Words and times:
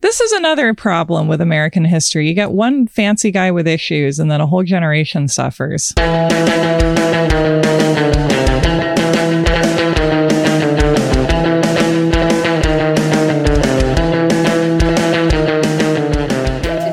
This 0.00 0.20
is 0.20 0.32
another 0.32 0.74
problem 0.74 1.28
with 1.28 1.40
American 1.40 1.84
history. 1.84 2.28
You 2.28 2.34
get 2.34 2.50
one 2.50 2.86
fancy 2.86 3.30
guy 3.30 3.50
with 3.50 3.68
issues, 3.68 4.18
and 4.18 4.30
then 4.30 4.40
a 4.40 4.46
whole 4.46 4.64
generation 4.64 5.28
suffers. 5.28 5.92
It 5.96 6.02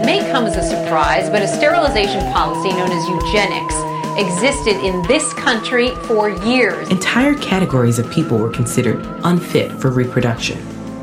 may 0.05 0.19
come 0.31 0.45
as 0.45 0.55
a 0.55 0.63
surprise, 0.63 1.29
but 1.29 1.41
a 1.41 1.47
sterilization 1.47 2.21
policy 2.31 2.69
known 2.69 2.91
as 2.91 3.07
eugenics 3.07 3.75
existed 4.19 4.75
in 4.85 5.01
this 5.07 5.33
country 5.33 5.95
for 6.05 6.29
years. 6.45 6.89
Entire 6.89 7.35
categories 7.35 7.99
of 7.99 8.09
people 8.11 8.37
were 8.37 8.49
considered 8.49 9.05
unfit 9.23 9.71
for 9.79 9.91
reproduction, 9.91 10.57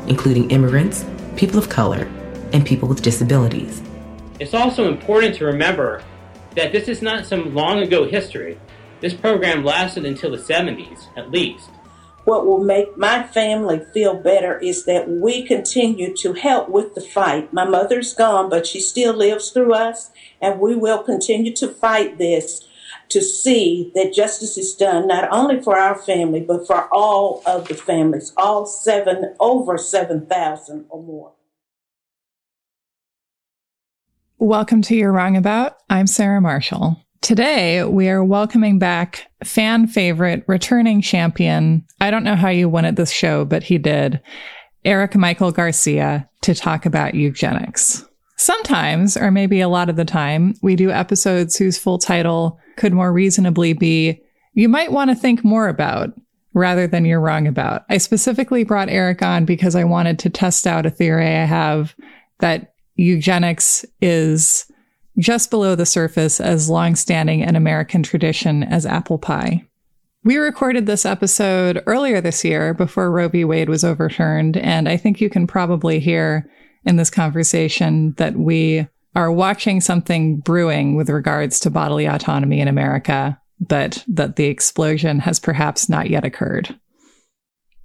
including 0.07 0.49
immigrants, 0.51 1.03
people 1.37 1.59
of 1.59 1.69
color, 1.69 2.09
and 2.51 2.65
people 2.65 2.89
with 2.89 3.01
disabilities. 3.01 3.81
It's 4.39 4.53
also 4.53 4.87
important 4.87 5.35
to 5.35 5.45
remember 5.45 6.03
that 6.55 6.71
this 6.71 6.87
is 6.87 7.01
not 7.01 7.25
some 7.25 7.53
long 7.53 7.79
ago 7.79 8.07
history. 8.07 8.59
This 9.01 9.13
program 9.13 9.63
lasted 9.63 10.05
until 10.05 10.31
the 10.31 10.37
70s, 10.37 11.05
at 11.15 11.29
least. 11.29 11.69
What 12.23 12.45
will 12.45 12.63
make 12.63 12.97
my 12.97 13.23
family 13.23 13.81
feel 13.93 14.15
better 14.15 14.57
is 14.57 14.85
that 14.85 15.07
we 15.07 15.43
continue 15.43 16.13
to 16.17 16.33
help 16.33 16.69
with 16.69 16.95
the 16.95 17.01
fight. 17.01 17.53
My 17.53 17.65
mother's 17.65 18.13
gone, 18.13 18.49
but 18.49 18.65
she 18.65 18.79
still 18.79 19.13
lives 19.13 19.51
through 19.51 19.73
us, 19.73 20.09
and 20.41 20.59
we 20.59 20.75
will 20.75 21.03
continue 21.03 21.53
to 21.55 21.67
fight 21.67 22.17
this 22.17 22.67
to 23.09 23.21
see 23.21 23.91
that 23.95 24.13
justice 24.13 24.57
is 24.57 24.75
done 24.75 25.07
not 25.07 25.29
only 25.31 25.61
for 25.61 25.77
our 25.77 25.95
family, 25.95 26.41
but 26.41 26.67
for 26.67 26.87
all 26.93 27.41
of 27.45 27.67
the 27.67 27.73
families, 27.75 28.33
all 28.37 28.65
seven, 28.65 29.35
over 29.39 29.77
7,000 29.77 30.85
or 30.89 31.03
more. 31.03 31.31
Welcome 34.39 34.81
to 34.83 34.95
You're 34.95 35.11
Wrong 35.11 35.35
About. 35.35 35.77
I'm 35.89 36.05
Sarah 36.05 36.41
Marshall. 36.41 37.01
Today, 37.21 37.83
we 37.83 38.09
are 38.09 38.23
welcoming 38.23 38.77
back 38.77 39.25
fan 39.43 39.87
favorite, 39.87 40.43
returning 40.47 41.01
champion. 41.01 41.85
I 41.99 42.11
don't 42.11 42.23
know 42.23 42.35
how 42.35 42.49
you 42.49 42.69
won 42.69 42.85
at 42.85 42.95
this 42.95 43.11
show, 43.11 43.45
but 43.45 43.63
he 43.63 43.77
did. 43.77 44.21
Eric 44.85 45.15
Michael 45.15 45.51
Garcia 45.51 46.29
to 46.41 46.53
talk 46.53 46.85
about 46.85 47.15
eugenics. 47.15 48.06
Sometimes, 48.37 49.17
or 49.17 49.31
maybe 49.31 49.61
a 49.61 49.67
lot 49.67 49.89
of 49.89 49.95
the 49.95 50.05
time, 50.05 50.53
we 50.61 50.75
do 50.75 50.91
episodes 50.91 51.57
whose 51.57 51.77
full 51.77 51.97
title 51.97 52.59
could 52.75 52.93
more 52.93 53.11
reasonably 53.11 53.73
be 53.73 54.21
You 54.53 54.69
Might 54.69 54.91
Want 54.91 55.09
to 55.09 55.15
Think 55.15 55.43
More 55.43 55.67
About 55.67 56.13
rather 56.53 56.87
than 56.87 57.03
You're 57.03 57.19
Wrong 57.19 57.47
About. 57.47 57.83
I 57.89 57.97
specifically 57.97 58.63
brought 58.63 58.89
Eric 58.89 59.23
on 59.23 59.45
because 59.45 59.75
I 59.75 59.83
wanted 59.83 60.19
to 60.19 60.29
test 60.29 60.67
out 60.67 60.85
a 60.85 60.91
theory 60.91 61.25
I 61.25 61.45
have 61.45 61.95
that 62.39 62.73
eugenics 62.95 63.83
is 64.01 64.71
just 65.17 65.49
below 65.49 65.75
the 65.75 65.85
surface 65.85 66.39
as 66.39 66.69
longstanding 66.69 67.41
an 67.41 67.55
American 67.55 68.03
tradition 68.03 68.63
as 68.63 68.85
apple 68.85 69.17
pie. 69.17 69.63
We 70.23 70.37
recorded 70.37 70.85
this 70.85 71.05
episode 71.05 71.81
earlier 71.87 72.21
this 72.21 72.43
year 72.43 72.73
before 72.73 73.09
Roe 73.09 73.29
v. 73.29 73.45
Wade 73.45 73.69
was 73.69 73.83
overturned, 73.83 74.57
and 74.57 74.87
I 74.87 74.97
think 74.97 75.21
you 75.21 75.29
can 75.29 75.47
probably 75.47 75.99
hear 75.99 76.49
in 76.87 76.95
this 76.95 77.09
conversation 77.09 78.13
that 78.13 78.35
we 78.35 78.87
are 79.13 79.31
watching 79.31 79.81
something 79.81 80.37
brewing 80.37 80.95
with 80.95 81.09
regards 81.09 81.59
to 81.59 81.69
bodily 81.69 82.05
autonomy 82.05 82.61
in 82.61 82.67
America, 82.67 83.39
but 83.59 84.03
that 84.07 84.37
the 84.37 84.45
explosion 84.45 85.19
has 85.19 85.39
perhaps 85.39 85.89
not 85.89 86.09
yet 86.09 86.23
occurred. 86.23 86.79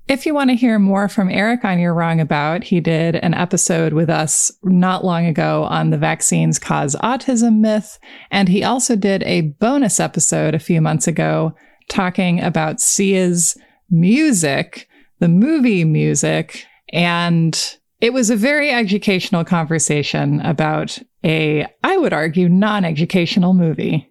If 0.09 0.27
you 0.27 0.35
want 0.35 0.51
to 0.51 0.57
hear 0.57 0.79
more 0.79 1.09
from 1.09 1.31
Eric 1.31 1.65
on 1.65 1.79
You're 1.79 1.95
Wrong 1.95 2.21
About, 2.21 2.65
he 2.65 2.81
did 2.81 3.17
an 3.17 3.35
episode 3.35 3.93
with 3.93 4.11
us 4.11 4.53
not 4.63 5.05
long 5.05 5.27
ago 5.27 5.65
on 5.65 5.91
the 5.91 5.99
vaccines 5.99 6.59
cause 6.59 6.95
autism 6.97 7.59
myth. 7.59 7.99
And 8.31 8.49
he 8.49 8.63
also 8.63 8.95
did 8.95 9.23
a 9.23 9.43
bonus 9.43 10.01
episode 10.01 10.55
a 10.55 10.61
few 10.61 10.81
months 10.81 11.07
ago 11.07 11.55
talking 11.89 12.41
about 12.41 12.81
Sia's 12.81 13.57
music, 13.91 14.89
the 15.19 15.29
movie 15.29 15.85
music. 15.85 16.67
And 16.93 17.79
it 18.03 18.13
was 18.13 18.31
a 18.31 18.37
very 18.37 18.71
educational 18.71 19.45
conversation 19.45 20.41
about 20.41 20.99
a, 21.25 21.65
I 21.85 21.97
would 21.97 22.13
argue, 22.13 22.49
non 22.49 22.85
educational 22.85 23.55
movie. 23.55 24.11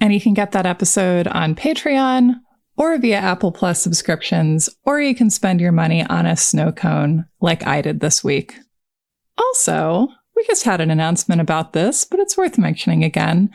And 0.00 0.12
you 0.12 0.20
can 0.22 0.32
get 0.32 0.52
that 0.52 0.64
episode 0.64 1.28
on 1.28 1.54
Patreon 1.54 2.36
or 2.78 2.96
via 2.96 3.18
Apple 3.18 3.52
Plus 3.52 3.80
subscriptions, 3.80 4.70
or 4.84 5.00
you 5.00 5.14
can 5.14 5.28
spend 5.28 5.60
your 5.60 5.72
money 5.72 6.02
on 6.06 6.24
a 6.24 6.36
snow 6.36 6.72
cone 6.72 7.26
like 7.40 7.66
I 7.66 7.82
did 7.82 8.00
this 8.00 8.24
week. 8.24 8.54
Also, 9.36 10.08
we 10.34 10.44
just 10.46 10.64
had 10.64 10.80
an 10.80 10.90
announcement 10.90 11.42
about 11.42 11.74
this, 11.74 12.04
but 12.04 12.20
it's 12.20 12.38
worth 12.38 12.56
mentioning 12.56 13.04
again. 13.04 13.50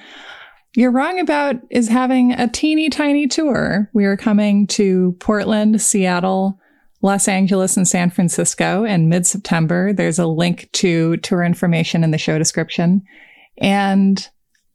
You're 0.75 0.91
Wrong 0.91 1.20
About 1.20 1.56
is 1.72 1.88
having 1.88 2.34
a 2.34 2.47
teeny 2.47 2.90
tiny 2.90 3.28
tour. 3.28 3.90
We 3.94 4.06
are 4.06 4.16
coming 4.16 4.68
to 4.68 5.16
Portland, 5.20 5.81
Seattle, 5.81 6.61
Los 7.02 7.28
Angeles, 7.28 7.78
and 7.78 7.88
San 7.88 8.10
Francisco 8.10 8.84
in 8.84 9.10
mid 9.10 9.26
September. 9.26 9.94
There's 9.94 10.20
a 10.20 10.28
link 10.28 10.70
to 10.74 11.18
tour 11.18 11.44
information 11.44 12.04
in 12.04 12.12
the 12.12 12.18
show 12.18 12.38
description. 12.38 13.04
And 13.58 14.28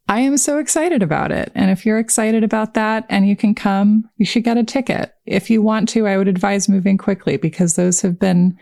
I 0.09 0.21
am 0.21 0.37
so 0.37 0.59
excited 0.59 1.03
about 1.03 1.33
it. 1.33 1.51
And 1.55 1.71
if 1.71 1.85
you're 1.85 1.99
excited 1.99 2.45
about 2.45 2.75
that 2.75 3.07
and 3.09 3.29
you 3.29 3.35
can 3.35 3.55
come, 3.55 4.09
you 4.17 4.27
should 4.27 4.45
get 4.45 4.57
a 4.57 4.65
ticket. 4.65 5.13
If 5.25 5.51
you 5.51 5.63
want 5.63 5.89
to, 5.91 6.07
I 6.07 6.17
would 6.17 6.29
advise 6.29 6.69
moving 6.69 6.97
quickly 6.97 7.37
because 7.37 7.75
those 7.75 8.01
have 8.03 8.19
been 8.19 8.57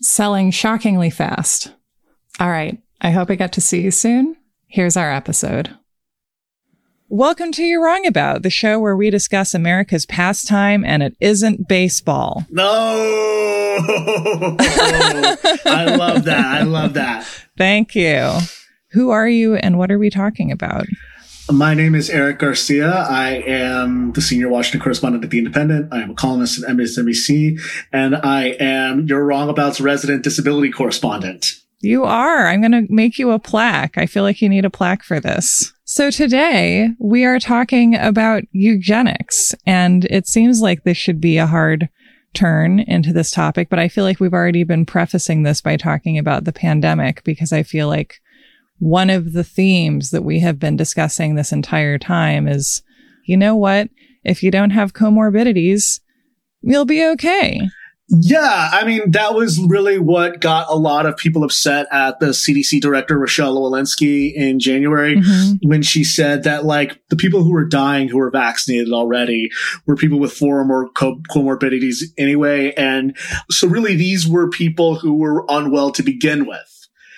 selling 0.00 0.50
shockingly 0.50 1.10
fast. 1.10 1.72
All 2.38 2.50
right. 2.50 2.80
I 3.00 3.10
hope 3.10 3.30
I 3.30 3.34
get 3.34 3.52
to 3.54 3.60
see 3.60 3.80
you 3.80 3.90
soon. 3.90 4.36
Here's 4.68 4.96
our 4.96 5.12
episode. 5.12 5.76
Welcome 7.14 7.52
to 7.52 7.62
You're 7.62 7.84
Wrong 7.84 8.06
About, 8.06 8.42
the 8.42 8.48
show 8.48 8.80
where 8.80 8.96
we 8.96 9.10
discuss 9.10 9.52
America's 9.52 10.06
pastime 10.06 10.82
and 10.82 11.02
it 11.02 11.14
isn't 11.20 11.68
baseball. 11.68 12.46
No! 12.48 12.64
I 15.66 15.94
love 15.98 16.24
that. 16.24 16.42
I 16.42 16.62
love 16.62 16.94
that. 16.94 17.26
Thank 17.58 17.94
you. 17.94 18.38
Who 18.92 19.10
are 19.10 19.28
you 19.28 19.56
and 19.56 19.76
what 19.76 19.92
are 19.92 19.98
we 19.98 20.08
talking 20.08 20.50
about? 20.50 20.86
My 21.50 21.74
name 21.74 21.94
is 21.94 22.08
Eric 22.08 22.38
Garcia. 22.38 22.90
I 22.90 23.42
am 23.46 24.12
the 24.12 24.22
senior 24.22 24.48
Washington 24.48 24.80
correspondent 24.80 25.22
at 25.22 25.28
The 25.28 25.36
Independent. 25.36 25.92
I 25.92 26.00
am 26.00 26.12
a 26.12 26.14
columnist 26.14 26.64
at 26.64 26.70
MSNBC, 26.70 27.60
and 27.92 28.16
I 28.16 28.56
am 28.58 29.06
You're 29.06 29.26
Wrong 29.26 29.50
About's 29.50 29.82
resident 29.82 30.24
disability 30.24 30.70
correspondent. 30.70 31.61
You 31.82 32.04
are. 32.04 32.46
I'm 32.46 32.60
going 32.60 32.86
to 32.86 32.92
make 32.92 33.18
you 33.18 33.32
a 33.32 33.40
plaque. 33.40 33.98
I 33.98 34.06
feel 34.06 34.22
like 34.22 34.40
you 34.40 34.48
need 34.48 34.64
a 34.64 34.70
plaque 34.70 35.02
for 35.02 35.18
this. 35.18 35.72
So 35.84 36.12
today 36.12 36.90
we 37.00 37.24
are 37.24 37.40
talking 37.40 37.96
about 37.96 38.44
eugenics, 38.52 39.52
and 39.66 40.04
it 40.04 40.28
seems 40.28 40.60
like 40.60 40.84
this 40.84 40.96
should 40.96 41.20
be 41.20 41.38
a 41.38 41.46
hard 41.46 41.88
turn 42.34 42.78
into 42.78 43.12
this 43.12 43.32
topic, 43.32 43.68
but 43.68 43.80
I 43.80 43.88
feel 43.88 44.04
like 44.04 44.20
we've 44.20 44.32
already 44.32 44.62
been 44.62 44.86
prefacing 44.86 45.42
this 45.42 45.60
by 45.60 45.76
talking 45.76 46.18
about 46.18 46.44
the 46.44 46.52
pandemic 46.52 47.24
because 47.24 47.52
I 47.52 47.64
feel 47.64 47.88
like 47.88 48.20
one 48.78 49.10
of 49.10 49.32
the 49.32 49.44
themes 49.44 50.10
that 50.12 50.22
we 50.22 50.38
have 50.38 50.60
been 50.60 50.76
discussing 50.76 51.34
this 51.34 51.52
entire 51.52 51.98
time 51.98 52.46
is, 52.46 52.82
you 53.26 53.36
know 53.36 53.56
what? 53.56 53.90
If 54.24 54.42
you 54.42 54.50
don't 54.52 54.70
have 54.70 54.94
comorbidities, 54.94 56.00
you'll 56.62 56.84
be 56.84 57.04
okay. 57.04 57.60
Yeah, 58.14 58.68
I 58.72 58.84
mean, 58.84 59.10
that 59.12 59.34
was 59.34 59.58
really 59.66 59.98
what 59.98 60.40
got 60.40 60.66
a 60.68 60.76
lot 60.76 61.06
of 61.06 61.16
people 61.16 61.44
upset 61.44 61.86
at 61.90 62.20
the 62.20 62.26
CDC 62.26 62.80
director, 62.80 63.18
Rochelle 63.18 63.56
Walensky, 63.56 64.32
in 64.34 64.60
January 64.60 65.16
Mm-hmm. 65.16 65.68
when 65.68 65.82
she 65.82 66.04
said 66.04 66.42
that, 66.44 66.64
like, 66.64 67.00
the 67.08 67.16
people 67.16 67.42
who 67.42 67.52
were 67.52 67.64
dying 67.64 68.08
who 68.08 68.18
were 68.18 68.30
vaccinated 68.30 68.92
already 68.92 69.50
were 69.86 69.96
people 69.96 70.18
with 70.18 70.32
four 70.32 70.60
or 70.60 70.64
more 70.64 70.90
co- 70.90 71.20
comorbidities 71.30 72.02
anyway. 72.18 72.72
And 72.74 73.16
so, 73.50 73.66
really, 73.66 73.96
these 73.96 74.28
were 74.28 74.48
people 74.50 74.96
who 74.96 75.14
were 75.14 75.44
unwell 75.48 75.90
to 75.92 76.02
begin 76.02 76.46
with. 76.46 76.68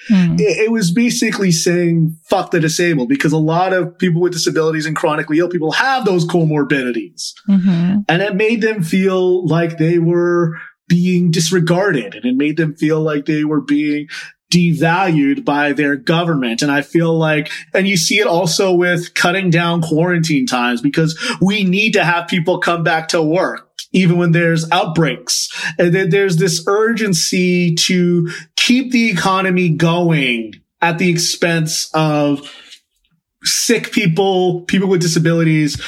Hmm. 0.08 0.36
it, 0.38 0.70
was 0.70 0.90
basically 0.90 1.50
saying 1.50 2.14
fuck 2.28 2.50
the 2.50 2.60
disabled 2.60 3.08
because 3.08 3.32
a 3.32 3.38
lot 3.38 3.72
of 3.72 3.96
people 3.96 4.20
with 4.20 4.34
disabilities 4.34 4.84
and 4.84 4.94
chronically 4.94 5.38
ill 5.38 5.48
people 5.48 5.72
have 5.72 6.04
those 6.04 6.26
comorbidities 6.26 7.32
hmm 7.46 8.00
and 8.06 8.20
it 8.20 8.34
made 8.34 8.60
them 8.60 8.82
feel 8.82 9.46
like 9.46 9.78
they 9.78 9.98
were 9.98 10.58
being 10.88 11.30
disregarded 11.30 12.14
and 12.14 12.24
it 12.24 12.36
made 12.36 12.56
them 12.56 12.74
feel 12.74 13.00
like 13.00 13.26
they 13.26 13.44
were 13.44 13.60
being 13.60 14.08
devalued 14.52 15.44
by 15.44 15.72
their 15.72 15.96
government. 15.96 16.62
And 16.62 16.70
I 16.70 16.82
feel 16.82 17.16
like, 17.16 17.50
and 17.72 17.88
you 17.88 17.96
see 17.96 18.20
it 18.20 18.26
also 18.26 18.72
with 18.72 19.14
cutting 19.14 19.50
down 19.50 19.82
quarantine 19.82 20.46
times 20.46 20.80
because 20.80 21.18
we 21.40 21.64
need 21.64 21.94
to 21.94 22.04
have 22.04 22.28
people 22.28 22.58
come 22.58 22.82
back 22.82 23.08
to 23.08 23.22
work. 23.22 23.70
Even 23.92 24.18
when 24.18 24.32
there's 24.32 24.68
outbreaks 24.72 25.48
and 25.78 25.94
then 25.94 26.10
there's 26.10 26.36
this 26.36 26.64
urgency 26.66 27.76
to 27.76 28.28
keep 28.56 28.90
the 28.90 29.08
economy 29.08 29.68
going 29.68 30.54
at 30.82 30.98
the 30.98 31.08
expense 31.08 31.90
of 31.94 32.50
sick 33.44 33.92
people, 33.92 34.62
people 34.62 34.88
with 34.88 35.00
disabilities 35.00 35.80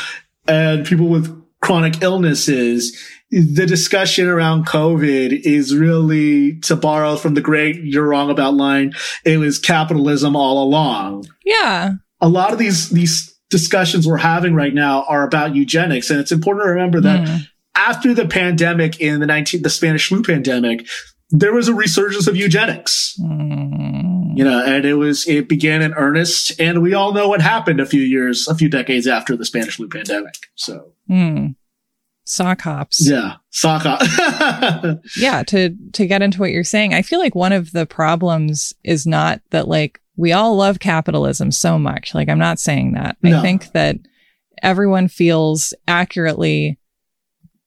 and 0.46 0.86
people 0.86 1.08
with 1.08 1.44
chronic 1.60 2.00
illnesses. 2.00 2.96
The 3.30 3.66
discussion 3.66 4.28
around 4.28 4.66
COVID 4.66 5.40
is 5.44 5.74
really 5.74 6.60
to 6.60 6.76
borrow 6.76 7.16
from 7.16 7.34
the 7.34 7.40
great 7.40 7.76
"You're 7.82 8.08
wrong 8.08 8.30
about" 8.30 8.54
line. 8.54 8.92
It 9.24 9.38
was 9.38 9.58
capitalism 9.58 10.36
all 10.36 10.62
along. 10.62 11.26
Yeah, 11.44 11.92
a 12.20 12.28
lot 12.28 12.52
of 12.52 12.58
these 12.58 12.90
these 12.90 13.36
discussions 13.50 14.06
we're 14.06 14.16
having 14.16 14.54
right 14.54 14.74
now 14.74 15.04
are 15.04 15.26
about 15.26 15.56
eugenics, 15.56 16.10
and 16.10 16.20
it's 16.20 16.32
important 16.32 16.64
to 16.64 16.70
remember 16.70 17.00
that 17.00 17.26
mm. 17.26 17.48
after 17.74 18.14
the 18.14 18.26
pandemic 18.26 19.00
in 19.00 19.20
the 19.20 19.26
19 19.26 19.62
the 19.62 19.70
Spanish 19.70 20.08
flu 20.08 20.22
pandemic, 20.22 20.86
there 21.30 21.52
was 21.52 21.68
a 21.68 21.74
resurgence 21.74 22.28
of 22.28 22.36
eugenics. 22.36 23.18
Mm. 23.20 24.36
You 24.36 24.44
know, 24.44 24.62
and 24.64 24.84
it 24.84 24.94
was 24.94 25.26
it 25.26 25.48
began 25.48 25.82
in 25.82 25.94
earnest, 25.94 26.60
and 26.60 26.80
we 26.80 26.94
all 26.94 27.12
know 27.12 27.28
what 27.28 27.40
happened 27.40 27.80
a 27.80 27.86
few 27.86 28.02
years, 28.02 28.46
a 28.46 28.54
few 28.54 28.68
decades 28.68 29.08
after 29.08 29.34
the 29.36 29.44
Spanish 29.44 29.76
flu 29.76 29.88
pandemic. 29.88 30.34
So. 30.54 30.92
Mm. 31.10 31.55
Sock 32.26 32.60
hops. 32.60 33.08
Yeah. 33.08 33.34
Sock 33.50 33.82
hop. 33.84 34.98
yeah. 35.16 35.42
To, 35.44 35.74
to 35.92 36.06
get 36.06 36.22
into 36.22 36.40
what 36.40 36.50
you're 36.50 36.64
saying, 36.64 36.92
I 36.92 37.02
feel 37.02 37.20
like 37.20 37.34
one 37.34 37.52
of 37.52 37.72
the 37.72 37.86
problems 37.86 38.74
is 38.84 39.06
not 39.06 39.40
that 39.50 39.68
like 39.68 40.00
we 40.16 40.32
all 40.32 40.56
love 40.56 40.80
capitalism 40.80 41.52
so 41.52 41.78
much. 41.78 42.14
Like, 42.14 42.28
I'm 42.28 42.38
not 42.38 42.58
saying 42.58 42.92
that. 42.92 43.16
No. 43.22 43.38
I 43.38 43.42
think 43.42 43.72
that 43.72 43.96
everyone 44.62 45.08
feels 45.08 45.74
accurately 45.86 46.78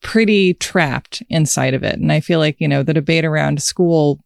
pretty 0.02 0.56
trapped 0.56 1.22
inside 1.30 1.74
of 1.74 1.84
it. 1.84 1.96
And 1.96 2.12
I 2.12 2.20
feel 2.20 2.40
like, 2.40 2.58
you 2.60 2.68
know, 2.68 2.84
the 2.84 2.94
debate 2.94 3.26
around 3.26 3.62
school 3.62 4.20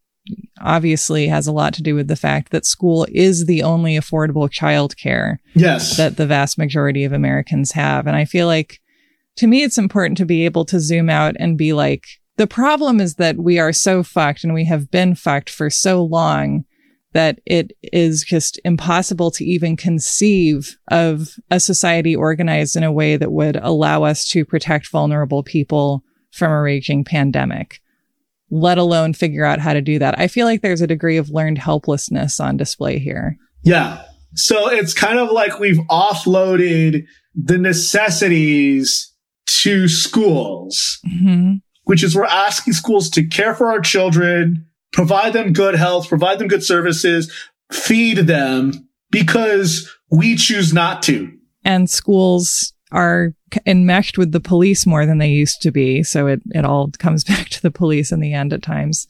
obviously 0.62 1.28
has 1.28 1.48
a 1.48 1.52
lot 1.52 1.74
to 1.74 1.84
do 1.84 1.96
with 1.96 2.08
the 2.08 2.16
fact 2.16 2.52
that 2.52 2.66
school 2.66 3.06
is 3.12 3.46
the 3.46 3.64
only 3.64 3.98
affordable 3.98 4.50
childcare 4.50 5.38
yes. 5.54 5.98
that 5.98 6.16
the 6.16 6.28
vast 6.28 6.58
majority 6.58 7.04
of 7.04 7.12
Americans 7.12 7.74
have. 7.74 8.08
And 8.08 8.16
I 8.16 8.24
feel 8.26 8.48
like 8.48 8.80
to 9.38 9.48
me, 9.48 9.64
it's 9.64 9.78
important 9.78 10.18
to 10.18 10.26
be 10.26 10.46
able 10.46 10.66
to 10.66 10.80
zoom 10.80 11.10
out 11.10 11.36
and 11.40 11.58
be 11.58 11.74
like, 11.74 12.06
the 12.38 12.48
problem 12.48 13.00
is 13.00 13.16
that 13.16 13.38
we 13.38 13.60
are 13.60 13.74
so 13.74 14.04
fucked 14.04 14.44
and 14.44 14.54
we 14.54 14.66
have 14.66 14.90
been 14.90 15.16
fucked 15.16 15.50
for 15.50 15.70
so 15.70 16.04
long 16.04 16.66
that 17.14 17.40
it 17.46 17.72
is 17.84 18.24
just 18.24 18.60
impossible 18.66 19.30
to 19.30 19.46
even 19.46 19.78
conceive 19.78 20.78
of 20.90 21.36
a 21.52 21.60
society 21.60 22.16
organized 22.16 22.76
in 22.76 22.84
a 22.84 22.92
way 22.92 23.18
that 23.18 23.32
would 23.32 23.56
allow 23.58 24.04
us 24.04 24.28
to 24.30 24.44
protect 24.44 24.90
vulnerable 24.90 25.44
people 25.44 26.04
from 26.32 26.52
a 26.52 26.62
raging 26.62 27.04
pandemic, 27.04 27.80
let 28.50 28.80
alone 28.80 29.14
figure 29.14 29.46
out 29.46 29.60
how 29.60 29.74
to 29.74 29.82
do 29.82 30.00
that. 30.00 30.18
I 30.18 30.28
feel 30.28 30.48
like 30.48 30.62
there's 30.62 30.82
a 30.82 30.88
degree 30.88 31.18
of 31.18 31.30
learned 31.30 31.60
helplessness 31.60 32.40
on 32.40 32.58
display 32.58 32.98
here. 32.98 33.38
Yeah. 33.62 34.04
So 34.34 34.70
it's 34.70 34.96
kind 34.96 35.20
of 35.20 35.32
like 35.32 35.60
we've 35.60 35.78
offloaded 35.92 37.04
the 37.36 37.60
necessities 37.60 39.13
to 39.64 39.88
schools, 39.88 41.00
mm-hmm. 41.08 41.56
which 41.84 42.04
is 42.04 42.16
we're 42.16 42.26
asking 42.26 42.74
schools 42.74 43.10
to 43.12 43.26
care 43.26 43.56
for 43.56 43.72
our 43.72 43.80
children, 43.80 44.66
provide 44.92 45.34
them 45.34 45.54
good 45.54 45.76
health, 45.76 46.10
provide 46.10 46.38
them 46.38 46.50
good 46.50 46.64
services, 46.64 47.32
feed 47.72 48.18
them 48.18 48.88
because 49.10 49.90
we 50.12 50.36
choose 50.36 50.74
not 50.74 51.02
to. 51.04 51.32
And 51.64 51.90
schools 51.90 52.74
are 52.92 53.34
enmeshed 53.66 54.18
with 54.18 54.34
the 54.34 54.42
police 54.42 54.86
more 54.86 55.06
than 55.06 55.18
they 55.18 55.30
used 55.30 55.62
to 55.62 55.72
be. 55.72 56.04
So 56.04 56.28
it, 56.28 56.42
it 56.52 56.66
all 56.66 56.92
comes 57.00 57.24
back 57.24 57.48
to 57.50 57.62
the 57.62 57.72
police 57.72 58.12
in 58.12 58.20
the 58.20 58.34
end 58.34 58.52
at 58.52 58.64
times. 58.64 59.08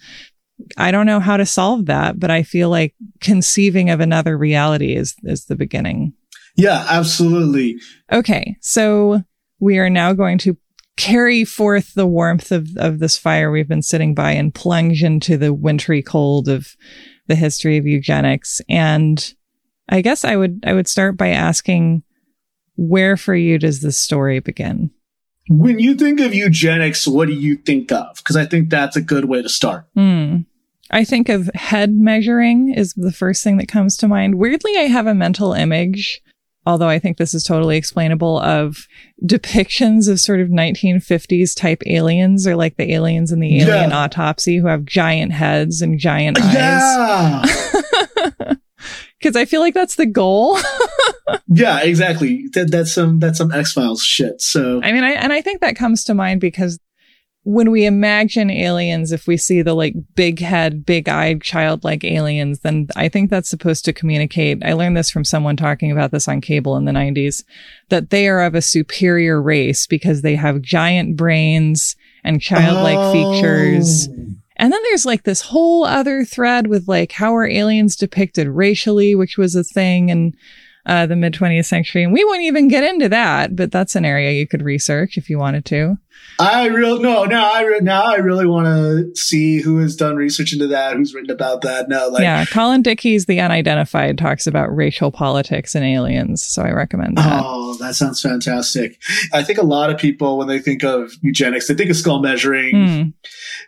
I 0.77 0.91
don't 0.91 1.07
know 1.07 1.19
how 1.19 1.37
to 1.37 1.47
solve 1.47 1.87
that, 1.87 2.19
but 2.19 2.29
I 2.29 2.43
feel 2.43 2.69
like 2.69 2.93
conceiving 3.21 3.89
of 3.89 3.99
another 3.99 4.37
reality 4.37 4.95
is, 4.95 5.15
is 5.23 5.45
the 5.45 5.55
beginning. 5.55 6.13
Yeah, 6.55 6.85
absolutely. 6.87 7.79
Okay. 8.11 8.55
So 8.61 9.23
we 9.63 9.79
are 9.79 9.89
now 9.89 10.11
going 10.11 10.37
to 10.37 10.57
carry 10.97 11.45
forth 11.45 11.93
the 11.93 12.05
warmth 12.05 12.51
of, 12.51 12.67
of 12.75 12.99
this 12.99 13.17
fire 13.17 13.49
we've 13.49 13.67
been 13.67 13.81
sitting 13.81 14.13
by 14.13 14.31
and 14.31 14.53
plunge 14.53 15.03
into 15.03 15.37
the 15.37 15.53
wintry 15.53 16.01
cold 16.01 16.49
of 16.49 16.75
the 17.27 17.35
history 17.35 17.77
of 17.77 17.87
eugenics. 17.87 18.61
And 18.67 19.33
I 19.87 20.01
guess 20.01 20.25
I 20.25 20.35
would, 20.35 20.63
I 20.65 20.73
would 20.73 20.87
start 20.87 21.15
by 21.15 21.29
asking 21.29 22.03
where 22.75 23.15
for 23.15 23.33
you 23.33 23.57
does 23.57 23.81
this 23.81 23.97
story 23.97 24.39
begin? 24.39 24.91
When 25.49 25.79
you 25.79 25.95
think 25.95 26.19
of 26.19 26.33
eugenics, 26.33 27.07
what 27.07 27.27
do 27.27 27.33
you 27.33 27.55
think 27.55 27.91
of? 27.91 28.17
Because 28.17 28.35
I 28.35 28.45
think 28.45 28.69
that's 28.69 28.97
a 28.97 29.01
good 29.01 29.25
way 29.25 29.41
to 29.41 29.49
start. 29.49 29.85
Mm. 29.97 30.45
I 30.91 31.05
think 31.05 31.29
of 31.29 31.49
head 31.55 31.93
measuring 31.93 32.73
is 32.73 32.93
the 32.93 33.13
first 33.13 33.43
thing 33.43 33.57
that 33.57 33.67
comes 33.67 33.95
to 33.97 34.07
mind. 34.07 34.35
Weirdly, 34.35 34.77
I 34.77 34.83
have 34.83 35.07
a 35.07 35.15
mental 35.15 35.53
image 35.53 36.21
although 36.65 36.87
I 36.87 36.99
think 36.99 37.17
this 37.17 37.33
is 37.33 37.43
totally 37.43 37.77
explainable, 37.77 38.39
of 38.39 38.87
depictions 39.25 40.09
of 40.09 40.19
sort 40.19 40.39
of 40.39 40.49
1950s 40.49 41.55
type 41.55 41.81
aliens 41.85 42.47
or 42.47 42.55
like 42.55 42.77
the 42.77 42.93
aliens 42.93 43.31
in 43.31 43.39
the 43.39 43.61
alien 43.61 43.89
yeah. 43.89 43.97
autopsy 43.97 44.57
who 44.57 44.67
have 44.67 44.85
giant 44.85 45.31
heads 45.31 45.81
and 45.81 45.99
giant 45.99 46.39
eyes. 46.41 46.53
Yeah. 46.53 47.45
Cause 49.23 49.37
I 49.37 49.45
feel 49.45 49.61
like 49.61 49.73
that's 49.73 49.95
the 49.95 50.05
goal. 50.05 50.57
yeah, 51.47 51.81
exactly. 51.81 52.47
That, 52.53 52.71
that's 52.71 52.93
some, 52.93 53.19
that's 53.19 53.37
some 53.37 53.53
X 53.53 53.71
Files 53.71 54.03
shit. 54.03 54.41
So, 54.41 54.81
I 54.83 54.91
mean, 54.91 55.05
I, 55.05 55.11
and 55.11 55.31
I 55.31 55.41
think 55.41 55.61
that 55.61 55.77
comes 55.77 56.03
to 56.05 56.13
mind 56.13 56.41
because 56.41 56.77
when 57.45 57.71
we 57.71 57.85
imagine 57.85 58.49
aliens, 58.49 59.11
if 59.11 59.27
we 59.27 59.35
see 59.35 59.61
the 59.61 59.73
like 59.73 59.93
big 60.15 60.39
head, 60.39 60.85
big 60.85 61.09
eyed, 61.09 61.41
childlike 61.41 62.03
aliens, 62.05 62.59
then 62.59 62.87
I 62.95 63.09
think 63.09 63.29
that's 63.29 63.49
supposed 63.49 63.83
to 63.85 63.93
communicate. 63.93 64.63
I 64.63 64.73
learned 64.73 64.95
this 64.95 65.09
from 65.09 65.25
someone 65.25 65.57
talking 65.57 65.91
about 65.91 66.11
this 66.11 66.27
on 66.27 66.39
cable 66.39 66.77
in 66.77 66.85
the 66.85 66.93
90s 66.93 67.43
that 67.89 68.11
they 68.11 68.29
are 68.29 68.41
of 68.41 68.55
a 68.55 68.61
superior 68.61 69.41
race 69.41 69.85
because 69.87 70.21
they 70.21 70.35
have 70.35 70.61
giant 70.61 71.17
brains 71.17 71.97
and 72.23 72.41
childlike 72.41 72.97
oh. 72.97 73.11
features. 73.11 74.07
And 74.55 74.71
then 74.71 74.81
there's 74.83 75.05
like 75.05 75.23
this 75.23 75.41
whole 75.41 75.83
other 75.83 76.23
thread 76.23 76.67
with 76.67 76.87
like 76.87 77.11
how 77.11 77.35
are 77.35 77.47
aliens 77.47 77.97
depicted 77.97 78.47
racially, 78.47 79.15
which 79.15 79.37
was 79.37 79.53
a 79.55 79.65
thing. 79.65 80.09
And 80.09 80.33
uh, 80.85 81.05
the 81.05 81.15
mid 81.15 81.33
20th 81.33 81.65
century. 81.65 82.03
And 82.03 82.13
we 82.13 82.23
won't 82.25 82.41
even 82.41 82.67
get 82.67 82.83
into 82.83 83.09
that, 83.09 83.55
but 83.55 83.71
that's 83.71 83.95
an 83.95 84.05
area 84.05 84.31
you 84.31 84.47
could 84.47 84.61
research 84.61 85.17
if 85.17 85.29
you 85.29 85.37
wanted 85.37 85.65
to. 85.65 85.97
I 86.39 86.67
really, 86.67 87.01
no, 87.01 87.25
now 87.25 87.51
I, 87.53 87.63
re- 87.63 87.79
now 87.81 88.03
I 88.03 88.15
really 88.15 88.45
want 88.45 88.65
to 88.65 89.15
see 89.15 89.61
who 89.61 89.77
has 89.79 89.95
done 89.95 90.15
research 90.15 90.53
into 90.53 90.67
that, 90.67 90.95
who's 90.95 91.13
written 91.13 91.31
about 91.31 91.61
that. 91.61 91.89
No, 91.89 92.07
like, 92.07 92.21
yeah, 92.21 92.45
Colin 92.45 92.81
Dickey's 92.81 93.25
The 93.25 93.39
Unidentified 93.39 94.17
talks 94.17 94.47
about 94.47 94.75
racial 94.75 95.11
politics 95.11 95.75
and 95.75 95.85
aliens. 95.85 96.45
So 96.45 96.63
I 96.63 96.71
recommend 96.71 97.17
that. 97.17 97.41
Oh, 97.43 97.75
that 97.75 97.95
sounds 97.95 98.21
fantastic. 98.21 98.99
I 99.31 99.43
think 99.43 99.59
a 99.59 99.65
lot 99.65 99.89
of 99.89 99.97
people, 99.97 100.37
when 100.37 100.47
they 100.47 100.59
think 100.59 100.83
of 100.83 101.13
eugenics, 101.21 101.67
they 101.67 101.75
think 101.75 101.89
of 101.89 101.97
skull 101.97 102.21
measuring. 102.21 102.75
Mm. 102.75 103.13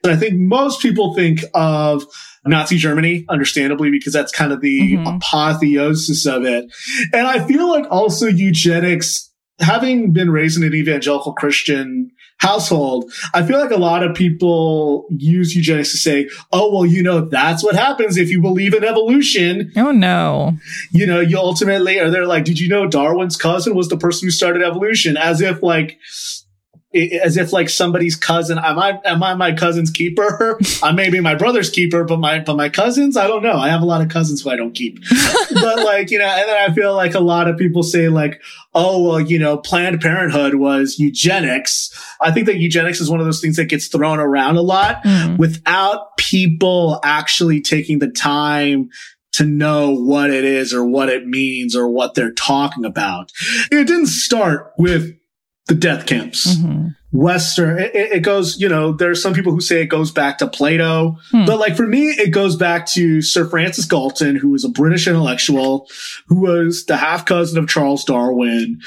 And 0.04 0.14
I 0.14 0.16
think 0.16 0.36
most 0.36 0.82
people 0.82 1.14
think 1.14 1.42
of 1.54 2.04
Nazi 2.46 2.78
Germany, 2.78 3.26
understandably, 3.30 3.90
because 3.90 4.14
that's 4.14 4.32
kind 4.32 4.52
of 4.52 4.62
the 4.62 4.96
mm-hmm. 4.96 5.08
apotheosis 5.08 6.26
of 6.26 6.46
it. 6.46 6.66
And 7.14 7.28
I 7.28 7.46
feel 7.46 7.70
like 7.70 7.86
also 7.90 8.28
eugenics, 8.28 9.32
having 9.60 10.12
been 10.12 10.30
raised 10.30 10.58
in 10.58 10.64
an 10.64 10.74
evangelical 10.74 11.34
Christian 11.34 12.12
household, 12.38 13.12
I 13.34 13.44
feel 13.44 13.60
like 13.60 13.72
a 13.72 13.78
lot 13.78 14.04
of 14.04 14.14
people 14.14 15.08
use 15.10 15.56
eugenics 15.56 15.92
to 15.92 15.98
say, 15.98 16.30
oh, 16.52 16.72
well, 16.74 16.86
you 16.86 17.02
know, 17.02 17.22
that's 17.22 17.64
what 17.64 17.76
happens 17.76 18.18
if 18.18 18.30
you 18.30 18.42
believe 18.42 18.74
in 18.74 18.84
evolution. 18.84 19.72
Oh, 19.78 19.92
no. 19.92 20.54
You 20.92 21.08
know, 21.08 21.22
you 21.22 21.38
ultimately, 21.38 21.98
are 22.00 22.10
they're 22.10 22.28
like, 22.28 22.44
did 22.44 22.60
you 22.60 22.68
know 22.68 22.88
Darwin's 22.88 23.38
cousin 23.38 23.74
was 23.76 23.88
the 23.88 23.98
person 23.98 24.28
who 24.28 24.32
started 24.32 24.62
evolution? 24.62 25.18
As 25.18 25.42
if 25.42 25.64
like, 25.64 25.98
as 26.96 27.36
if 27.36 27.52
like 27.52 27.70
somebody's 27.70 28.16
cousin. 28.16 28.58
Am 28.58 28.80
I 28.80 29.00
am 29.04 29.22
I 29.22 29.34
my 29.34 29.52
cousin's 29.52 29.92
keeper? 29.92 30.60
I 30.84 30.92
may 30.92 31.10
be 31.10 31.20
my 31.20 31.36
brother's 31.36 31.70
keeper, 31.70 32.04
but 32.04 32.20
my 32.20 32.40
but 32.40 32.56
my 32.56 32.70
cousins, 32.70 33.18
I 33.18 33.28
don't 33.28 33.44
know. 33.44 33.58
I 33.58 33.70
have 33.70 33.82
a 33.82 33.86
lot 33.86 34.02
of 34.02 34.10
cousins 34.10 34.42
who 34.42 34.50
I 34.50 34.56
don't 34.56 34.74
keep. 34.74 35.00
but 35.54 35.80
like 35.84 36.12
you 36.12 36.20
know, 36.20 36.26
and 36.26 36.48
then 36.48 36.70
I 36.70 36.74
feel 36.74 36.96
like 36.96 37.14
a 37.14 37.20
lot 37.20 37.48
of 37.48 37.58
people 37.58 37.84
say 37.84 38.08
like, 38.10 38.42
oh 38.74 39.04
well, 39.04 39.20
you 39.20 39.38
know, 39.38 39.58
Planned 39.58 40.00
Parenthood 40.02 40.56
was 40.56 40.98
eugenics. 40.98 41.92
I 42.22 42.32
think 42.32 42.46
that 42.46 42.58
eugenics 42.58 43.02
is 43.02 43.10
one 43.10 43.20
of 43.20 43.26
those 43.26 43.42
things 43.42 43.58
that 43.58 43.66
gets 43.66 43.88
thrown 43.88 44.20
around 44.20 44.56
a 44.56 44.62
lot 44.62 45.04
mm. 45.04 45.38
without 45.38 46.18
people 46.18 47.00
actually 47.04 47.62
taking 47.62 48.00
the 48.00 48.10
time 48.10 48.90
to 49.34 49.44
know 49.44 49.94
what 49.94 50.30
it 50.30 50.46
is 50.46 50.74
or 50.74 50.86
what 50.86 51.10
it 51.10 51.28
means 51.28 51.76
or 51.76 51.90
what 51.90 52.14
they're 52.14 52.32
talking 52.32 52.86
about. 52.86 53.34
It 53.70 53.86
didn't 53.86 54.08
start 54.08 54.72
with 54.78 55.14
the 55.68 55.76
death 55.76 56.06
camps. 56.06 56.56
Mm-hmm. 56.56 56.90
Western, 57.12 57.80
it, 57.80 57.96
it, 57.96 58.20
goes, 58.24 58.60
you 58.60 58.68
know, 58.68 58.92
there 58.92 59.10
are 59.10 59.16
some 59.16 59.34
people 59.34 59.54
who 59.54 59.62
say 59.62 59.82
it 59.82 59.88
goes 59.88 60.12
back 60.12 60.38
to 60.40 60.48
Plato, 60.48 61.18
hmm. 61.32 61.46
but 61.46 61.60
like 61.60 61.78
for 61.78 61.88
me, 61.88 62.08
it 62.08 62.32
goes 62.32 62.58
back 62.58 62.86
to 62.88 63.22
Sir 63.22 63.48
Francis 63.48 63.86
Galton, 63.86 64.36
who 64.36 64.50
was 64.50 64.66
a 64.66 64.70
British 64.70 65.08
intellectual, 65.08 65.88
who 66.28 66.42
was 66.42 66.86
the 66.86 66.98
half 66.98 67.26
cousin 67.26 67.58
of 67.58 67.70
Charles 67.70 68.04
Darwin. 68.04 68.82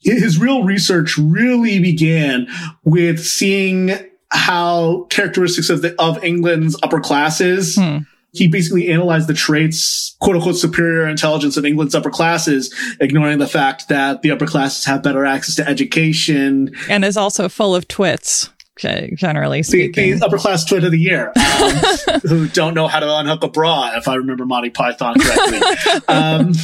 His 0.00 0.38
real 0.38 0.62
research 0.62 1.16
really 1.16 1.78
began 1.78 2.48
with 2.84 3.24
seeing 3.24 3.92
how 4.30 5.06
characteristics 5.10 5.70
of 5.70 5.80
the, 5.80 5.98
of 6.00 6.22
England's 6.22 6.76
upper 6.82 7.00
classes 7.00 7.76
hmm 7.76 7.98
he 8.32 8.48
basically 8.48 8.88
analyzed 8.88 9.28
the 9.28 9.34
traits, 9.34 10.16
quote 10.20 10.36
unquote, 10.36 10.56
superior 10.56 11.08
intelligence 11.08 11.56
of 11.56 11.64
England's 11.64 11.94
upper 11.94 12.10
classes, 12.10 12.74
ignoring 13.00 13.38
the 13.38 13.46
fact 13.46 13.88
that 13.88 14.22
the 14.22 14.30
upper 14.30 14.46
classes 14.46 14.84
have 14.84 15.02
better 15.02 15.24
access 15.24 15.56
to 15.56 15.68
education. 15.68 16.74
And 16.88 17.04
is 17.04 17.16
also 17.16 17.48
full 17.48 17.74
of 17.74 17.88
twits. 17.88 18.50
generally 18.76 19.60
the, 19.60 19.64
speaking. 19.64 20.18
the 20.18 20.24
upper 20.24 20.38
class 20.38 20.64
twit 20.64 20.84
of 20.84 20.92
the 20.92 20.98
year, 20.98 21.32
um, 21.36 22.20
who 22.22 22.48
don't 22.48 22.74
know 22.74 22.86
how 22.86 23.00
to 23.00 23.18
unhook 23.18 23.42
a 23.42 23.48
bra, 23.48 23.96
if 23.96 24.06
I 24.08 24.14
remember 24.14 24.46
Monty 24.46 24.70
Python 24.70 25.16
correctly. 25.18 25.60
um, 26.08 26.54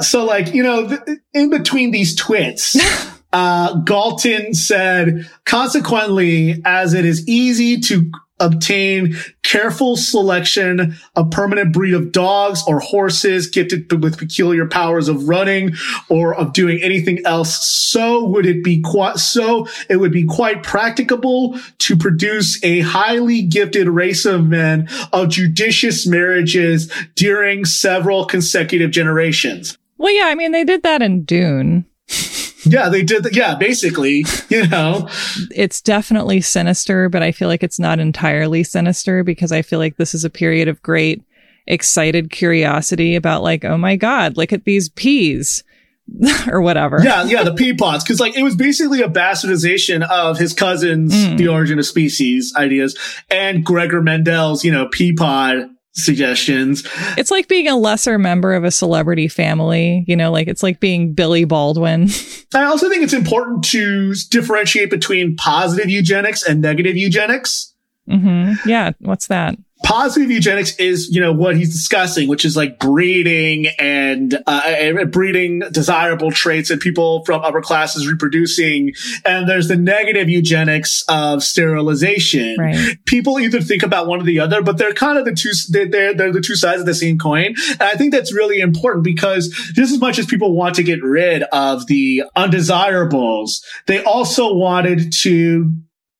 so, 0.00 0.24
like, 0.24 0.54
you 0.54 0.62
know, 0.62 0.88
th- 0.88 1.18
in 1.34 1.50
between 1.50 1.90
these 1.90 2.14
twits, 2.14 2.76
uh, 3.32 3.74
Galton 3.80 4.54
said, 4.54 5.28
consequently, 5.44 6.60
as 6.64 6.94
it 6.94 7.04
is 7.04 7.26
easy 7.26 7.80
to 7.80 8.10
obtain 8.40 9.16
careful 9.42 9.96
selection 9.96 10.96
of 11.14 11.30
permanent 11.30 11.72
breed 11.72 11.94
of 11.94 12.12
dogs 12.12 12.62
or 12.66 12.80
horses 12.80 13.46
gifted 13.46 13.90
with 14.02 14.18
peculiar 14.18 14.66
powers 14.66 15.08
of 15.08 15.28
running 15.28 15.74
or 16.08 16.34
of 16.34 16.52
doing 16.52 16.82
anything 16.82 17.20
else. 17.24 17.68
So 17.68 18.24
would 18.24 18.46
it 18.46 18.64
be 18.64 18.80
quite, 18.80 19.18
so 19.18 19.66
it 19.88 19.96
would 19.96 20.12
be 20.12 20.24
quite 20.24 20.62
practicable 20.62 21.58
to 21.78 21.96
produce 21.96 22.62
a 22.64 22.80
highly 22.80 23.42
gifted 23.42 23.88
race 23.88 24.24
of 24.24 24.46
men 24.46 24.88
of 25.12 25.28
judicious 25.28 26.06
marriages 26.06 26.90
during 27.14 27.64
several 27.64 28.24
consecutive 28.24 28.90
generations. 28.90 29.76
well, 29.98 30.12
yeah, 30.12 30.26
I 30.26 30.34
mean, 30.34 30.52
they 30.52 30.64
did 30.64 30.82
that 30.82 31.02
in 31.02 31.24
Dune. 31.24 31.84
Yeah, 32.64 32.88
they 32.88 33.02
did. 33.02 33.22
th- 33.24 33.34
Yeah, 33.36 33.54
basically, 33.54 34.24
you 34.48 34.66
know, 34.68 35.08
It's 35.54 35.80
definitely 35.80 36.40
sinister, 36.40 37.08
but 37.08 37.22
I 37.22 37.32
feel 37.32 37.48
like 37.48 37.62
it's 37.62 37.78
not 37.78 37.98
entirely 38.00 38.62
sinister 38.64 39.22
because 39.24 39.52
I 39.52 39.62
feel 39.62 39.78
like 39.78 39.96
this 39.96 40.14
is 40.14 40.24
a 40.24 40.30
period 40.30 40.68
of 40.68 40.82
great 40.82 41.22
excited 41.66 42.30
curiosity 42.30 43.14
about 43.14 43.42
like, 43.42 43.64
oh 43.64 43.76
my 43.78 43.96
God, 43.96 44.36
look 44.36 44.52
at 44.52 44.64
these 44.64 44.88
peas 44.88 45.62
or 46.48 46.60
whatever. 46.60 47.00
yeah, 47.04 47.22
yeah, 47.24 47.44
the 47.44 47.54
pea 47.54 47.72
pods. 47.74 48.02
Cause 48.02 48.18
like 48.18 48.36
it 48.36 48.42
was 48.42 48.56
basically 48.56 49.00
a 49.02 49.08
bastardization 49.08 50.02
of 50.08 50.38
his 50.38 50.52
cousin's 50.52 51.14
Mm. 51.14 51.36
The 51.38 51.46
Origin 51.48 51.78
of 51.78 51.86
Species 51.86 52.52
ideas 52.56 52.98
and 53.30 53.64
Gregor 53.64 54.02
Mendel's, 54.02 54.64
you 54.64 54.72
know, 54.72 54.88
pea 54.88 55.12
pod 55.12 55.68
suggestions. 55.92 56.86
It's 57.16 57.30
like 57.30 57.48
being 57.48 57.68
a 57.68 57.76
lesser 57.76 58.18
member 58.18 58.54
of 58.54 58.64
a 58.64 58.70
celebrity 58.70 59.28
family, 59.28 60.04
you 60.06 60.16
know, 60.16 60.30
like 60.30 60.48
it's 60.48 60.62
like 60.62 60.80
being 60.80 61.12
Billy 61.12 61.44
Baldwin. 61.44 62.08
I 62.54 62.64
also 62.64 62.88
think 62.88 63.02
it's 63.02 63.12
important 63.12 63.64
to 63.66 64.14
differentiate 64.30 64.90
between 64.90 65.36
positive 65.36 65.88
eugenics 65.88 66.42
and 66.42 66.60
negative 66.60 66.96
eugenics. 66.96 67.74
hmm 68.08 68.52
Yeah. 68.66 68.92
What's 69.00 69.26
that? 69.28 69.56
Positive 69.82 70.30
eugenics 70.30 70.76
is, 70.76 71.08
you 71.10 71.20
know, 71.20 71.32
what 71.32 71.56
he's 71.56 71.72
discussing, 71.72 72.28
which 72.28 72.44
is 72.44 72.56
like 72.56 72.78
breeding 72.78 73.66
and 73.78 74.34
uh, 74.46 74.62
and 74.66 75.10
breeding 75.10 75.60
desirable 75.72 76.30
traits 76.30 76.70
and 76.70 76.80
people 76.80 77.24
from 77.24 77.40
upper 77.42 77.62
classes 77.62 78.06
reproducing. 78.06 78.92
And 79.24 79.48
there's 79.48 79.68
the 79.68 79.76
negative 79.76 80.28
eugenics 80.28 81.02
of 81.08 81.42
sterilization. 81.42 82.56
Right. 82.58 82.96
People 83.06 83.40
either 83.40 83.60
think 83.60 83.82
about 83.82 84.06
one 84.06 84.20
or 84.20 84.24
the 84.24 84.40
other, 84.40 84.62
but 84.62 84.78
they're 84.78 84.92
kind 84.92 85.18
of 85.18 85.24
the 85.24 85.32
two, 85.32 85.50
they're, 85.70 85.88
they're, 85.88 86.14
they're 86.14 86.32
the 86.32 86.40
two 86.40 86.56
sides 86.56 86.80
of 86.80 86.86
the 86.86 86.94
same 86.94 87.18
coin. 87.18 87.54
And 87.70 87.82
I 87.82 87.92
think 87.92 88.12
that's 88.12 88.34
really 88.34 88.60
important 88.60 89.04
because 89.04 89.48
just 89.74 89.92
as 89.92 89.98
much 89.98 90.18
as 90.18 90.26
people 90.26 90.54
want 90.54 90.74
to 90.76 90.82
get 90.82 91.02
rid 91.02 91.42
of 91.44 91.86
the 91.86 92.24
undesirables, 92.36 93.64
they 93.86 94.02
also 94.04 94.54
wanted 94.54 95.12
to 95.20 95.72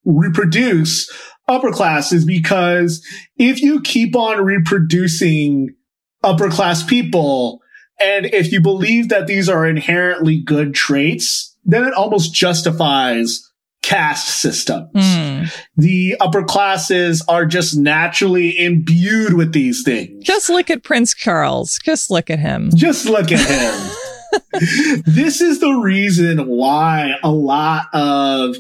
reproduce 0.05 1.11
upper 1.51 1.73
classes 1.73 2.25
because 2.25 3.05
if 3.37 3.61
you 3.61 3.81
keep 3.83 4.17
on 4.17 4.43
reproducing 4.43 5.75
upper 6.23 6.49
class 6.49 6.83
people, 6.83 7.61
and 8.01 8.27
if 8.27 8.53
you 8.53 8.61
believe 8.61 9.09
that 9.11 9.27
these 9.27 9.49
are 9.49 9.67
inherently 9.67 10.41
good 10.41 10.75
traits, 10.75 11.57
then 11.65 11.85
it 11.85 11.93
almost 11.93 12.33
justifies 12.33 13.47
caste 13.83 14.41
systems. 14.41 14.91
Mm. 14.95 15.53
The 15.77 16.17
upper 16.21 16.45
classes 16.45 17.23
are 17.29 17.47
just 17.47 17.77
naturally 17.77 18.59
imbued 18.59 19.35
with 19.35 19.53
these 19.53 19.83
things. 19.83 20.23
Just 20.23 20.49
look 20.49 20.71
at 20.71 20.83
Prince 20.83 21.15
Charles. 21.15 21.79
Just 21.83 22.11
look 22.11 22.31
at 22.31 22.39
him. 22.39 22.71
Just 22.75 23.07
look 23.07 23.33
at 23.33 23.41
him. 23.41 23.97
this 25.07 25.41
is 25.41 25.61
the 25.61 25.73
reason 25.73 26.47
why 26.47 27.15
a 27.23 27.31
lot 27.31 27.87
of 27.93 28.57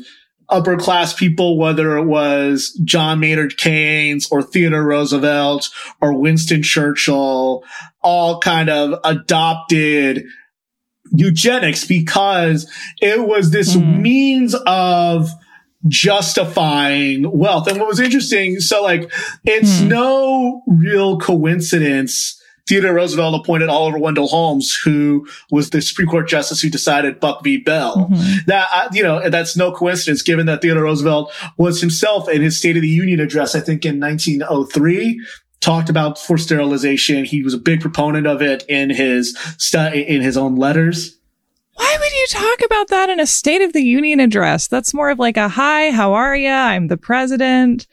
upper 0.50 0.76
class 0.76 1.12
people, 1.14 1.57
whether 1.59 1.97
it 1.97 2.04
was 2.04 2.78
John 2.85 3.21
Maynard 3.21 3.57
Keynes 3.57 4.28
or 4.30 4.42
Theodore 4.42 4.85
Roosevelt 4.85 5.69
or 6.00 6.12
Winston 6.19 6.62
Churchill, 6.62 7.64
all 8.02 8.40
kind 8.40 8.69
of 8.71 8.99
adopted 9.04 10.25
eugenics 11.12 11.85
because 11.85 12.71
it 13.00 13.26
was 13.26 13.50
this 13.50 13.75
Hmm. 13.75 14.02
means 14.02 14.54
of 14.66 15.30
justifying 15.88 17.30
wealth. 17.37 17.66
And 17.66 17.78
what 17.78 17.88
was 17.88 18.00
interesting, 18.00 18.61
so 18.61 18.83
like, 18.83 19.11
it's 19.45 19.80
Hmm. 19.80 19.88
no 19.88 20.62
real 20.66 21.19
coincidence. 21.19 22.37
Theodore 22.70 22.94
Roosevelt 22.94 23.34
appointed 23.34 23.68
Oliver 23.68 23.98
Wendell 23.98 24.28
Holmes, 24.28 24.78
who 24.84 25.26
was 25.50 25.70
the 25.70 25.82
Supreme 25.82 26.06
Court 26.06 26.28
justice 26.28 26.60
who 26.60 26.70
decided 26.70 27.18
Buck 27.18 27.42
v. 27.42 27.56
Bell. 27.56 28.08
Mhm. 28.12 28.44
That, 28.46 28.68
uh, 28.72 28.88
you 28.92 29.02
know, 29.02 29.28
that's 29.28 29.56
no 29.56 29.72
coincidence 29.72 30.22
given 30.22 30.46
that 30.46 30.62
Theodore 30.62 30.84
Roosevelt 30.84 31.32
was 31.58 31.80
himself 31.80 32.28
in 32.28 32.42
his 32.42 32.56
State 32.56 32.76
of 32.76 32.82
the 32.82 32.88
Union 32.88 33.18
address, 33.18 33.56
I 33.56 33.60
think 33.60 33.84
in 33.84 33.98
1903, 33.98 35.20
talked 35.60 35.90
about 35.90 36.16
forced 36.16 36.44
sterilization. 36.44 37.24
He 37.24 37.42
was 37.42 37.54
a 37.54 37.58
big 37.58 37.80
proponent 37.80 38.28
of 38.28 38.40
it 38.40 38.64
in 38.68 38.90
his, 38.90 39.36
stu- 39.58 39.78
in 39.92 40.22
his 40.22 40.36
own 40.36 40.54
letters. 40.54 41.16
Why 41.74 41.96
would 41.98 42.12
you 42.12 42.26
talk 42.30 42.60
about 42.64 42.88
that 42.88 43.10
in 43.10 43.18
a 43.18 43.26
State 43.26 43.62
of 43.62 43.72
the 43.72 43.82
Union 43.82 44.20
address? 44.20 44.68
That's 44.68 44.94
more 44.94 45.10
of 45.10 45.18
like 45.18 45.36
a 45.36 45.48
hi, 45.48 45.90
how 45.90 46.12
are 46.12 46.36
you? 46.36 46.50
I'm 46.50 46.86
the 46.86 46.96
president. 46.96 47.86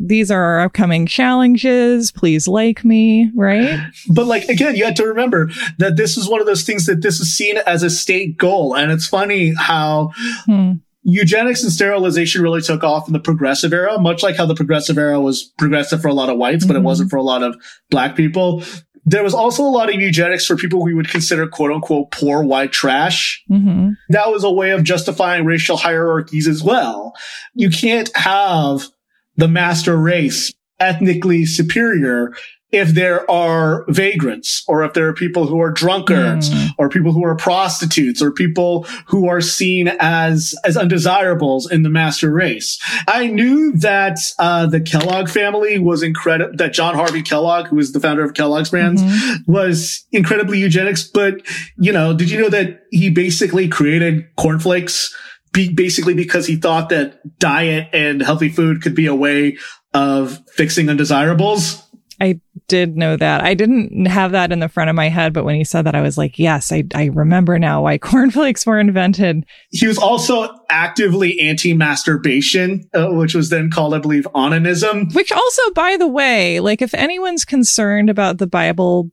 These 0.00 0.30
are 0.30 0.42
our 0.42 0.60
upcoming 0.60 1.06
challenges. 1.06 2.10
Please 2.10 2.48
like 2.48 2.84
me, 2.84 3.30
right? 3.34 3.78
But 4.10 4.26
like 4.26 4.48
again, 4.48 4.74
you 4.76 4.84
had 4.84 4.96
to 4.96 5.06
remember 5.06 5.50
that 5.78 5.96
this 5.96 6.16
is 6.16 6.28
one 6.28 6.40
of 6.40 6.46
those 6.46 6.64
things 6.64 6.86
that 6.86 7.00
this 7.02 7.20
is 7.20 7.34
seen 7.36 7.58
as 7.58 7.82
a 7.82 7.90
state 7.90 8.36
goal. 8.36 8.74
And 8.74 8.90
it's 8.90 9.06
funny 9.06 9.54
how 9.56 10.10
Hmm. 10.46 10.72
eugenics 11.04 11.62
and 11.62 11.70
sterilization 11.72 12.42
really 12.42 12.60
took 12.62 12.82
off 12.82 13.06
in 13.06 13.12
the 13.12 13.20
progressive 13.20 13.72
era, 13.72 13.98
much 14.00 14.22
like 14.22 14.36
how 14.36 14.46
the 14.46 14.54
progressive 14.54 14.98
era 14.98 15.20
was 15.20 15.52
progressive 15.58 16.00
for 16.02 16.08
a 16.08 16.14
lot 16.14 16.28
of 16.28 16.38
whites, 16.38 16.64
but 16.64 16.76
it 16.76 16.80
Mhm. 16.80 16.84
wasn't 16.84 17.10
for 17.10 17.16
a 17.16 17.22
lot 17.22 17.42
of 17.42 17.54
black 17.90 18.16
people. 18.16 18.62
There 19.06 19.22
was 19.22 19.34
also 19.34 19.62
a 19.62 19.68
lot 19.68 19.90
of 19.90 20.00
eugenics 20.00 20.46
for 20.46 20.56
people 20.56 20.82
we 20.82 20.94
would 20.94 21.10
consider 21.10 21.46
quote 21.46 21.70
unquote 21.70 22.10
poor 22.10 22.42
white 22.42 22.72
trash. 22.72 23.42
hmm 23.48 23.90
That 24.08 24.32
was 24.32 24.44
a 24.44 24.50
way 24.50 24.70
of 24.70 24.82
justifying 24.82 25.44
racial 25.44 25.76
hierarchies 25.76 26.48
as 26.48 26.62
well. 26.64 27.12
You 27.54 27.68
can't 27.70 28.10
have 28.16 28.88
the 29.36 29.48
master 29.48 29.96
race 29.96 30.52
ethnically 30.80 31.44
superior 31.46 32.34
if 32.72 32.88
there 32.88 33.30
are 33.30 33.84
vagrants 33.86 34.64
or 34.66 34.82
if 34.84 34.94
there 34.94 35.06
are 35.06 35.12
people 35.12 35.46
who 35.46 35.60
are 35.60 35.70
drunkards 35.70 36.50
Mm. 36.50 36.70
or 36.76 36.88
people 36.88 37.12
who 37.12 37.24
are 37.24 37.36
prostitutes 37.36 38.20
or 38.20 38.32
people 38.32 38.84
who 39.06 39.28
are 39.28 39.40
seen 39.40 39.86
as 40.00 40.56
as 40.64 40.76
undesirables 40.76 41.70
in 41.70 41.84
the 41.84 41.88
master 41.88 42.32
race. 42.32 42.80
I 43.06 43.28
knew 43.28 43.70
that 43.76 44.18
uh, 44.40 44.66
the 44.66 44.80
Kellogg 44.80 45.28
family 45.28 45.78
was 45.78 46.02
incredible. 46.02 46.56
That 46.56 46.72
John 46.72 46.96
Harvey 46.96 47.22
Kellogg, 47.22 47.68
who 47.68 47.76
was 47.76 47.92
the 47.92 48.00
founder 48.00 48.24
of 48.24 48.34
Kellogg's 48.34 48.70
brands, 48.70 49.00
Mhm. 49.04 49.46
was 49.46 50.04
incredibly 50.10 50.58
eugenics. 50.58 51.04
But 51.04 51.42
you 51.78 51.92
know, 51.92 52.12
did 52.12 52.28
you 52.28 52.40
know 52.40 52.48
that 52.48 52.80
he 52.90 53.08
basically 53.08 53.68
created 53.68 54.24
cornflakes? 54.36 55.14
Be- 55.54 55.72
basically 55.72 56.12
because 56.12 56.46
he 56.46 56.56
thought 56.56 56.90
that 56.90 57.38
diet 57.38 57.88
and 57.94 58.20
healthy 58.20 58.50
food 58.50 58.82
could 58.82 58.94
be 58.94 59.06
a 59.06 59.14
way 59.14 59.56
of 59.94 60.38
fixing 60.50 60.90
undesirables. 60.90 61.80
I 62.20 62.40
did 62.68 62.96
know 62.96 63.16
that. 63.16 63.42
I 63.42 63.54
didn't 63.54 64.06
have 64.06 64.32
that 64.32 64.52
in 64.52 64.60
the 64.60 64.68
front 64.68 64.90
of 64.90 64.96
my 64.96 65.08
head, 65.08 65.32
but 65.32 65.44
when 65.44 65.56
he 65.56 65.64
said 65.64 65.82
that, 65.82 65.94
I 65.94 66.00
was 66.00 66.16
like, 66.16 66.38
yes, 66.38 66.70
I, 66.70 66.84
I 66.94 67.06
remember 67.06 67.58
now 67.58 67.82
why 67.82 67.98
cornflakes 67.98 68.66
were 68.66 68.78
invented. 68.78 69.44
He 69.70 69.86
was 69.86 69.98
also 69.98 70.48
actively 70.68 71.40
anti-masturbation, 71.40 72.88
uh, 72.94 73.08
which 73.08 73.34
was 73.34 73.50
then 73.50 73.70
called, 73.70 73.94
I 73.94 73.98
believe, 73.98 74.26
onanism. 74.34 75.14
Which 75.14 75.32
also, 75.32 75.70
by 75.72 75.96
the 75.96 76.08
way, 76.08 76.60
like 76.60 76.82
if 76.82 76.94
anyone's 76.94 77.44
concerned 77.44 78.10
about 78.10 78.38
the 78.38 78.46
Bible 78.46 79.10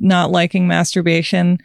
not 0.00 0.30
liking 0.30 0.66
masturbation, 0.66 1.58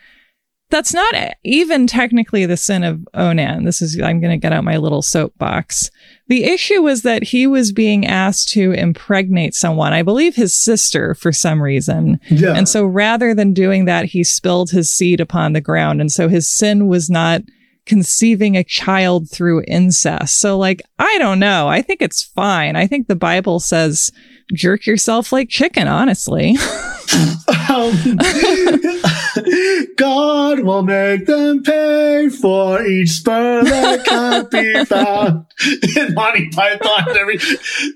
that's 0.69 0.93
not 0.93 1.13
even 1.43 1.87
technically 1.87 2.45
the 2.45 2.57
sin 2.57 2.83
of 2.83 3.07
Onan. 3.13 3.65
This 3.65 3.81
is, 3.81 3.99
I'm 3.99 4.21
going 4.21 4.31
to 4.31 4.37
get 4.37 4.53
out 4.53 4.63
my 4.63 4.77
little 4.77 5.01
soapbox. 5.01 5.89
The 6.27 6.43
issue 6.43 6.81
was 6.81 7.01
that 7.01 7.23
he 7.23 7.47
was 7.47 7.71
being 7.71 8.05
asked 8.05 8.49
to 8.49 8.71
impregnate 8.73 9.55
someone, 9.55 9.93
I 9.93 10.03
believe 10.03 10.35
his 10.35 10.53
sister 10.53 11.15
for 11.15 11.31
some 11.31 11.61
reason. 11.61 12.19
Yeah. 12.29 12.53
And 12.53 12.69
so 12.69 12.85
rather 12.85 13.33
than 13.33 13.53
doing 13.53 13.85
that, 13.85 14.05
he 14.05 14.23
spilled 14.23 14.69
his 14.69 14.93
seed 14.93 15.19
upon 15.19 15.53
the 15.53 15.61
ground. 15.61 16.01
And 16.01 16.11
so 16.11 16.29
his 16.29 16.49
sin 16.49 16.87
was 16.87 17.09
not 17.09 17.41
conceiving 17.89 18.55
a 18.55 18.63
child 18.63 19.29
through 19.29 19.63
incest. 19.67 20.39
So 20.39 20.57
like, 20.57 20.81
I 20.99 21.17
don't 21.17 21.39
know. 21.39 21.67
I 21.67 21.81
think 21.81 22.01
it's 22.03 22.21
fine. 22.23 22.75
I 22.75 22.85
think 22.85 23.07
the 23.07 23.15
Bible 23.15 23.59
says 23.59 24.11
jerk 24.53 24.85
yourself 24.85 25.31
like 25.33 25.49
chicken, 25.49 25.87
honestly. 25.87 26.55
um, 27.67 28.17
God 29.97 30.59
will 30.59 30.83
make 30.83 31.25
them 31.25 31.63
pay 31.63 32.29
for 32.29 32.85
each 32.85 33.09
sperm 33.09 33.65
that 33.65 34.05
can't 34.05 34.51
be 34.51 34.85
found. 34.85 35.47
In 35.97 36.13
Monty 36.13 36.49
Python, 36.49 37.05
every, 37.17 37.39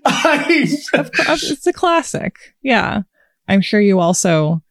I, 0.05 0.45
it's 0.47 1.67
a 1.67 1.73
classic. 1.73 2.55
Yeah. 2.63 3.03
I'm 3.47 3.61
sure 3.61 3.79
you 3.79 3.99
also 3.99 4.62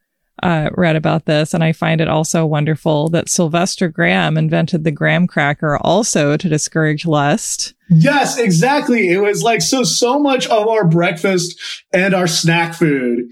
uh, 0.42 0.70
read 0.74 0.96
about 0.96 1.26
this, 1.26 1.54
and 1.54 1.62
I 1.62 1.72
find 1.72 2.00
it 2.00 2.08
also 2.08 2.44
wonderful 2.44 3.08
that 3.10 3.28
Sylvester 3.28 3.88
Graham 3.88 4.36
invented 4.36 4.84
the 4.84 4.90
graham 4.90 5.26
cracker 5.26 5.78
also 5.78 6.36
to 6.36 6.48
discourage 6.48 7.06
lust. 7.06 7.74
Yes, 7.88 8.38
exactly. 8.38 9.10
It 9.10 9.20
was 9.20 9.42
like 9.42 9.62
so, 9.62 9.84
so 9.84 10.18
much 10.18 10.46
of 10.48 10.66
our 10.66 10.84
breakfast 10.84 11.60
and 11.92 12.14
our 12.14 12.26
snack 12.26 12.74
food 12.74 13.28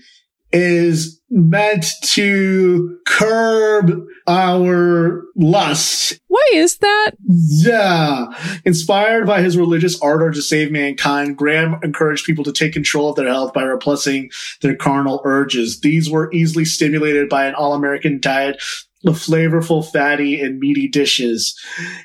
is 0.52 1.20
meant 1.31 1.87
to 2.03 2.99
curb 3.07 4.05
our 4.27 5.23
lust. 5.37 6.21
Why 6.27 6.49
is 6.53 6.79
that? 6.79 7.13
Yeah. 7.27 8.27
Inspired 8.65 9.27
by 9.27 9.43
his 9.43 9.57
religious 9.57 10.01
ardor 10.01 10.33
to 10.33 10.43
save 10.43 10.73
mankind, 10.73 11.37
Graham 11.37 11.79
encouraged 11.83 12.27
people 12.27 12.45
to 12.45 12.53
take 12.53 12.73
control 12.73 13.11
of 13.11 13.17
their 13.17 13.29
health 13.29 13.53
by 13.53 13.63
repressing 13.63 14.31
their 14.61 14.75
carnal 14.75 15.23
urges. 15.25 15.81
These 15.81 16.11
were 16.11 16.33
easily 16.33 16.65
stimulated 16.65 17.29
by 17.29 17.47
an 17.47 17.55
all-American 17.55 18.21
diet 18.21 18.61
of 19.07 19.17
flavorful, 19.17 19.91
fatty, 19.91 20.41
and 20.41 20.59
meaty 20.59 20.87
dishes. 20.87 21.59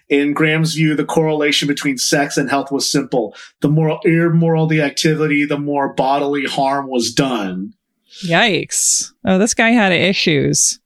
In 0.08 0.34
Graham's 0.34 0.75
view, 0.75 0.96
the 0.96 1.03
correlation 1.03 1.67
between 1.67 1.98
sex 1.98 2.38
and 2.38 2.50
health 2.50 2.72
was 2.72 2.89
simple. 2.89 3.36
The 3.60 3.67
more 3.67 4.00
immoral 4.05 4.65
the 4.65 4.82
activity, 4.82 5.46
the 5.46 5.60
more 5.60 5.94
bodily 5.94 6.46
harm 6.46 6.88
was 6.88 7.13
done. 7.13 7.74
Yikes. 8.24 9.12
Oh, 9.25 9.38
this 9.38 9.53
guy 9.53 9.72
had 9.72 9.91
issues. 9.91 10.79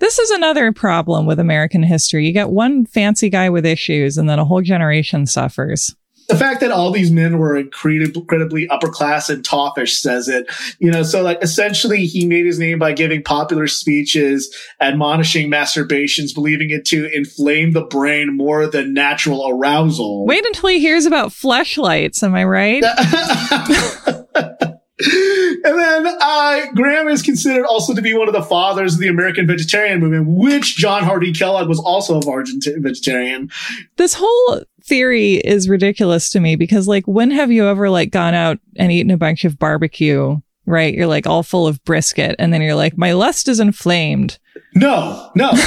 This 0.00 0.18
is 0.18 0.30
another 0.30 0.72
problem 0.72 1.26
with 1.26 1.38
American 1.38 1.82
history. 1.82 2.26
You 2.26 2.32
get 2.32 2.50
one 2.50 2.84
fancy 2.84 3.30
guy 3.30 3.48
with 3.48 3.64
issues, 3.64 4.18
and 4.18 4.28
then 4.28 4.38
a 4.38 4.44
whole 4.44 4.60
generation 4.60 5.26
suffers. 5.26 5.94
The 6.28 6.36
fact 6.36 6.60
that 6.60 6.70
all 6.70 6.90
these 6.90 7.10
men 7.10 7.38
were 7.38 7.56
incredibly 7.56 8.66
upper 8.68 8.88
class 8.88 9.28
and 9.28 9.44
toffish 9.44 10.00
says 10.00 10.26
it. 10.26 10.46
You 10.78 10.90
know, 10.90 11.02
so 11.02 11.22
like 11.22 11.38
essentially 11.42 12.06
he 12.06 12.26
made 12.26 12.46
his 12.46 12.58
name 12.58 12.78
by 12.78 12.92
giving 12.92 13.22
popular 13.22 13.66
speeches, 13.66 14.54
admonishing 14.80 15.50
masturbations, 15.50 16.34
believing 16.34 16.70
it 16.70 16.86
to 16.86 17.14
inflame 17.14 17.72
the 17.72 17.84
brain 17.84 18.34
more 18.34 18.66
than 18.66 18.94
natural 18.94 19.46
arousal. 19.46 20.24
Wait 20.26 20.46
until 20.46 20.70
he 20.70 20.80
hears 20.80 21.04
about 21.04 21.28
fleshlights, 21.28 22.22
am 22.22 22.34
I 22.34 22.44
right? 22.44 22.82
and 25.64 25.78
then 25.78 26.06
uh, 26.20 26.66
Graham 26.74 27.08
is 27.08 27.22
considered 27.22 27.64
also 27.64 27.94
to 27.94 28.02
be 28.02 28.12
one 28.14 28.28
of 28.28 28.34
the 28.34 28.42
fathers 28.42 28.94
of 28.94 29.00
the 29.00 29.08
American 29.08 29.46
vegetarian 29.46 30.00
movement, 30.00 30.26
which 30.28 30.76
John 30.76 31.02
Harvey 31.02 31.32
Kellogg 31.32 31.68
was 31.68 31.80
also 31.80 32.20
a 32.20 32.30
Argentine 32.30 32.82
vegetarian. 32.82 33.50
This 33.96 34.14
whole 34.14 34.62
theory 34.84 35.34
is 35.36 35.68
ridiculous 35.68 36.28
to 36.30 36.40
me 36.40 36.56
because, 36.56 36.86
like, 36.86 37.06
when 37.06 37.30
have 37.30 37.50
you 37.50 37.66
ever 37.66 37.88
like 37.88 38.10
gone 38.10 38.34
out 38.34 38.58
and 38.76 38.92
eaten 38.92 39.10
a 39.10 39.16
bunch 39.16 39.44
of 39.44 39.58
barbecue? 39.58 40.36
Right, 40.66 40.94
you're 40.94 41.06
like 41.06 41.26
all 41.26 41.42
full 41.42 41.66
of 41.66 41.82
brisket, 41.84 42.36
and 42.38 42.52
then 42.52 42.62
you're 42.62 42.74
like, 42.74 42.96
my 42.96 43.12
lust 43.12 43.48
is 43.48 43.60
inflamed. 43.60 44.38
No, 44.74 45.30
no. 45.34 45.50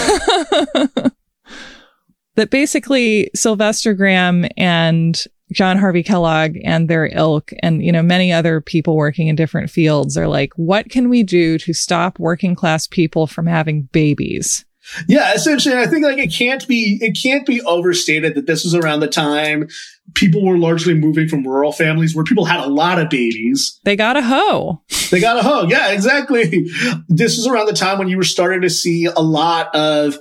that 2.36 2.50
basically 2.50 3.30
Sylvester 3.36 3.94
Graham 3.94 4.46
and 4.58 5.24
John 5.52 5.78
Harvey 5.78 6.04
Kellogg 6.04 6.58
and 6.64 6.90
their 6.90 7.10
ilk 7.14 7.52
and, 7.64 7.84
you 7.84 7.92
know, 7.92 8.04
many 8.04 8.34
other 8.34 8.60
people 8.62 8.96
working 8.96 9.28
in 9.28 9.36
different 9.36 9.70
fields 9.70 10.18
are 10.18 10.28
like, 10.28 10.54
what 10.56 10.90
can 10.90 11.10
we 11.10 11.24
do 11.24 11.58
to 11.60 11.74
stop 11.74 12.20
working 12.20 12.56
class 12.56 12.88
people 12.88 13.28
from 13.28 13.48
having 13.48 13.84
babies? 13.94 14.66
Yeah, 15.08 15.34
essentially, 15.34 15.76
I 15.76 15.86
think 15.86 16.06
like 16.06 16.18
it 16.18 16.34
can't 16.34 16.66
be 16.68 16.98
it 17.02 17.18
can't 17.22 17.46
be 17.46 17.62
overstated 17.64 18.36
that 18.36 18.46
this 18.46 18.64
was 18.64 18.74
around 18.74 19.02
the 19.02 19.08
time 19.08 19.68
people 20.14 20.46
were 20.46 20.58
largely 20.58 20.94
moving 20.94 21.28
from 21.28 21.46
rural 21.46 21.74
families 21.74 22.16
where 22.16 22.24
people 22.24 22.46
had 22.46 22.62
a 22.62 22.70
lot 22.70 23.00
of 23.00 23.10
babies. 23.10 23.80
They 23.84 23.98
got 23.98 24.16
a 24.16 24.22
hoe. 24.22 24.82
They 25.12 25.20
got 25.20 25.38
a 25.38 25.44
hoe. 25.44 25.68
Yeah, 25.68 25.92
exactly. 25.92 26.70
This 27.10 27.36
was 27.36 27.48
around 27.48 27.66
the 27.66 27.74
time 27.74 27.98
when 27.98 28.08
you 28.08 28.16
were 28.16 28.24
starting 28.24 28.62
to 28.62 28.70
see 28.70 29.06
a 29.06 29.20
lot 29.20 29.76
of 29.76 30.18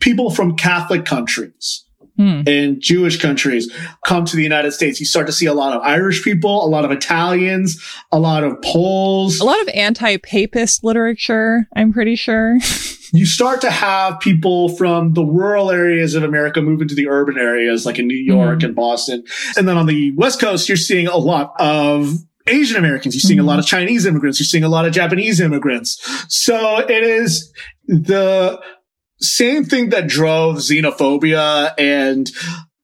people 0.00 0.30
from 0.30 0.56
Catholic 0.56 1.04
countries 1.04 1.84
hmm. 2.18 2.42
in 2.46 2.80
Jewish 2.80 3.20
countries 3.20 3.72
come 4.04 4.24
to 4.26 4.36
the 4.36 4.42
United 4.42 4.72
States. 4.72 5.00
You 5.00 5.06
start 5.06 5.26
to 5.26 5.32
see 5.32 5.46
a 5.46 5.54
lot 5.54 5.74
of 5.74 5.80
Irish 5.82 6.22
people, 6.22 6.64
a 6.64 6.68
lot 6.68 6.84
of 6.84 6.90
Italians, 6.90 7.82
a 8.12 8.18
lot 8.18 8.44
of 8.44 8.60
Poles, 8.62 9.40
a 9.40 9.44
lot 9.44 9.60
of 9.62 9.68
anti-papist 9.68 10.84
literature. 10.84 11.66
I'm 11.74 11.92
pretty 11.92 12.16
sure. 12.16 12.58
you 13.12 13.24
start 13.24 13.60
to 13.62 13.70
have 13.70 14.20
people 14.20 14.70
from 14.70 15.14
the 15.14 15.24
rural 15.24 15.70
areas 15.70 16.14
of 16.14 16.22
America 16.22 16.60
move 16.60 16.82
into 16.82 16.94
the 16.94 17.08
urban 17.08 17.38
areas, 17.38 17.86
like 17.86 17.98
in 17.98 18.06
New 18.06 18.16
York 18.16 18.60
mm. 18.60 18.64
and 18.64 18.74
Boston. 18.74 19.24
And 19.56 19.66
then 19.66 19.76
on 19.76 19.86
the 19.86 20.12
West 20.12 20.40
Coast, 20.40 20.68
you're 20.68 20.76
seeing 20.76 21.06
a 21.06 21.16
lot 21.16 21.54
of 21.58 22.12
Asian 22.46 22.76
Americans. 22.76 23.14
You're 23.14 23.20
seeing 23.20 23.38
mm-hmm. 23.38 23.48
a 23.48 23.50
lot 23.50 23.58
of 23.58 23.66
Chinese 23.66 24.06
immigrants. 24.06 24.40
You're 24.40 24.46
seeing 24.46 24.64
a 24.64 24.68
lot 24.68 24.86
of 24.86 24.92
Japanese 24.92 25.40
immigrants. 25.40 25.98
So 26.28 26.78
it 26.78 27.02
is 27.02 27.52
the 27.86 28.60
same 29.20 29.64
thing 29.64 29.90
that 29.90 30.06
drove 30.06 30.56
xenophobia 30.56 31.72
and 31.78 32.30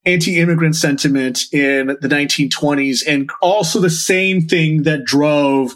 anti-immigrant 0.05 0.75
sentiment 0.75 1.45
in 1.51 1.87
the 1.87 2.07
1920s 2.07 3.01
and 3.07 3.29
also 3.41 3.79
the 3.79 3.89
same 3.89 4.47
thing 4.47 4.83
that 4.83 5.03
drove 5.03 5.73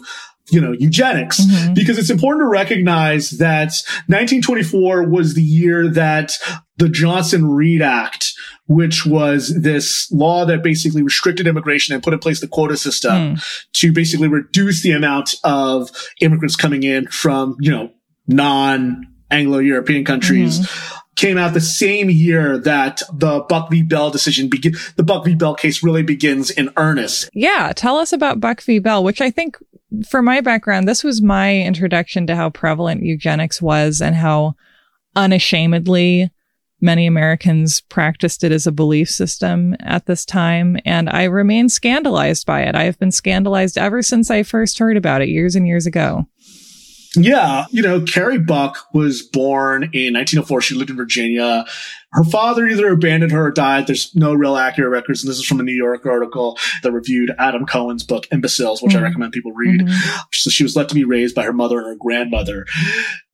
you 0.50 0.60
know, 0.60 0.72
eugenics, 0.72 1.40
mm-hmm. 1.40 1.74
because 1.74 1.98
it's 1.98 2.10
important 2.10 2.42
to 2.42 2.48
recognize 2.48 3.30
that 3.30 3.72
1924 4.08 5.08
was 5.08 5.34
the 5.34 5.42
year 5.42 5.88
that 5.88 6.36
the 6.76 6.88
Johnson 6.88 7.48
Reed 7.48 7.82
Act, 7.82 8.32
which 8.66 9.06
was 9.06 9.54
this 9.62 10.10
law 10.10 10.44
that 10.44 10.62
basically 10.62 11.02
restricted 11.02 11.46
immigration 11.46 11.94
and 11.94 12.02
put 12.02 12.12
in 12.12 12.18
place 12.18 12.40
the 12.40 12.48
quota 12.48 12.76
system 12.76 13.36
mm. 13.36 13.64
to 13.74 13.92
basically 13.92 14.28
reduce 14.28 14.82
the 14.82 14.92
amount 14.92 15.34
of 15.44 15.90
immigrants 16.20 16.56
coming 16.56 16.82
in 16.82 17.06
from, 17.08 17.56
you 17.60 17.70
know, 17.70 17.92
non 18.26 19.06
Anglo-European 19.30 20.04
countries. 20.04 20.60
Mm-hmm. 20.60 20.96
Came 21.16 21.36
out 21.36 21.52
the 21.52 21.60
same 21.60 22.08
year 22.08 22.56
that 22.58 23.02
the 23.12 23.44
Buck 23.46 23.70
v. 23.70 23.82
Bell 23.82 24.10
decision 24.10 24.48
begin, 24.48 24.74
the 24.96 25.02
Buck 25.02 25.26
v. 25.26 25.34
Bell 25.34 25.54
case 25.54 25.82
really 25.82 26.02
begins 26.02 26.50
in 26.50 26.72
earnest. 26.78 27.28
Yeah. 27.34 27.72
Tell 27.76 27.98
us 27.98 28.12
about 28.12 28.40
Buck 28.40 28.62
v. 28.62 28.78
Bell, 28.78 29.04
which 29.04 29.20
I 29.20 29.30
think 29.30 29.58
for 30.08 30.22
my 30.22 30.40
background, 30.40 30.88
this 30.88 31.04
was 31.04 31.20
my 31.20 31.58
introduction 31.60 32.26
to 32.28 32.36
how 32.36 32.48
prevalent 32.48 33.02
eugenics 33.02 33.60
was 33.60 34.00
and 34.00 34.14
how 34.14 34.54
unashamedly 35.14 36.30
many 36.80 37.06
Americans 37.06 37.82
practiced 37.82 38.42
it 38.42 38.52
as 38.52 38.66
a 38.66 38.72
belief 38.72 39.10
system 39.10 39.76
at 39.80 40.06
this 40.06 40.24
time. 40.24 40.78
And 40.86 41.10
I 41.10 41.24
remain 41.24 41.68
scandalized 41.68 42.46
by 42.46 42.62
it. 42.62 42.74
I 42.74 42.84
have 42.84 42.98
been 42.98 43.12
scandalized 43.12 43.76
ever 43.76 44.00
since 44.00 44.30
I 44.30 44.42
first 44.42 44.78
heard 44.78 44.96
about 44.96 45.20
it 45.20 45.28
years 45.28 45.54
and 45.54 45.66
years 45.66 45.84
ago. 45.84 46.26
Yeah. 47.16 47.66
You 47.70 47.82
know, 47.82 48.02
Carrie 48.02 48.38
Buck 48.38 48.86
was 48.92 49.22
born 49.22 49.84
in 49.92 50.14
1904. 50.14 50.60
She 50.60 50.74
lived 50.74 50.90
in 50.90 50.96
Virginia. 50.96 51.64
Her 52.12 52.24
father 52.24 52.66
either 52.66 52.90
abandoned 52.90 53.30
her 53.30 53.46
or 53.46 53.50
died. 53.52 53.86
There's 53.86 54.14
no 54.16 54.34
real 54.34 54.56
accurate 54.56 54.90
records. 54.90 55.22
And 55.22 55.30
this 55.30 55.38
is 55.38 55.44
from 55.44 55.60
a 55.60 55.62
New 55.62 55.72
Yorker 55.72 56.10
article 56.10 56.58
that 56.82 56.90
reviewed 56.90 57.32
Adam 57.38 57.66
Cohen's 57.66 58.02
book, 58.02 58.26
Imbeciles, 58.32 58.82
which 58.82 58.92
mm-hmm. 58.92 59.04
I 59.04 59.06
recommend 59.06 59.32
people 59.32 59.52
read. 59.52 59.82
Mm-hmm. 59.82 60.20
So 60.32 60.50
she 60.50 60.64
was 60.64 60.74
left 60.74 60.88
to 60.88 60.96
be 60.96 61.04
raised 61.04 61.36
by 61.36 61.44
her 61.44 61.52
mother 61.52 61.78
and 61.78 61.86
her 61.86 61.94
grandmother. 61.94 62.66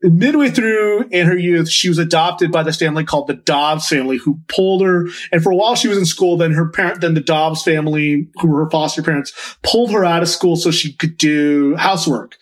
Midway 0.02 0.50
through 0.50 1.08
in 1.10 1.26
her 1.26 1.36
youth, 1.36 1.70
she 1.70 1.88
was 1.88 1.96
adopted 1.96 2.52
by 2.52 2.62
this 2.62 2.76
family 2.76 3.02
called 3.02 3.28
the 3.28 3.34
Dobbs 3.34 3.88
family, 3.88 4.18
who 4.18 4.40
pulled 4.48 4.82
her. 4.82 5.06
And 5.32 5.42
for 5.42 5.52
a 5.52 5.56
while 5.56 5.74
she 5.74 5.88
was 5.88 5.96
in 5.96 6.04
school, 6.04 6.36
then 6.36 6.52
her 6.52 6.68
parent, 6.68 7.00
then 7.00 7.14
the 7.14 7.20
Dobbs 7.20 7.62
family, 7.62 8.28
who 8.40 8.48
were 8.48 8.64
her 8.64 8.70
foster 8.70 9.02
parents, 9.02 9.32
pulled 9.62 9.90
her 9.92 10.04
out 10.04 10.22
of 10.22 10.28
school 10.28 10.54
so 10.54 10.70
she 10.70 10.92
could 10.92 11.16
do 11.16 11.76
housework. 11.76 12.36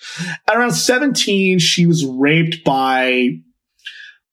At 0.48 0.56
around 0.56 0.72
17, 0.72 1.60
she 1.60 1.86
was 1.86 2.04
raped 2.04 2.64
by 2.64 3.38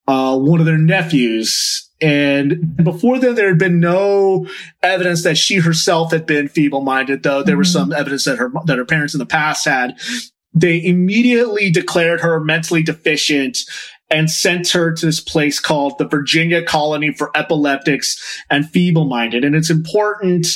uh, 0.07 0.35
one 0.35 0.59
of 0.59 0.65
their 0.65 0.79
nephews 0.79 1.89
and 2.01 2.75
before 2.77 3.19
then, 3.19 3.35
there 3.35 3.49
had 3.49 3.59
been 3.59 3.79
no 3.79 4.47
evidence 4.81 5.23
that 5.23 5.37
she 5.37 5.57
herself 5.57 6.11
had 6.11 6.25
been 6.25 6.47
feeble-minded, 6.47 7.21
though 7.21 7.43
there 7.43 7.53
mm-hmm. 7.53 7.59
was 7.59 7.71
some 7.71 7.93
evidence 7.93 8.25
that 8.25 8.37
her, 8.37 8.51
that 8.65 8.77
her 8.77 8.85
parents 8.85 9.13
in 9.13 9.19
the 9.19 9.25
past 9.25 9.65
had. 9.65 9.99
They 10.53 10.83
immediately 10.83 11.69
declared 11.69 12.21
her 12.21 12.39
mentally 12.39 12.83
deficient 12.83 13.59
and 14.09 14.29
sent 14.29 14.69
her 14.69 14.91
to 14.93 15.05
this 15.05 15.21
place 15.21 15.59
called 15.59 15.97
the 15.97 16.07
Virginia 16.07 16.61
Colony 16.63 17.13
for 17.13 17.31
Epileptics 17.35 18.43
and 18.49 18.69
Feeble-Minded. 18.69 19.45
And 19.45 19.55
it's 19.55 19.69
important 19.69 20.47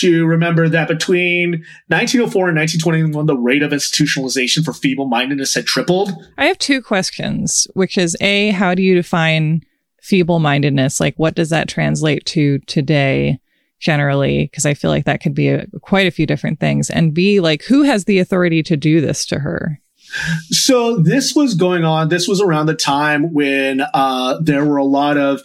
to 0.00 0.24
remember 0.24 0.68
that 0.68 0.88
between 0.88 1.64
1904 1.88 2.48
and 2.48 2.56
1921, 2.56 3.26
the 3.26 3.36
rate 3.36 3.62
of 3.62 3.72
institutionalization 3.72 4.64
for 4.64 4.72
feeble-mindedness 4.72 5.54
had 5.54 5.66
tripled. 5.66 6.12
I 6.38 6.46
have 6.46 6.58
two 6.58 6.80
questions, 6.80 7.66
which 7.74 7.98
is 7.98 8.16
A, 8.22 8.50
how 8.50 8.74
do 8.74 8.82
you 8.82 8.94
define 8.94 9.62
feeble 10.08 10.38
mindedness, 10.38 11.00
like 11.00 11.14
what 11.16 11.34
does 11.34 11.50
that 11.50 11.68
translate 11.68 12.24
to 12.24 12.58
today 12.60 13.38
generally? 13.78 14.46
Because 14.46 14.64
I 14.64 14.72
feel 14.72 14.90
like 14.90 15.04
that 15.04 15.20
could 15.20 15.34
be 15.34 15.48
a, 15.48 15.66
quite 15.82 16.06
a 16.06 16.10
few 16.10 16.24
different 16.24 16.60
things. 16.60 16.88
And 16.88 17.12
B, 17.12 17.40
like 17.40 17.62
who 17.64 17.82
has 17.82 18.06
the 18.06 18.18
authority 18.18 18.62
to 18.62 18.76
do 18.76 19.02
this 19.02 19.26
to 19.26 19.40
her? 19.40 19.80
So 20.48 20.96
this 20.96 21.34
was 21.34 21.54
going 21.54 21.84
on. 21.84 22.08
This 22.08 22.26
was 22.26 22.40
around 22.40 22.66
the 22.66 22.74
time 22.74 23.34
when 23.34 23.82
uh, 23.92 24.38
there 24.40 24.64
were 24.64 24.78
a 24.78 24.84
lot 24.84 25.18
of 25.18 25.42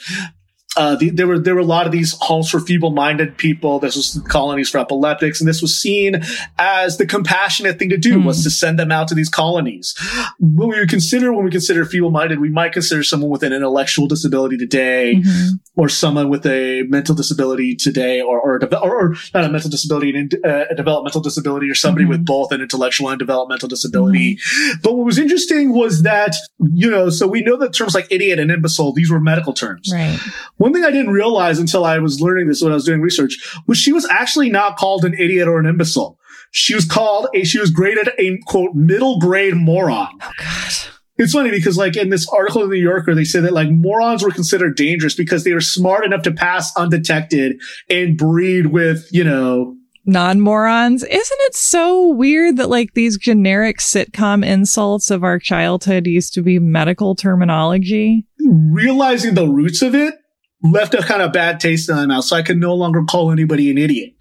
uh, 0.75 0.95
the, 0.95 1.09
there 1.12 1.27
were 1.27 1.38
there 1.38 1.53
were 1.53 1.62
a 1.62 1.65
lot 1.65 1.86
of 1.86 1.91
these 1.91 2.17
homes 2.19 2.49
for 2.49 2.59
feeble-minded 2.59 3.38
people. 3.38 3.79
This 3.79 3.95
was 3.95 4.21
colonies 4.27 4.69
for 4.69 4.79
epileptics, 4.79 5.39
and 5.39 5.47
this 5.47 5.62
was 5.62 5.79
seen 5.79 6.21
as 6.57 6.97
the 6.97 7.05
compassionate 7.05 7.77
thing 7.77 7.89
to 7.89 7.97
do 7.97 8.17
mm. 8.17 8.25
was 8.25 8.43
to 8.43 8.49
send 8.49 8.79
them 8.79 8.91
out 8.91 9.07
to 9.09 9.15
these 9.15 9.29
colonies. 9.29 9.95
When 10.39 10.69
we 10.69 10.88
consider 10.88 11.31
when 11.31 11.45
we 11.45 11.51
consider 11.51 11.86
feeble-minded, 11.86 12.39
we 12.39 12.49
might 12.49 12.73
consider 12.73 13.03
someone 13.03 13.29
with 13.29 13.43
an 13.43 13.53
intellectual 13.53 14.07
disability 14.07 14.57
today, 14.57 15.15
mm-hmm. 15.15 15.55
or 15.75 15.89
someone 15.89 16.29
with 16.29 16.45
a 16.45 16.83
mental 16.83 17.13
disability 17.13 17.75
today, 17.75 18.21
or 18.21 18.39
or, 18.39 18.59
or, 18.63 18.95
or 18.95 19.15
not 19.33 19.45
a 19.45 19.49
mental 19.49 19.69
disability, 19.69 20.17
and 20.17 20.33
uh, 20.43 20.65
a 20.71 20.75
developmental 20.75 21.21
disability, 21.21 21.69
or 21.69 21.75
somebody 21.75 22.05
mm-hmm. 22.05 22.13
with 22.13 22.25
both 22.25 22.51
an 22.51 22.62
intellectual 22.62 23.09
and 23.09 23.19
developmental 23.19 23.69
disability. 23.69 24.38
Mm-hmm. 24.38 24.79
But 24.81 24.95
what 24.95 25.05
was 25.05 25.19
interesting 25.19 25.71
was 25.71 26.01
that 26.01 26.36
you 26.73 26.89
know, 26.89 27.12
so 27.12 27.27
we 27.27 27.43
know 27.43 27.57
that 27.57 27.73
terms 27.73 27.93
like 27.93 28.07
idiot 28.09 28.39
and 28.39 28.49
imbecile 28.49 28.91
these 28.91 29.12
were 29.12 29.19
medical 29.19 29.53
terms. 29.53 29.91
Right 29.93 30.19
one 30.63 30.71
thing 30.71 30.86
I 30.86 30.91
didn't 30.91 31.12
realize 31.12 31.60
until 31.60 31.84
I 31.84 31.99
was 31.99 32.21
learning 32.21 32.47
this 32.47 32.62
when 32.62 32.71
I 32.71 32.76
was 32.76 32.86
doing 32.86 33.02
research 33.02 33.54
was 33.67 33.78
she 33.78 33.91
was 33.91 34.08
actually 34.10 34.49
not 34.49 34.78
called 34.78 35.04
an 35.04 35.13
idiot 35.13 35.45
or 35.45 35.60
an 35.60 35.65
imbecile. 35.65 36.17
She 36.52 36.73
was 36.73 36.86
called 36.86 37.28
a, 37.36 37.43
she 37.43 37.60
was 37.60 37.69
graded 37.69 38.12
a 38.17 38.38
quote 38.45 38.73
middle 38.73 39.19
grade 39.19 39.58
moron. 39.58 40.08
Oh 40.21 40.32
God. 40.38 40.73
It's 41.17 41.34
funny 41.34 41.52
because 41.52 41.78
like 41.78 41.97
in 41.97 42.12
this 42.12 42.26
article 42.30 42.63
in 42.63 42.69
the 42.69 42.78
New 42.78 42.82
Yorker, 42.82 43.13
they 43.13 43.26
say 43.26 43.41
that 43.41 43.52
like 43.52 43.71
morons 43.71 44.23
were 44.23 44.32
considered 44.32 44.78
dangerous 44.78 45.15
because 45.15 45.43
they 45.43 45.52
were 45.52 45.60
smart 45.60 46.06
enough 46.06 46.21
to 46.21 46.32
pass 46.32 46.73
undetected 46.78 47.62
and 47.89 48.17
breed 48.17 48.67
with, 48.67 49.06
you 49.12 49.26
know, 49.26 49.76
non 50.06 50.39
morons. 50.39 51.04
Isn't 51.04 51.39
it 51.41 51.56
so 51.56 52.08
weird 52.08 52.56
that 52.56 52.69
like 52.69 52.93
these 52.93 53.17
generic 53.17 53.80
sitcom 53.80 54.45
insults 54.45 55.12
of 55.12 55.26
our 55.26 55.39
childhood 55.39 56.08
used 56.08 56.34
to 56.36 56.41
be 56.41 56.58
medical 56.58 57.15
terminology? 57.15 58.26
Realizing 58.39 59.34
the 59.34 59.49
roots 59.49 59.82
of 59.82 59.93
it 59.93 60.15
left 60.63 60.93
a 60.93 61.04
kind 61.04 61.21
of 61.21 61.34
bad 61.34 61.60
taste 61.60 61.89
in 61.89 61.95
my 61.95 62.06
mouth. 62.06 62.26
So 62.26 62.36
I 62.36 62.41
can 62.41 62.60
no 62.60 62.73
longer 62.73 63.04
call 63.04 63.32
anybody 63.32 63.69
an 63.69 63.78
idiot. 63.78 64.13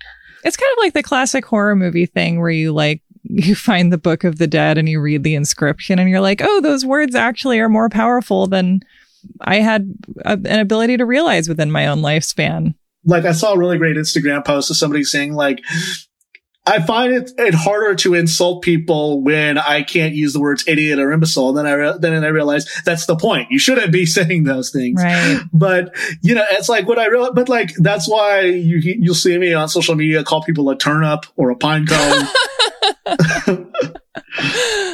It's 0.45 0.57
kind 0.57 0.73
of 0.77 0.83
like 0.83 0.93
the 0.93 1.03
classic 1.03 1.45
horror 1.45 1.77
movie 1.77 2.07
thing 2.07 2.41
where 2.41 2.51
you 2.51 2.73
like, 2.73 3.03
you 3.23 3.55
find 3.55 3.93
the 3.93 3.99
book 3.99 4.25
of 4.25 4.39
the 4.39 4.49
dead 4.49 4.77
and 4.77 4.89
you 4.89 5.01
read 5.01 5.23
the 5.23 5.35
inscription 5.35 5.99
and 5.99 6.11
you're 6.11 6.21
like, 6.21 6.43
oh, 6.43 6.61
those 6.61 6.85
words 6.85 7.15
actually 7.15 7.61
are 7.61 7.69
more 7.69 7.89
powerful 7.89 8.47
than 8.47 8.81
I 9.41 9.57
had 9.57 9.95
a, 10.25 10.33
an 10.33 10.61
ability 10.61 10.97
to 10.97 11.07
realize 11.07 11.49
within 11.49 11.71
my 11.71 11.87
own 11.87 12.01
lifespan. 12.01 12.75
Like 13.05 13.25
I 13.25 13.33
saw 13.33 13.53
a 13.53 13.59
really 13.59 13.79
great 13.79 13.97
Instagram 13.97 14.45
post 14.45 14.71
of 14.71 14.77
somebody 14.77 15.05
saying 15.05 15.35
like, 15.35 15.61
I 16.65 16.81
find 16.81 17.13
it, 17.13 17.33
it 17.39 17.55
harder 17.55 17.97
to 17.97 18.15
insult 18.15 18.63
people 18.63 19.21
when 19.23 19.59
I 19.59 19.83
can't 19.83 20.15
use 20.15 20.33
the 20.33 20.41
words 20.41 20.63
idiot 20.69 21.01
or 21.01 21.11
imbecile. 21.11 21.49
And 21.49 21.59
then 21.59 21.67
I, 21.67 21.73
re- 21.73 21.99
then 21.99 22.25
I 22.25 22.29
realize 22.29 22.67
that's 22.85 23.07
the 23.07 23.17
point. 23.17 23.51
You 23.51 23.59
shouldn't 23.59 23.91
be 23.91 24.07
saying 24.19 24.45
those 24.45 24.71
things. 24.71 25.03
Right. 25.03 25.41
But, 25.53 25.95
you 26.21 26.37
know, 26.37 26.45
it's 26.51 26.69
like 26.69 26.87
what 26.87 27.01
I 27.01 27.07
realize, 27.07 27.33
but 27.35 27.49
like, 27.49 27.75
that's 27.77 28.09
why 28.09 28.43
you, 28.43 28.79
you'll 28.79 29.15
see 29.15 29.37
me 29.39 29.53
on 29.55 29.69
social 29.69 29.97
media 29.97 30.23
call 30.23 30.43
people 30.45 30.71
a 30.71 30.79
turnip 30.79 31.27
or 31.37 31.51
a 31.51 31.57
pine 31.57 31.87
cone. 31.87 32.29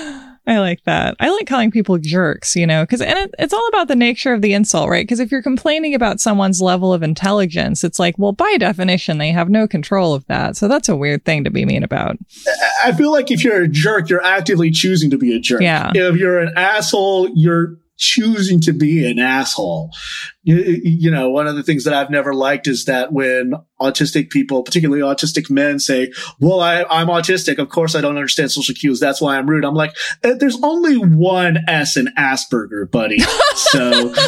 I 0.48 0.60
like 0.60 0.82
that. 0.84 1.14
I 1.20 1.28
like 1.28 1.46
calling 1.46 1.70
people 1.70 1.98
jerks, 1.98 2.56
you 2.56 2.66
know, 2.66 2.82
because 2.82 3.02
and 3.02 3.18
it, 3.18 3.34
it's 3.38 3.52
all 3.52 3.68
about 3.68 3.86
the 3.86 3.94
nature 3.94 4.32
of 4.32 4.40
the 4.40 4.54
insult, 4.54 4.88
right? 4.88 5.06
Because 5.06 5.20
if 5.20 5.30
you're 5.30 5.42
complaining 5.42 5.94
about 5.94 6.20
someone's 6.20 6.62
level 6.62 6.92
of 6.92 7.02
intelligence, 7.02 7.84
it's 7.84 7.98
like, 7.98 8.14
well, 8.16 8.32
by 8.32 8.56
definition, 8.58 9.18
they 9.18 9.30
have 9.30 9.50
no 9.50 9.68
control 9.68 10.14
of 10.14 10.26
that. 10.28 10.56
So 10.56 10.66
that's 10.66 10.88
a 10.88 10.96
weird 10.96 11.26
thing 11.26 11.44
to 11.44 11.50
be 11.50 11.66
mean 11.66 11.82
about. 11.82 12.16
I 12.82 12.92
feel 12.92 13.12
like 13.12 13.30
if 13.30 13.44
you're 13.44 13.62
a 13.64 13.68
jerk, 13.68 14.08
you're 14.08 14.24
actively 14.24 14.70
choosing 14.70 15.10
to 15.10 15.18
be 15.18 15.36
a 15.36 15.38
jerk. 15.38 15.60
Yeah. 15.60 15.92
If 15.94 16.16
you're 16.16 16.38
an 16.38 16.54
asshole, 16.56 17.28
you're 17.34 17.76
choosing 17.98 18.60
to 18.60 18.72
be 18.72 19.10
an 19.10 19.18
asshole. 19.18 19.90
You, 20.42 20.56
you, 20.56 21.10
know, 21.10 21.28
one 21.28 21.46
of 21.46 21.56
the 21.56 21.62
things 21.62 21.84
that 21.84 21.92
I've 21.92 22.10
never 22.10 22.32
liked 22.32 22.66
is 22.66 22.86
that 22.86 23.12
when 23.12 23.52
autistic 23.80 24.30
people, 24.30 24.62
particularly 24.62 25.02
autistic 25.02 25.50
men 25.50 25.78
say, 25.78 26.12
well, 26.40 26.60
I, 26.60 26.84
I'm 26.88 27.08
autistic. 27.08 27.58
Of 27.58 27.68
course 27.68 27.94
I 27.94 28.00
don't 28.00 28.16
understand 28.16 28.50
social 28.50 28.74
cues. 28.74 29.00
That's 29.00 29.20
why 29.20 29.36
I'm 29.36 29.50
rude. 29.50 29.64
I'm 29.64 29.74
like, 29.74 29.94
eh, 30.22 30.34
there's 30.38 30.58
only 30.62 30.96
one 30.96 31.58
S 31.68 31.96
in 31.96 32.08
Asperger, 32.16 32.90
buddy. 32.90 33.18
So. 33.54 34.14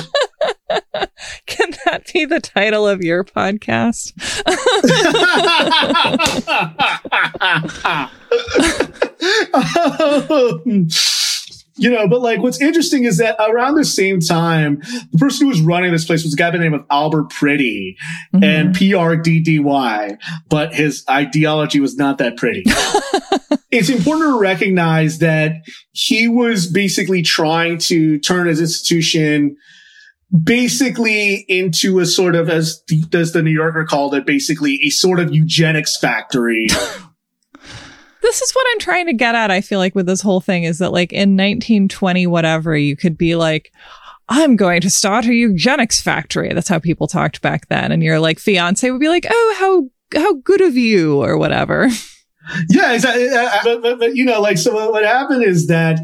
Can 1.47 1.71
that 1.85 2.11
be 2.13 2.25
the 2.25 2.41
title 2.41 2.87
of 2.87 3.03
your 3.03 3.25
podcast? 3.25 4.13
um, 10.67 10.89
you 11.81 11.91
know, 11.91 12.07
but 12.07 12.21
like 12.21 12.41
what's 12.41 12.61
interesting 12.61 13.05
is 13.05 13.17
that 13.19 13.37
around 13.41 13.75
the 13.75 13.85
same 13.85 14.21
time, 14.21 14.83
the 15.13 15.19
person 15.19 15.47
who 15.47 15.49
was 15.49 15.63
running 15.63 15.91
this 15.93 16.05
place 16.05 16.23
was 16.23 16.35
a 16.35 16.37
guy 16.37 16.51
by 16.51 16.59
the 16.59 16.63
name 16.63 16.75
of 16.75 16.85
Albert 16.91 17.31
Priddy 17.31 17.97
mm-hmm. 18.35 18.45
and 18.45 18.75
P 18.75 18.93
R 18.93 19.17
D 19.17 19.41
D 19.41 19.59
Y, 19.59 20.19
but 20.51 20.75
his 20.75 21.05
ideology 21.09 21.81
was 21.81 21.97
not 21.97 22.19
that 22.19 22.37
pretty. 22.37 22.65
it's 23.71 23.89
important 23.89 24.35
to 24.35 24.39
recognize 24.39 25.19
that 25.19 25.53
he 25.93 26.29
was 26.29 26.71
basically 26.71 27.23
trying 27.23 27.79
to 27.79 28.19
turn 28.19 28.47
his 28.47 28.61
institution 28.61 29.57
basically 30.45 31.47
into 31.49 31.99
a 31.99 32.07
sort 32.07 32.37
of, 32.37 32.51
as 32.51 32.83
as 33.15 33.33
the 33.33 33.43
New 33.43 33.51
Yorker 33.51 33.85
called 33.85 34.15
it, 34.15 34.27
basically 34.27 34.81
a 34.85 34.91
sort 34.91 35.19
of 35.19 35.35
eugenics 35.35 35.97
factory 35.97 36.67
this 38.23 38.43
is 38.43 38.53
what 38.53 38.67
I'm 38.71 38.79
trying 38.81 39.07
to 39.07 39.13
get 39.13 39.35
at. 39.35 39.51
I 39.51 39.61
feel 39.61 39.79
like 39.79 39.95
with 39.95 40.07
this 40.07 40.23
whole 40.23 40.41
thing 40.41 40.65
is 40.65 40.79
that 40.79 40.93
like 40.93 41.13
in 41.13 41.37
1920, 41.37 42.27
whatever, 42.27 42.77
you 42.77 42.97
could 42.97 43.17
be 43.17 43.37
like, 43.37 43.73
I'm 44.29 44.57
going 44.57 44.81
to 44.83 44.91
start 44.91 45.27
a 45.27 45.35
eugenics 45.35 46.01
factory. 46.01 46.53
That's 46.53 46.69
how 46.69 46.79
people 46.79 47.09
talked 47.09 47.43
back 47.43 47.69
then. 47.69 47.91
And 47.91 48.03
your 48.03 48.21
like 48.21 48.39
fiance 48.39 48.89
would 48.89 49.01
be 49.01 49.09
like, 49.09 49.27
oh, 49.29 49.91
how, 50.13 50.21
how 50.21 50.35
good 50.35 50.61
of 50.61 50.77
you 50.77 51.23
or 51.23 51.37
whatever. 51.37 51.89
Yeah, 52.69 52.95
exactly. 52.95 53.29
But, 53.65 53.83
but, 53.83 53.99
but, 53.99 54.17
you 54.17 54.25
know, 54.25 54.41
like, 54.41 54.59
so 54.59 54.91
what 54.91 55.05
happened 55.05 55.45
is 55.45 55.67
that, 55.69 56.01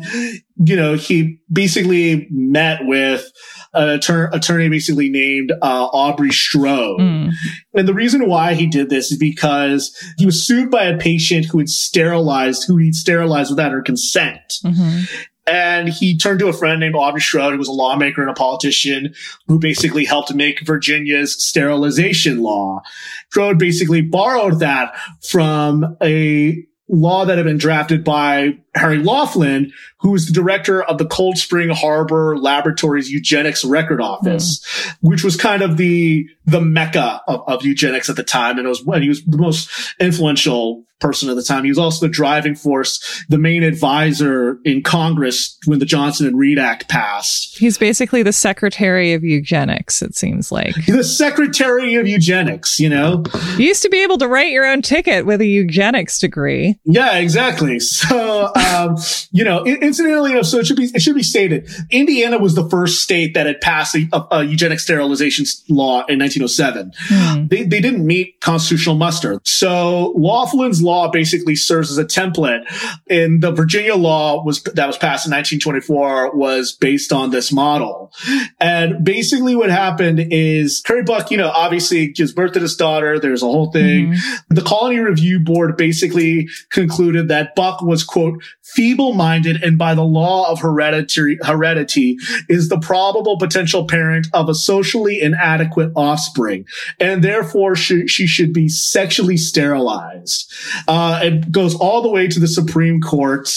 you 0.57 0.77
know, 0.77 0.95
he 0.95 1.39
basically 1.51 2.29
met 2.31 2.81
with 2.83 3.31
an 3.75 3.89
attorney, 3.91 4.29
attorney 4.37 4.69
basically 4.69 5.09
named 5.09 5.53
uh, 5.53 5.87
Aubrey 5.87 6.31
Strode. 6.31 7.01
Mm. 7.01 7.33
And 7.75 7.89
the 7.89 7.95
reason 7.95 8.29
why 8.29 8.55
he 8.55 8.67
did 8.67 8.91
this 8.91 9.11
is 9.13 9.19
because 9.19 9.95
he 10.19 10.27
was 10.27 10.47
sued 10.47 10.71
by 10.71 10.85
a 10.85 10.99
patient 10.99 11.47
who 11.47 11.59
had 11.59 11.69
sterilized, 11.69 12.67
who 12.67 12.77
he'd 12.77 12.95
sterilized 12.95 13.51
without 13.51 13.73
her 13.73 13.83
consent. 13.83 14.55
Mm-hmm. 14.65 15.05
And 15.47 15.89
he 15.89 16.17
turned 16.17 16.41
to 16.41 16.49
a 16.49 16.53
friend 16.53 16.81
named 16.81 16.97
Aubrey 16.97 17.21
Strode, 17.21 17.53
who 17.53 17.59
was 17.59 17.69
a 17.69 17.73
lawmaker 17.73 18.21
and 18.21 18.31
a 18.31 18.35
politician 18.35 19.15
who 19.47 19.61
basically 19.61 20.05
helped 20.05 20.35
make 20.35 20.67
Virginia's 20.67 21.41
sterilization 21.43 22.43
law. 22.43 22.83
Strode 23.31 23.59
basically 23.59 24.03
borrowed 24.03 24.59
that 24.59 24.97
from 25.23 25.97
a 26.03 26.67
law 26.89 27.25
that 27.25 27.37
had 27.37 27.45
been 27.45 27.59
drafted 27.59 28.05
by 28.05 28.59
Harry 28.77 28.99
Laughlin, 28.99 29.73
who 29.99 30.11
was 30.11 30.27
the 30.27 30.33
director 30.33 30.83
of 30.83 30.99
the 30.99 31.07
Cold 31.07 31.39
Spring 31.39 31.71
Harbor 31.71 32.37
Laboratories 32.39 33.11
Eugenics 33.11 33.65
Record 33.65 34.01
Office, 34.01 34.61
mm. 34.61 34.97
which 35.01 35.25
was 35.25 35.37
kind 35.37 35.63
of 35.63 35.77
the 35.77 36.29
the 36.45 36.61
mecca 36.61 37.21
of, 37.27 37.43
of, 37.49 37.65
eugenics 37.65 38.09
at 38.09 38.17
the 38.17 38.23
time, 38.23 38.59
and 38.59 38.67
it 38.67 38.69
was 38.69 38.87
and 38.87 39.03
he 39.03 39.09
was 39.09 39.25
the 39.25 39.39
most 39.39 39.69
influential 39.99 40.87
person 41.01 41.29
at 41.29 41.37
the 41.37 41.43
time. 41.43 41.65
He 41.65 41.71
was 41.71 41.79
also 41.79 42.07
the 42.07 42.13
driving 42.13 42.55
force, 42.55 43.25
the 43.29 43.39
main 43.39 43.63
advisor 43.63 44.59
in 44.65 44.83
Congress 44.83 45.59
when 45.67 45.79
the 45.79 45.85
Johnson 45.85 46.27
and 46.27 46.39
Reed 46.39 46.59
Act 46.59 46.89
passed. 46.89 47.59
He's 47.59 47.77
basically 47.77 48.23
the 48.23 48.33
secretary 48.33 49.13
of 49.13 49.23
eugenics, 49.23 50.01
it 50.03 50.17
seems 50.17 50.51
like. 50.51 50.75
The 50.87 51.05
secretary 51.05 51.97
of 51.97 52.07
eugenics, 52.07 52.81
you 52.81 52.89
know? 52.89 53.25
You 53.59 53.67
used 53.67 53.83
to 53.83 53.91
be 53.91 54.03
able 54.03 54.19
to 54.19 54.29
write 54.29 54.51
your 54.51 54.65
own 54.65 54.81
ticket 54.81 55.27
with 55.27 55.41
a 55.41 55.47
eugenics 55.47 56.19
degree. 56.19 56.79
Yeah, 56.85 57.19
exactly. 57.19 57.81
So, 57.81 58.51
um, 58.67 58.97
you 59.33 59.45
know, 59.45 59.65
incidentally, 59.65 60.43
so 60.45 60.59
it 60.59 60.67
should 60.67 60.77
be, 60.77 60.85
it 60.95 61.01
should 61.01 61.15
be 61.15 61.23
stated, 61.23 61.69
Indiana 61.91 62.39
was 62.39 62.55
the 62.55 62.69
first 62.69 63.03
state 63.03 63.35
that 63.35 63.47
had 63.47 63.61
passed 63.61 63.95
a, 63.95 64.09
a, 64.13 64.27
a 64.39 64.45
eugenic 64.45 64.81
sterilization 64.81 65.45
law 65.69 66.05
in 66.07 66.19
1907. 66.19 66.93
Hmm. 66.97 67.47
They, 67.49 67.65
they 67.65 67.81
didn't 67.81 68.07
meet 68.07 68.41
constitutional 68.41 68.97
muster. 68.97 69.41
So 69.45 70.13
Laughlin's 70.17 70.83
law 70.83 71.11
basically 71.11 71.57
serves 71.57 71.91
as 71.91 71.99
a 71.99 72.05
template. 72.05 72.65
And 73.09 73.43
the 73.43 73.53
Virginia 73.53 73.95
law 73.95 74.43
was, 74.45 74.63
that 74.63 74.87
was 74.87 74.97
passed 74.97 75.27
in 75.27 75.33
1924 75.33 76.37
was 76.37 76.73
based 76.73 77.13
on 77.13 77.31
this 77.31 77.53
model. 77.53 78.13
And 78.61 79.05
basically 79.05 79.55
what 79.55 79.71
happened 79.71 80.21
is 80.31 80.83
Harry 80.87 81.03
Buck, 81.03 81.31
you 81.31 81.37
know, 81.37 81.51
obviously 81.51 82.09
gives 82.09 82.33
birth 82.33 82.53
to 82.53 82.61
his 82.61 82.77
daughter. 82.77 83.19
There's 83.19 83.43
a 83.43 83.47
whole 83.47 83.71
thing. 83.71 84.13
Mm-hmm. 84.13 84.55
The 84.55 84.63
Colony 84.63 84.99
Review 84.99 85.41
Board 85.41 85.77
basically 85.77 86.49
concluded 86.71 87.29
that 87.29 87.55
Buck 87.55 87.83
was, 87.83 88.05
quote, 88.05 88.43
feeble 88.63 89.13
minded 89.13 89.63
and 89.63 89.79
by 89.79 89.95
the 89.95 90.03
law 90.03 90.51
of 90.51 90.61
hereditary 90.61 91.39
heredity 91.43 92.17
is 92.49 92.69
the 92.69 92.79
probable 92.79 93.39
potential 93.39 93.87
parent 93.87 94.27
of 94.33 94.49
a 94.49 94.55
socially 94.55 95.21
inadequate 95.21 95.93
offspring 95.95 96.65
and 96.99 97.23
therefore 97.23 97.77
she, 97.77 98.07
she 98.09 98.27
should 98.27 98.53
be 98.53 98.69
sexually 98.69 99.37
sterilized. 99.37 100.53
Uh, 100.89 101.21
it 101.23 101.53
goes 101.53 101.75
all 101.77 102.03
the 102.03 102.11
way 102.11 102.27
to 102.27 102.41
the 102.41 102.49
Supreme 102.49 103.01
Court. 103.01 103.49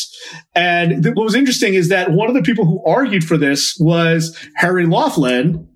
And 0.53 1.03
th- 1.03 1.15
what 1.15 1.23
was 1.23 1.35
interesting 1.35 1.73
is 1.73 1.89
that 1.89 2.11
one 2.11 2.27
of 2.27 2.35
the 2.35 2.41
people 2.41 2.65
who 2.65 2.83
argued 2.85 3.23
for 3.23 3.37
this 3.37 3.77
was 3.79 4.37
Harry 4.55 4.85
Laughlin, 4.85 5.67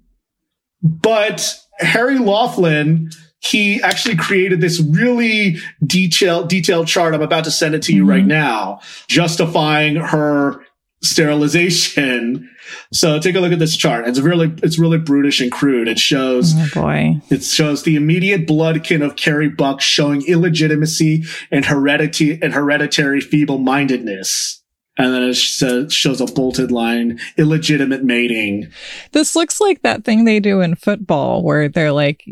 but 0.82 1.60
Harry 1.80 2.20
Laughlin 2.20 3.10
he 3.44 3.82
actually 3.82 4.16
created 4.16 4.62
this 4.62 4.80
really 4.80 5.58
detailed 5.86 6.50
detailed 6.50 6.88
chart. 6.88 7.14
I'm 7.14 7.22
about 7.22 7.44
to 7.44 7.52
send 7.52 7.76
it 7.76 7.82
to 7.84 7.94
you 7.94 8.04
mm-hmm. 8.04 8.10
right 8.10 8.26
now, 8.26 8.80
justifying 9.08 9.98
her 9.98 10.64
sterilization. 11.04 12.50
So 12.94 13.20
take 13.20 13.36
a 13.36 13.42
look 13.42 13.52
at 13.52 13.60
this 13.60 13.76
chart. 13.76 14.08
It's 14.08 14.20
really 14.20 14.54
it's 14.64 14.80
really 14.80 14.98
brutish 14.98 15.42
and 15.42 15.52
crude. 15.52 15.90
It 15.90 16.00
shows 16.00 16.54
oh 16.56 16.68
boy. 16.74 17.22
It 17.30 17.44
shows 17.44 17.84
the 17.84 17.98
immediate 17.98 18.48
bloodkin 18.48 19.06
of 19.06 19.18
Carrie 19.18 19.50
Buck 19.50 19.82
showing 19.82 20.26
illegitimacy 20.26 21.26
and 21.52 21.66
heredity 21.66 22.40
and 22.42 22.54
hereditary 22.54 23.20
feeble-mindedness. 23.20 24.62
And 24.98 25.14
then 25.14 25.24
it 25.24 25.92
shows 25.92 26.22
a 26.22 26.26
bolted 26.28 26.72
line, 26.72 27.20
illegitimate 27.36 28.04
mating. 28.04 28.70
This 29.12 29.36
looks 29.36 29.60
like 29.60 29.82
that 29.82 30.06
thing 30.06 30.24
they 30.24 30.40
do 30.40 30.62
in 30.62 30.76
football 30.76 31.44
where 31.44 31.68
they're 31.68 31.92
like, 31.92 32.24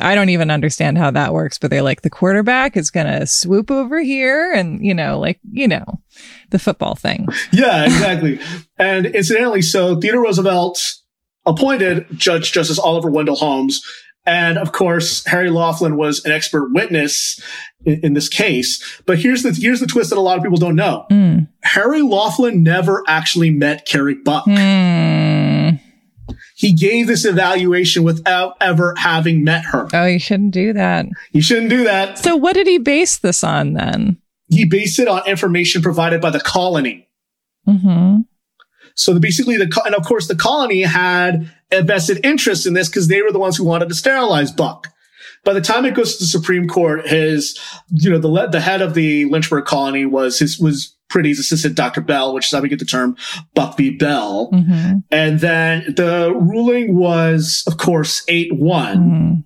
I 0.00 0.14
don't 0.14 0.28
even 0.30 0.50
understand 0.50 0.98
how 0.98 1.10
that 1.12 1.32
works, 1.32 1.58
but 1.58 1.70
they're 1.70 1.82
like, 1.82 2.02
the 2.02 2.10
quarterback 2.10 2.76
is 2.76 2.90
going 2.90 3.06
to 3.06 3.26
swoop 3.26 3.70
over 3.70 4.00
here 4.00 4.52
and, 4.52 4.84
you 4.84 4.94
know, 4.94 5.18
like, 5.18 5.40
you 5.50 5.68
know, 5.68 6.00
the 6.50 6.58
football 6.58 6.94
thing. 6.94 7.26
Yeah, 7.52 7.84
exactly. 7.84 8.38
and 8.78 9.06
incidentally, 9.06 9.62
so 9.62 10.00
Theodore 10.00 10.22
Roosevelt 10.22 10.80
appointed 11.44 12.06
Judge 12.14 12.52
Justice 12.52 12.78
Oliver 12.78 13.10
Wendell 13.10 13.36
Holmes. 13.36 13.82
And 14.24 14.56
of 14.56 14.72
course, 14.72 15.24
Harry 15.26 15.50
Laughlin 15.50 15.96
was 15.96 16.24
an 16.24 16.32
expert 16.32 16.72
witness 16.72 17.40
in, 17.84 18.00
in, 18.04 18.14
this 18.14 18.28
case. 18.28 19.00
But 19.04 19.18
here's 19.18 19.42
the, 19.42 19.52
here's 19.52 19.80
the 19.80 19.86
twist 19.86 20.10
that 20.10 20.18
a 20.18 20.20
lot 20.20 20.36
of 20.36 20.42
people 20.44 20.58
don't 20.58 20.76
know. 20.76 21.06
Mm. 21.10 21.48
Harry 21.62 22.02
Laughlin 22.02 22.62
never 22.62 23.02
actually 23.08 23.50
met 23.50 23.86
Carrie 23.86 24.14
Buck. 24.22 24.44
Mm 24.44 25.39
he 26.60 26.74
gave 26.74 27.06
this 27.06 27.24
evaluation 27.24 28.02
without 28.02 28.54
ever 28.60 28.94
having 28.98 29.42
met 29.42 29.64
her. 29.64 29.88
Oh, 29.94 30.04
you 30.04 30.18
shouldn't 30.18 30.50
do 30.50 30.74
that. 30.74 31.06
You 31.32 31.40
shouldn't 31.40 31.70
do 31.70 31.84
that. 31.84 32.18
So 32.18 32.36
what 32.36 32.52
did 32.52 32.66
he 32.66 32.76
base 32.76 33.16
this 33.16 33.42
on 33.42 33.72
then? 33.72 34.18
He 34.50 34.66
based 34.66 34.98
it 34.98 35.08
on 35.08 35.26
information 35.26 35.80
provided 35.80 36.20
by 36.20 36.28
the 36.28 36.38
colony. 36.38 37.08
Mm-hmm. 37.66 38.18
So 38.94 39.14
the, 39.14 39.20
basically 39.20 39.56
the, 39.56 39.82
and 39.86 39.94
of 39.94 40.04
course 40.04 40.28
the 40.28 40.36
colony 40.36 40.82
had 40.82 41.50
a 41.72 41.82
vested 41.82 42.26
interest 42.26 42.66
in 42.66 42.74
this 42.74 42.90
because 42.90 43.08
they 43.08 43.22
were 43.22 43.32
the 43.32 43.38
ones 43.38 43.56
who 43.56 43.64
wanted 43.64 43.88
to 43.88 43.94
sterilize 43.94 44.52
Buck. 44.52 44.88
By 45.46 45.54
the 45.54 45.62
time 45.62 45.86
it 45.86 45.94
goes 45.94 46.16
to 46.16 46.24
the 46.24 46.28
Supreme 46.28 46.68
Court, 46.68 47.08
his, 47.08 47.58
you 47.88 48.10
know, 48.10 48.18
the, 48.18 48.48
the 48.48 48.60
head 48.60 48.82
of 48.82 48.92
the 48.92 49.24
Lynchburg 49.30 49.64
colony 49.64 50.04
was 50.04 50.38
his, 50.38 50.58
was 50.58 50.94
Priddy's 51.10 51.38
assistant, 51.38 51.74
Dr. 51.74 52.00
Bell, 52.00 52.32
which 52.32 52.46
is 52.46 52.52
how 52.52 52.60
we 52.60 52.68
get 52.68 52.78
the 52.78 52.84
term 52.84 53.16
Buck 53.54 53.76
v. 53.76 53.90
Bell. 53.90 54.50
Mm-hmm. 54.52 54.98
And 55.10 55.40
then 55.40 55.94
the 55.96 56.32
ruling 56.34 56.96
was, 56.96 57.64
of 57.66 57.76
course, 57.76 58.24
8 58.28 58.54
1. 58.54 59.44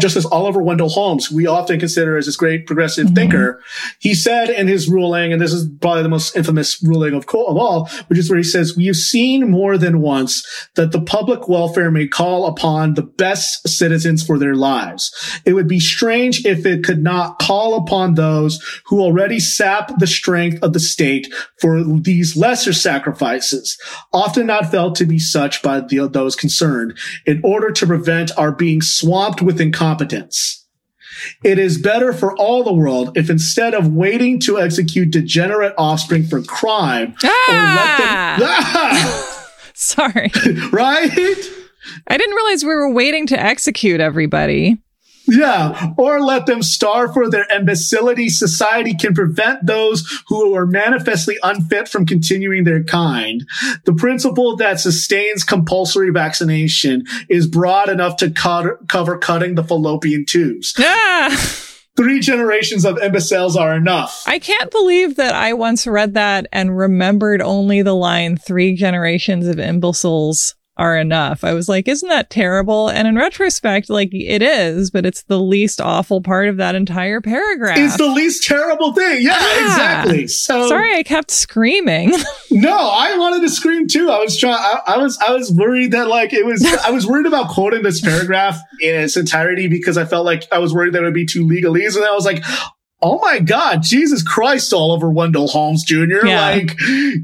Justice 0.00 0.24
Oliver 0.26 0.62
Wendell 0.62 0.88
Holmes, 0.88 1.30
we 1.30 1.46
often 1.46 1.78
consider 1.78 2.16
as 2.16 2.24
this 2.24 2.36
great 2.36 2.66
progressive 2.66 3.06
mm-hmm. 3.06 3.14
thinker, 3.14 3.62
he 3.98 4.14
said 4.14 4.48
in 4.48 4.66
his 4.66 4.88
ruling, 4.88 5.32
and 5.32 5.40
this 5.40 5.52
is 5.52 5.68
probably 5.80 6.02
the 6.02 6.08
most 6.08 6.34
infamous 6.34 6.82
ruling 6.82 7.12
of, 7.12 7.24
of 7.24 7.56
all, 7.58 7.90
which 8.06 8.18
is 8.18 8.30
where 8.30 8.38
he 8.38 8.42
says, 8.42 8.74
we 8.74 8.86
have 8.86 8.96
seen 8.96 9.50
more 9.50 9.76
than 9.76 10.00
once 10.00 10.46
that 10.76 10.92
the 10.92 11.00
public 11.00 11.46
welfare 11.46 11.90
may 11.90 12.08
call 12.08 12.46
upon 12.46 12.94
the 12.94 13.02
best 13.02 13.68
citizens 13.68 14.24
for 14.24 14.38
their 14.38 14.54
lives. 14.54 15.12
It 15.44 15.52
would 15.52 15.68
be 15.68 15.80
strange 15.80 16.46
if 16.46 16.64
it 16.64 16.84
could 16.84 17.02
not 17.02 17.38
call 17.38 17.76
upon 17.76 18.14
those 18.14 18.62
who 18.86 19.00
already 19.00 19.40
sap 19.40 19.98
the 19.98 20.06
strength 20.06 20.62
of 20.62 20.72
the 20.72 20.80
state 20.80 21.32
for 21.60 21.84
these 21.84 22.34
lesser 22.34 22.72
sacrifices, 22.72 23.76
often 24.12 24.46
not 24.46 24.70
felt 24.70 24.94
to 24.96 25.04
be 25.04 25.18
such 25.18 25.62
by 25.62 25.80
the, 25.80 26.08
those 26.08 26.34
concerned, 26.34 26.96
in 27.26 27.42
order 27.44 27.70
to 27.70 27.86
prevent 27.86 28.30
our 28.38 28.52
being 28.52 28.80
swamped 28.80 29.42
with 29.42 29.58
incompetence 29.82 30.12
competence. 30.12 30.58
It 31.44 31.58
is 31.58 31.80
better 31.80 32.12
for 32.12 32.36
all 32.36 32.64
the 32.64 32.72
world 32.72 33.16
if 33.16 33.30
instead 33.30 33.74
of 33.74 33.92
waiting 33.92 34.40
to 34.40 34.58
execute 34.58 35.10
degenerate 35.10 35.74
offspring 35.78 36.24
for 36.24 36.42
crime, 36.42 37.14
ah! 37.22 38.36
Them, 38.38 38.48
ah! 38.50 39.50
Sorry. 39.74 40.30
right? 40.72 41.38
I 42.08 42.16
didn't 42.16 42.34
realize 42.34 42.64
we 42.64 42.74
were 42.74 42.92
waiting 42.92 43.26
to 43.28 43.40
execute 43.40 44.00
everybody. 44.00 44.78
Yeah. 45.26 45.92
Or 45.96 46.20
let 46.20 46.46
them 46.46 46.62
starve 46.62 47.12
for 47.12 47.30
their 47.30 47.46
imbecility. 47.54 48.28
Society 48.28 48.94
can 48.94 49.14
prevent 49.14 49.66
those 49.66 50.04
who 50.28 50.54
are 50.54 50.66
manifestly 50.66 51.38
unfit 51.42 51.88
from 51.88 52.06
continuing 52.06 52.64
their 52.64 52.84
kind. 52.84 53.44
The 53.84 53.94
principle 53.94 54.56
that 54.56 54.80
sustains 54.80 55.44
compulsory 55.44 56.10
vaccination 56.10 57.04
is 57.28 57.46
broad 57.46 57.88
enough 57.88 58.16
to 58.18 58.30
cut, 58.30 58.88
cover 58.88 59.18
cutting 59.18 59.54
the 59.54 59.64
fallopian 59.64 60.24
tubes. 60.26 60.74
Ah. 60.78 61.58
Three 61.94 62.20
generations 62.20 62.86
of 62.86 62.98
imbeciles 62.98 63.54
are 63.54 63.76
enough. 63.76 64.24
I 64.26 64.38
can't 64.38 64.70
believe 64.70 65.16
that 65.16 65.34
I 65.34 65.52
once 65.52 65.86
read 65.86 66.14
that 66.14 66.46
and 66.50 66.76
remembered 66.76 67.42
only 67.42 67.82
the 67.82 67.94
line 67.94 68.38
three 68.38 68.74
generations 68.74 69.46
of 69.46 69.58
imbeciles 69.58 70.54
are 70.76 70.96
enough. 70.96 71.44
I 71.44 71.52
was 71.52 71.68
like, 71.68 71.86
isn't 71.86 72.08
that 72.08 72.30
terrible? 72.30 72.88
And 72.88 73.06
in 73.06 73.16
retrospect, 73.16 73.90
like 73.90 74.08
it 74.12 74.42
is, 74.42 74.90
but 74.90 75.04
it's 75.04 75.22
the 75.24 75.38
least 75.38 75.80
awful 75.80 76.22
part 76.22 76.48
of 76.48 76.56
that 76.56 76.74
entire 76.74 77.20
paragraph. 77.20 77.76
It's 77.76 77.98
the 77.98 78.08
least 78.08 78.46
terrible 78.46 78.94
thing. 78.94 79.22
Yeah, 79.22 79.36
ah, 79.36 79.64
exactly. 79.64 80.26
So 80.28 80.68
sorry, 80.68 80.96
I 80.96 81.02
kept 81.02 81.30
screaming. 81.30 82.12
no, 82.50 82.74
I 82.74 83.16
wanted 83.18 83.42
to 83.42 83.50
scream 83.50 83.86
too. 83.86 84.10
I 84.10 84.18
was 84.18 84.36
trying. 84.38 84.54
I, 84.54 84.94
I 84.94 84.98
was. 84.98 85.18
I 85.18 85.32
was 85.32 85.52
worried 85.52 85.92
that 85.92 86.08
like 86.08 86.32
it 86.32 86.46
was. 86.46 86.64
I 86.64 86.90
was 86.90 87.06
worried 87.06 87.26
about 87.26 87.48
quoting 87.48 87.82
this 87.82 88.00
paragraph 88.00 88.58
in 88.80 88.94
its 88.94 89.16
entirety 89.16 89.68
because 89.68 89.98
I 89.98 90.06
felt 90.06 90.24
like 90.24 90.46
I 90.50 90.58
was 90.58 90.72
worried 90.72 90.94
that 90.94 91.02
it 91.02 91.04
would 91.04 91.14
be 91.14 91.26
too 91.26 91.46
legalese, 91.46 91.96
and 91.96 92.04
I 92.04 92.12
was 92.12 92.24
like, 92.24 92.42
oh 93.02 93.18
my 93.18 93.40
God, 93.40 93.82
Jesus 93.82 94.22
Christ, 94.22 94.72
Oliver 94.72 95.10
Wendell 95.10 95.48
Holmes 95.48 95.84
Jr. 95.84 96.24
Yeah. 96.24 96.40
Like 96.40 96.76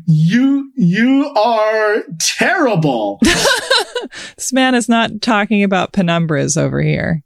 you, 0.06 0.72
you 0.74 1.32
are 1.34 2.02
terrible. 2.18 3.20
this 4.36 4.52
man 4.52 4.74
is 4.74 4.88
not 4.88 5.22
talking 5.22 5.62
about 5.62 5.92
penumbras 5.92 6.60
over 6.60 6.82
here. 6.82 7.22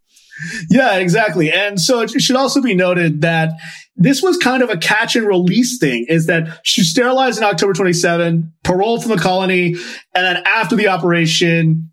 Yeah, 0.70 0.96
exactly. 0.96 1.52
And 1.52 1.80
so 1.80 2.00
it 2.00 2.10
should 2.20 2.36
also 2.36 2.60
be 2.60 2.74
noted 2.74 3.20
that 3.22 3.52
this 3.96 4.22
was 4.22 4.36
kind 4.36 4.62
of 4.62 4.70
a 4.70 4.76
catch 4.76 5.14
and 5.16 5.26
release 5.26 5.78
thing 5.78 6.06
is 6.08 6.26
that 6.26 6.60
she 6.64 6.82
sterilized 6.82 7.38
in 7.38 7.44
October 7.44 7.72
27, 7.72 8.52
paroled 8.64 9.02
from 9.02 9.12
the 9.12 9.22
colony. 9.22 9.74
And 10.14 10.24
then 10.24 10.42
after 10.46 10.74
the 10.74 10.88
operation, 10.88 11.91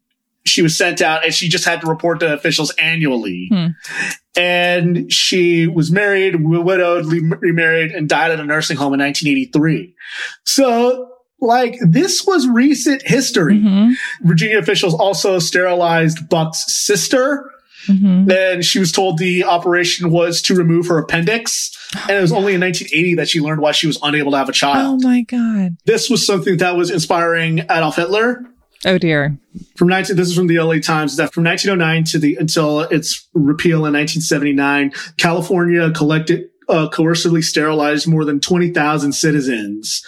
she 0.49 0.62
was 0.62 0.77
sent 0.77 1.01
out 1.01 1.23
and 1.23 1.33
she 1.33 1.47
just 1.47 1.65
had 1.65 1.81
to 1.81 1.88
report 1.88 2.19
to 2.21 2.33
officials 2.33 2.71
annually. 2.71 3.49
Hmm. 3.51 3.67
And 4.35 5.12
she 5.12 5.67
was 5.67 5.91
married, 5.91 6.35
widowed, 6.41 7.05
remarried, 7.05 7.91
and 7.91 8.07
died 8.07 8.31
at 8.31 8.39
a 8.39 8.45
nursing 8.45 8.77
home 8.77 8.93
in 8.93 8.99
1983. 8.99 9.93
So 10.45 11.09
like 11.41 11.77
this 11.81 12.25
was 12.25 12.47
recent 12.47 13.01
history. 13.03 13.55
Mm-hmm. 13.59 14.27
Virginia 14.27 14.59
officials 14.59 14.93
also 14.93 15.39
sterilized 15.39 16.29
Buck's 16.29 16.65
sister. 16.67 17.51
Mm-hmm. 17.88 18.29
And 18.29 18.65
she 18.65 18.77
was 18.77 18.91
told 18.91 19.17
the 19.17 19.45
operation 19.45 20.12
was 20.12 20.41
to 20.43 20.55
remove 20.55 20.88
her 20.88 20.97
appendix. 20.97 21.71
And 22.07 22.17
it 22.17 22.21
was 22.21 22.31
only 22.31 22.53
in 22.53 22.62
1980 22.62 23.15
that 23.15 23.29
she 23.29 23.39
learned 23.39 23.62
why 23.62 23.71
she 23.71 23.88
was 23.88 23.97
unable 24.03 24.31
to 24.31 24.38
have 24.38 24.49
a 24.49 24.53
child. 24.53 25.01
Oh 25.01 25.07
my 25.07 25.21
God. 25.21 25.77
This 25.85 26.09
was 26.09 26.25
something 26.25 26.57
that 26.57 26.75
was 26.75 26.91
inspiring 26.91 27.59
Adolf 27.59 27.95
Hitler. 27.95 28.43
Oh 28.85 28.97
dear. 28.97 29.37
From 29.75 29.89
19, 29.89 30.15
this 30.15 30.29
is 30.29 30.35
from 30.35 30.47
the 30.47 30.59
LA 30.59 30.79
Times, 30.79 31.17
that 31.17 31.33
from 31.33 31.43
1909 31.43 32.03
to 32.05 32.19
the, 32.19 32.35
until 32.35 32.81
its 32.81 33.27
repeal 33.33 33.85
in 33.85 33.93
1979, 33.93 34.93
California 35.17 35.91
collected, 35.91 36.49
uh, 36.69 36.87
coercively 36.89 37.43
sterilized 37.43 38.07
more 38.07 38.23
than 38.23 38.39
20,000 38.39 39.11
citizens. 39.11 40.05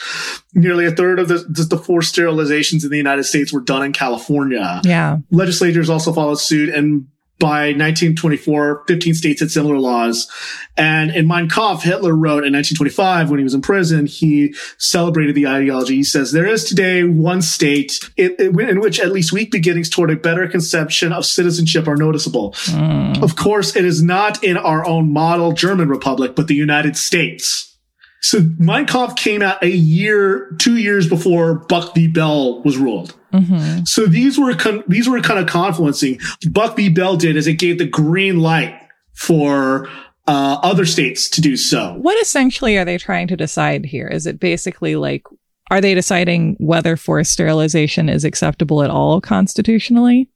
Nearly 0.53 0.85
a 0.85 0.91
third 0.91 1.19
of 1.19 1.27
the, 1.27 1.39
the 1.47 1.77
forced 1.77 2.15
sterilizations 2.15 2.83
in 2.83 2.91
the 2.91 2.97
United 2.97 3.23
States 3.23 3.51
were 3.51 3.61
done 3.61 3.83
in 3.83 3.93
California. 3.93 4.79
Yeah. 4.83 5.17
Legislators 5.31 5.89
also 5.89 6.13
followed 6.13 6.39
suit 6.39 6.69
and 6.69 7.07
by 7.41 7.73
1924, 7.73 8.85
15 8.87 9.13
states 9.15 9.39
had 9.41 9.51
similar 9.51 9.77
laws. 9.77 10.29
And 10.77 11.11
in 11.11 11.27
Mein 11.27 11.49
Kampf, 11.49 11.83
Hitler 11.83 12.13
wrote 12.13 12.45
in 12.45 12.53
1925, 12.53 13.29
when 13.29 13.39
he 13.39 13.43
was 13.43 13.55
in 13.55 13.61
prison, 13.61 14.05
he 14.05 14.53
celebrated 14.77 15.35
the 15.35 15.47
ideology. 15.47 15.95
He 15.95 16.03
says, 16.03 16.31
there 16.31 16.45
is 16.45 16.63
today 16.63 17.03
one 17.03 17.41
state 17.41 17.99
in, 18.15 18.35
in 18.39 18.79
which 18.79 18.99
at 18.99 19.11
least 19.11 19.33
weak 19.33 19.51
beginnings 19.51 19.89
toward 19.89 20.11
a 20.11 20.15
better 20.15 20.47
conception 20.47 21.11
of 21.11 21.25
citizenship 21.25 21.87
are 21.87 21.97
noticeable. 21.97 22.51
Mm. 22.67 23.21
Of 23.23 23.35
course, 23.35 23.75
it 23.75 23.83
is 23.85 24.03
not 24.03 24.43
in 24.43 24.55
our 24.55 24.85
own 24.85 25.11
model 25.11 25.51
German 25.51 25.89
republic, 25.89 26.35
but 26.35 26.47
the 26.47 26.55
United 26.55 26.95
States. 26.95 27.75
So 28.21 28.47
Mein 28.59 28.85
Kampf 28.85 29.15
came 29.15 29.41
out 29.41 29.63
a 29.63 29.69
year, 29.69 30.51
two 30.59 30.77
years 30.77 31.09
before 31.09 31.55
Buck 31.55 31.95
v. 31.95 32.07
Bell 32.07 32.61
was 32.61 32.77
ruled. 32.77 33.15
Mm-hmm. 33.33 33.83
So 33.85 34.05
these 34.05 34.37
were 34.37 34.53
con- 34.55 34.83
these 34.87 35.07
were 35.07 35.21
kind 35.21 35.39
of 35.39 35.47
confluencing. 35.47 36.21
Buck 36.51 36.75
v. 36.75 36.89
Bell 36.89 37.17
did 37.17 37.35
is 37.35 37.47
it 37.47 37.53
gave 37.55 37.77
the 37.77 37.87
green 37.87 38.39
light 38.39 38.77
for 39.13 39.89
uh, 40.27 40.59
other 40.63 40.85
states 40.85 41.29
to 41.29 41.41
do 41.41 41.57
so. 41.57 41.95
What 41.99 42.19
essentially 42.21 42.77
are 42.77 42.85
they 42.85 42.97
trying 42.97 43.27
to 43.27 43.37
decide 43.37 43.85
here? 43.85 44.07
Is 44.07 44.25
it 44.25 44.39
basically 44.39 44.95
like, 44.95 45.23
are 45.69 45.81
they 45.81 45.93
deciding 45.93 46.55
whether 46.59 46.95
forced 46.95 47.31
sterilization 47.31 48.09
is 48.09 48.23
acceptable 48.23 48.83
at 48.83 48.89
all 48.89 49.21
constitutionally? 49.21 50.29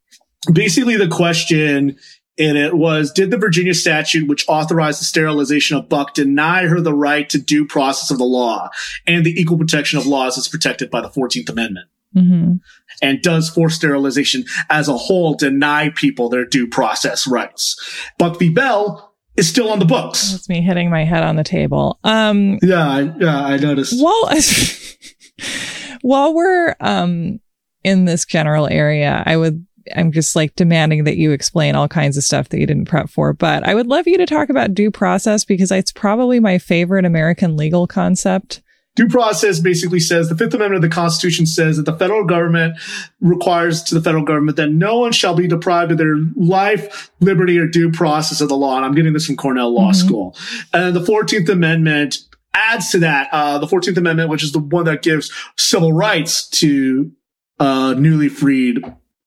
Basically, 0.52 0.96
the 0.98 1.08
question 1.08 1.98
in 2.38 2.58
it 2.58 2.76
was, 2.76 3.12
did 3.12 3.32
the 3.32 3.38
Virginia 3.38 3.74
statute, 3.74 4.28
which 4.28 4.46
authorized 4.48 5.00
the 5.00 5.06
sterilization 5.06 5.78
of 5.78 5.88
Buck, 5.88 6.14
deny 6.14 6.68
her 6.68 6.82
the 6.82 6.94
right 6.94 7.30
to 7.30 7.38
due 7.38 7.66
process 7.66 8.12
of 8.12 8.18
the 8.18 8.26
law 8.26 8.70
and 9.08 9.26
the 9.26 9.40
equal 9.40 9.58
protection 9.58 9.98
of 9.98 10.06
laws 10.06 10.38
as 10.38 10.48
protected 10.48 10.92
by 10.92 11.02
the 11.02 11.10
14th 11.10 11.50
Amendment? 11.50 11.88
Mm-hmm. 12.15 12.54
And 13.01 13.21
does 13.21 13.49
forced 13.49 13.78
sterilization 13.78 14.45
as 14.69 14.88
a 14.88 14.97
whole 14.97 15.36
deny 15.36 15.89
people 15.89 16.30
their 16.30 16.45
due 16.45 16.67
process 16.67 17.28
rights? 17.28 17.75
Buck 18.17 18.39
v. 18.39 18.49
Bell 18.49 19.13
is 19.36 19.49
still 19.49 19.69
on 19.69 19.80
the 19.80 19.86
books. 19.86 20.32
That's 20.32 20.49
me 20.49 20.62
hitting 20.62 20.89
my 20.89 21.04
head 21.04 21.23
on 21.23 21.36
the 21.36 21.43
table. 21.43 21.99
Um, 22.04 22.58
Yeah, 22.62 22.88
I, 22.88 23.01
yeah, 23.19 23.43
I 23.43 23.58
noticed. 23.58 24.01
while 24.01 24.30
while 26.01 26.34
we're 26.34 26.75
um 26.80 27.39
in 27.84 28.06
this 28.06 28.25
general 28.25 28.67
area, 28.67 29.23
I 29.25 29.38
would 29.38 29.65
I'm 29.95 30.12
just 30.12 30.36
like 30.36 30.56
demanding 30.56 31.04
that 31.04 31.17
you 31.17 31.32
explain 31.32 31.75
all 31.75 31.88
kinds 31.88 32.17
of 32.17 32.23
stuff 32.23 32.49
that 32.49 32.60
you 32.60 32.65
didn't 32.65 32.88
prep 32.88 33.10
for. 33.10 33.34
But 33.34 33.63
I 33.67 33.75
would 33.75 33.88
love 33.88 34.08
you 34.08 34.17
to 34.17 34.25
talk 34.25 34.49
about 34.49 34.73
due 34.73 34.89
process 34.89 35.45
because 35.45 35.71
it's 35.71 35.91
probably 35.91 36.39
my 36.39 36.58
favorite 36.58 37.06
American 37.06 37.56
legal 37.56 37.86
concept. 37.86 38.62
Due 38.96 39.08
process 39.08 39.60
basically 39.60 40.00
says 40.00 40.30
the 40.30 40.38
Fifth 40.38 40.54
Amendment 40.54 40.84
of 40.84 40.90
the 40.90 40.94
Constitution 40.96 41.46
says 41.46 41.78
that 41.78 41.84
the 41.84 41.98
federal 41.98 42.24
government 42.24 42.78
requires 43.20 43.84
to 43.84 43.96
the 43.96 44.02
federal 44.02 44.24
government 44.24 44.56
that 44.58 44.72
no 44.72 45.00
one 45.00 45.12
shall 45.12 45.36
be 45.36 45.48
deprived 45.48 45.92
of 45.92 45.98
their 45.98 46.16
life, 46.36 47.12
liberty, 47.20 47.58
or 47.60 47.68
due 47.68 47.92
process 47.92 48.40
of 48.42 48.48
the 48.50 48.56
law. 48.56 48.78
And 48.78 48.86
I'm 48.86 48.96
getting 48.96 49.14
this 49.14 49.26
from 49.26 49.36
Cornell 49.36 49.74
Law 49.74 49.92
Mhm. 49.92 49.96
School. 49.96 50.38
And 50.74 50.96
the 50.96 51.02
14th 51.04 51.50
Amendment 51.50 52.20
adds 52.54 52.90
to 52.92 53.00
that, 53.00 53.28
uh, 53.34 53.58
the 53.58 53.68
14th 53.68 53.98
Amendment, 53.98 54.30
which 54.30 54.44
is 54.44 54.54
the 54.54 54.60
one 54.60 54.86
that 54.86 55.02
gives 55.02 55.30
civil 55.58 55.92
rights 55.92 56.48
to, 56.52 57.12
uh, 57.60 57.96
newly 57.98 58.30
freed 58.30 58.82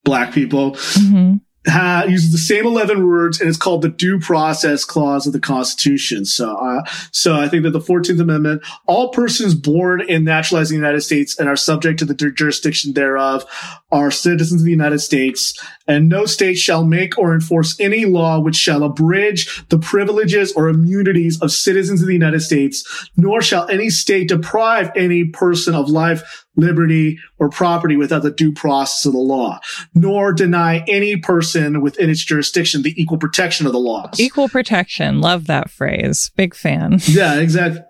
black 0.04 0.32
people, 0.32 0.72
Mm-hmm. 0.72 1.36
Ha- 1.68 2.04
uses 2.08 2.32
the 2.32 2.38
same 2.38 2.66
11 2.66 3.06
words 3.06 3.40
and 3.40 3.48
it's 3.48 3.58
called 3.58 3.82
the 3.82 3.88
due 3.88 4.18
process 4.18 4.84
clause 4.84 5.26
of 5.26 5.32
the 5.32 5.40
constitution. 5.40 6.24
So 6.24 6.56
uh, 6.56 6.82
so 7.12 7.36
i 7.36 7.48
think 7.48 7.62
that 7.62 7.70
the 7.70 7.80
14th 7.80 8.20
amendment 8.20 8.62
all 8.86 9.10
persons 9.10 9.54
born 9.54 10.02
and 10.08 10.24
naturalized 10.24 10.70
in 10.70 10.76
the 10.76 10.86
united 10.86 11.00
states 11.00 11.38
and 11.38 11.48
are 11.48 11.56
subject 11.56 11.98
to 11.98 12.04
the 12.04 12.14
jurisdiction 12.14 12.92
thereof 12.94 13.44
are 13.90 14.10
citizens 14.10 14.60
of 14.60 14.64
the 14.64 14.70
united 14.70 14.98
states 14.98 15.54
and 15.86 16.08
no 16.08 16.26
state 16.26 16.56
shall 16.56 16.84
make 16.84 17.18
or 17.18 17.34
enforce 17.34 17.78
any 17.80 18.04
law 18.04 18.38
which 18.38 18.56
shall 18.56 18.84
abridge 18.84 19.64
the 19.68 19.78
privileges 19.78 20.52
or 20.52 20.68
immunities 20.68 21.40
of 21.40 21.50
citizens 21.50 22.00
of 22.00 22.06
the 22.06 22.14
united 22.14 22.40
states 22.40 23.08
nor 23.16 23.40
shall 23.40 23.68
any 23.68 23.90
state 23.90 24.28
deprive 24.28 24.90
any 24.94 25.24
person 25.24 25.74
of 25.74 25.88
life 25.88 26.46
liberty 26.58 27.18
or 27.38 27.48
property 27.48 27.96
without 27.96 28.22
the 28.22 28.30
due 28.30 28.52
process 28.52 29.06
of 29.06 29.12
the 29.12 29.18
law 29.18 29.58
nor 29.94 30.32
deny 30.32 30.84
any 30.88 31.16
person 31.16 31.80
within 31.80 32.10
its 32.10 32.24
jurisdiction 32.24 32.82
the 32.82 33.00
equal 33.00 33.16
protection 33.18 33.66
of 33.66 33.72
the 33.72 33.78
laws. 33.78 34.18
Equal 34.20 34.48
protection. 34.48 35.20
Love 35.20 35.46
that 35.46 35.70
phrase. 35.70 36.30
Big 36.36 36.54
fan. 36.54 36.98
yeah, 37.06 37.36
exactly. 37.36 37.80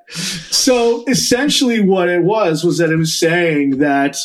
So 0.51 1.05
essentially 1.07 1.81
what 1.81 2.09
it 2.09 2.23
was 2.23 2.63
was 2.65 2.79
that 2.79 2.91
it 2.91 2.97
was 2.97 3.19
saying 3.19 3.79
that 3.79 4.17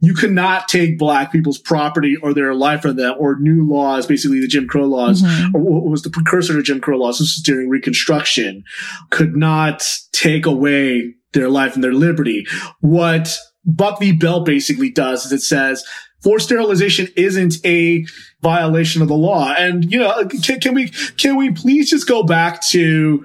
you 0.00 0.12
cannot 0.14 0.68
take 0.68 0.98
black 0.98 1.32
people's 1.32 1.58
property 1.58 2.16
or 2.22 2.34
their 2.34 2.54
life 2.54 2.82
from 2.82 2.96
them 2.96 3.14
or 3.18 3.38
new 3.40 3.66
laws, 3.66 4.06
basically 4.06 4.40
the 4.40 4.46
Jim 4.46 4.66
Crow 4.68 4.84
laws, 4.84 5.22
Mhm. 5.22 5.54
or 5.54 5.60
what 5.62 5.90
was 5.90 6.02
the 6.02 6.10
precursor 6.10 6.52
to 6.52 6.62
Jim 6.62 6.80
Crow 6.80 6.98
laws. 6.98 7.18
This 7.18 7.40
during 7.40 7.68
Reconstruction, 7.70 8.62
could 9.10 9.36
not 9.36 9.82
take 10.12 10.44
away 10.44 11.14
their 11.32 11.48
life 11.48 11.74
and 11.74 11.82
their 11.82 11.94
liberty. 11.94 12.46
What 12.80 13.36
Buck 13.66 14.00
v. 14.00 14.12
Bell 14.12 14.44
basically 14.44 14.90
does 14.90 15.26
is 15.26 15.32
it 15.32 15.42
says 15.42 15.84
forced 16.22 16.46
sterilization 16.46 17.08
isn't 17.16 17.64
a 17.64 18.04
violation 18.42 19.02
of 19.02 19.08
the 19.08 19.14
law. 19.14 19.54
And, 19.56 19.90
you 19.90 19.98
know, 19.98 20.26
can, 20.42 20.60
can 20.60 20.74
we, 20.74 20.88
can 21.16 21.36
we 21.36 21.52
please 21.52 21.90
just 21.90 22.08
go 22.08 22.22
back 22.22 22.62
to 22.68 23.24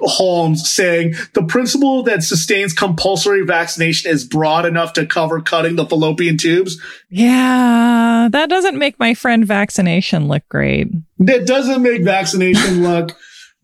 Holmes 0.00 0.70
saying 0.72 1.14
the 1.34 1.42
principle 1.42 2.02
that 2.04 2.22
sustains 2.22 2.72
compulsory 2.72 3.44
vaccination 3.44 4.10
is 4.10 4.24
broad 4.24 4.64
enough 4.64 4.94
to 4.94 5.06
cover 5.06 5.40
cutting 5.40 5.76
the 5.76 5.86
fallopian 5.86 6.38
tubes? 6.38 6.80
Yeah, 7.10 8.28
that 8.30 8.48
doesn't 8.48 8.78
make 8.78 8.98
my 8.98 9.14
friend 9.14 9.44
vaccination 9.44 10.28
look 10.28 10.48
great. 10.48 10.88
That 11.18 11.46
doesn't 11.46 11.82
make 11.82 12.04
vaccination 12.04 12.82
look 12.82 13.16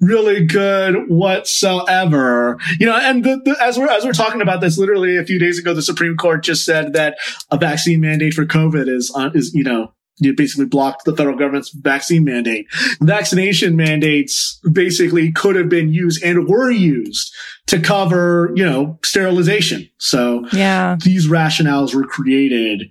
really 0.03 0.45
good 0.45 1.09
whatsoever. 1.09 2.59
You 2.79 2.87
know, 2.87 2.97
and 2.97 3.25
the, 3.25 3.41
the, 3.45 3.57
as 3.63 3.79
we're 3.79 3.89
as 3.89 4.05
we're 4.05 4.13
talking 4.13 4.43
about 4.43 4.61
this, 4.61 4.77
literally 4.77 5.17
a 5.17 5.25
few 5.25 5.39
days 5.39 5.59
ago, 5.59 5.73
the 5.73 5.83
Supreme 5.83 6.17
Court 6.17 6.43
just 6.43 6.65
said 6.65 6.93
that 6.93 7.17
a 7.51 7.57
vaccine 7.57 8.01
mandate 8.01 8.35
for 8.35 8.45
COVID 8.45 8.89
is 8.89 9.11
uh, 9.15 9.31
is 9.35 9.55
you 9.55 9.65
know. 9.65 9.95
You 10.19 10.35
basically 10.37 10.67
blocked 10.67 11.05
the 11.07 11.17
federal 11.17 11.37
government's 11.39 11.71
vaccine 11.71 12.23
mandate. 12.25 12.67
Vaccination 13.01 13.77
mandates 13.77 14.61
basically 14.71 15.33
could 15.33 15.57
have 15.57 15.71
been 15.71 15.89
used 15.89 16.23
and 16.23 16.47
were 16.47 16.71
used 16.71 17.35
to 17.69 17.81
cover, 17.81 18.53
you 18.55 18.65
know, 18.65 18.99
sterilization. 19.03 19.89
So 19.99 20.45
Yeah. 20.53 20.97
these 21.03 21.27
rationales 21.29 21.95
were 21.95 22.05
created. 22.05 22.85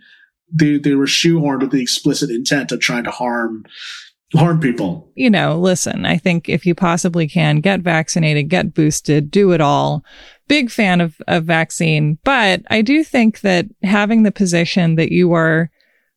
They, 0.51 0.77
they 0.79 0.95
were 0.95 1.05
shoehorned 1.05 1.61
with 1.61 1.71
the 1.71 1.81
explicit 1.81 2.31
intent 2.31 2.71
of 2.71 2.79
trying 2.81 3.03
to 3.05 3.11
harm, 3.11 3.65
harm 4.33 4.59
people. 4.59 5.09
you 5.15 5.29
know, 5.29 5.59
listen, 5.59 6.05
I 6.05 6.17
think 6.17 6.47
if 6.47 6.65
you 6.65 6.73
possibly 6.73 7.27
can, 7.27 7.59
get 7.59 7.81
vaccinated, 7.81 8.49
get 8.49 8.73
boosted, 8.73 9.29
do 9.29 9.51
it 9.51 9.61
all. 9.61 10.03
Big 10.47 10.71
fan 10.71 11.01
of, 11.01 11.15
of 11.27 11.45
vaccine. 11.45 12.17
But 12.23 12.61
I 12.69 12.81
do 12.81 13.03
think 13.03 13.41
that 13.41 13.65
having 13.83 14.23
the 14.23 14.31
position 14.31 14.95
that 14.95 15.11
you 15.11 15.33
are 15.33 15.69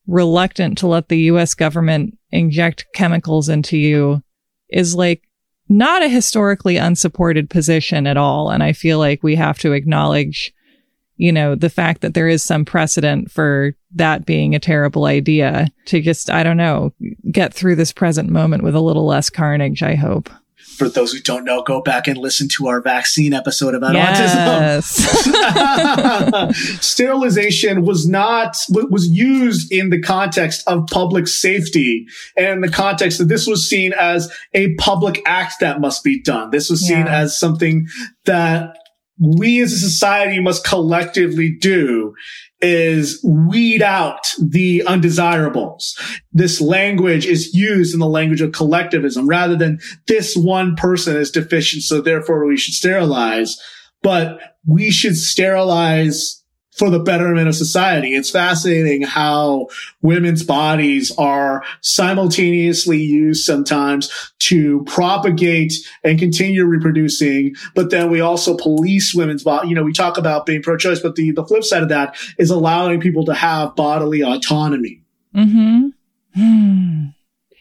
reluctant 0.07 0.79
to 0.79 0.87
let 0.87 1.09
the 1.09 1.21
US 1.23 1.55
government 1.55 2.19
inject 2.31 2.87
chemicals 2.95 3.49
into 3.49 3.77
you 3.77 4.23
is 4.69 4.95
like 4.95 5.23
not 5.69 6.03
a 6.03 6.09
historically 6.09 6.77
unsupported 6.77 7.49
position 7.49 8.07
at 8.07 8.17
all. 8.17 8.51
And 8.51 8.63
I 8.63 8.73
feel 8.73 8.99
like 8.99 9.23
we 9.23 9.37
have 9.37 9.59
to 9.61 9.73
acknowledge, 9.73 10.53
you 11.17 11.31
know, 11.33 11.55
the 11.55 11.71
fact 11.71 12.01
that 12.01 12.15
there 12.15 12.29
is 12.29 12.43
some 12.43 12.65
precedent 12.65 13.31
for 13.31 13.75
that 13.95 14.27
being 14.27 14.55
a 14.55 14.59
terrible 14.61 15.05
idea 15.05 15.69
to 15.87 16.01
just, 16.01 16.29
I 16.31 16.43
don't 16.43 16.57
know, 16.57 16.93
get 17.31 17.55
through 17.55 17.77
this 17.77 17.93
present 17.93 18.31
moment 18.31 18.63
with 18.65 18.75
a 18.75 18.81
little 18.81 19.07
less 19.07 19.31
carnage, 19.31 19.83
I 19.83 19.95
hope. 19.95 20.29
For 20.77 20.89
those 20.89 21.13
who 21.13 21.21
don't 21.21 21.45
know, 21.45 21.63
go 21.63 21.81
back 21.83 22.09
and 22.09 22.19
listen 22.19 22.49
to 22.57 22.67
our 22.67 22.81
vaccine 22.81 23.33
episode 23.33 23.77
about 23.77 23.95
autism. 23.95 24.35
Yes. 24.75 26.57
sterilization 26.81 27.85
was 27.85 28.09
not 28.09 28.57
was 28.71 29.07
used 29.09 29.71
in 29.73 29.91
the 29.91 30.01
context 30.01 30.63
of 30.67 30.87
public 30.89 31.29
safety 31.29 32.07
and 32.37 32.63
the 32.65 32.69
context 32.69 33.19
that 33.19 33.29
this 33.29 33.47
was 33.47 33.69
seen 33.69 33.93
as 33.93 34.33
a 34.55 34.75
public 34.75 35.23
act 35.27 35.55
that 35.61 35.81
must 35.81 36.03
be 36.03 36.21
done 36.21 36.51
this 36.51 36.69
was 36.71 36.81
seen 36.81 37.07
Yeah. 37.07 37.21
as 37.21 37.39
something 37.39 37.87
that 38.25 38.77
we 39.19 39.61
as 39.61 39.73
a 39.73 39.79
society 39.79 40.41
must 40.41 40.65
collectively 40.65 41.51
do 41.51 42.15
is 42.61 43.23
weed 43.25 43.83
out 43.83 44.27
the 44.41 44.83
undesirables. 44.87 45.97
This 46.33 46.61
language 46.61 47.27
is 47.27 47.55
used 47.55 47.95
in 47.95 48.01
the 48.01 48.09
language 48.09 48.41
of 48.41 48.53
collectivism 48.53 49.29
rather 49.29 49.57
than 49.57 49.79
this 50.07 50.37
one 50.37 50.75
person 50.75 51.17
is 51.17 51.31
deficient, 51.31 51.83
so 51.83 52.01
therefore 52.01 52.47
we 52.47 52.57
should 52.57 52.75
sterilize. 52.75 53.57
But 54.03 54.39
we 54.67 54.91
should 54.91 55.17
sterilize 55.17 56.44
for 56.75 56.91
the 56.91 56.99
betterment 56.99 57.49
of 57.49 57.55
society. 57.55 58.15
It's 58.15 58.31
fascinating 58.31 59.03
how 59.03 59.69
women's 60.03 60.43
bodies 60.43 61.13
are 61.17 61.63
simultaneously 61.81 63.01
used 63.01 63.45
sometimes 63.45 64.11
to 64.41 64.83
propagate 64.85 65.73
and 66.03 66.19
continue 66.19 66.65
reproducing, 66.65 67.55
but 67.75 67.91
then 67.91 68.11
we 68.11 68.21
also 68.21 68.57
police 68.57 69.15
women's 69.15 69.45
body. 69.45 69.69
You 69.69 69.77
know, 69.77 69.85
we 69.85 69.93
talk 69.93 70.19
about 70.19 70.47
being 70.47 70.63
pro-choice, 70.63 71.01
but 71.01 71.15
the, 71.15 71.31
the 71.31 71.45
flip 71.45 71.65
side 71.65 71.83
of 71.83 71.89
that 71.91 72.17
is 72.39 72.51
allowing 72.51 73.01
people 73.01 73.25
to 73.27 73.35
have 73.35 73.77
bodily 73.77 74.23
autonomy. 74.23 75.01
hmm 75.33 75.89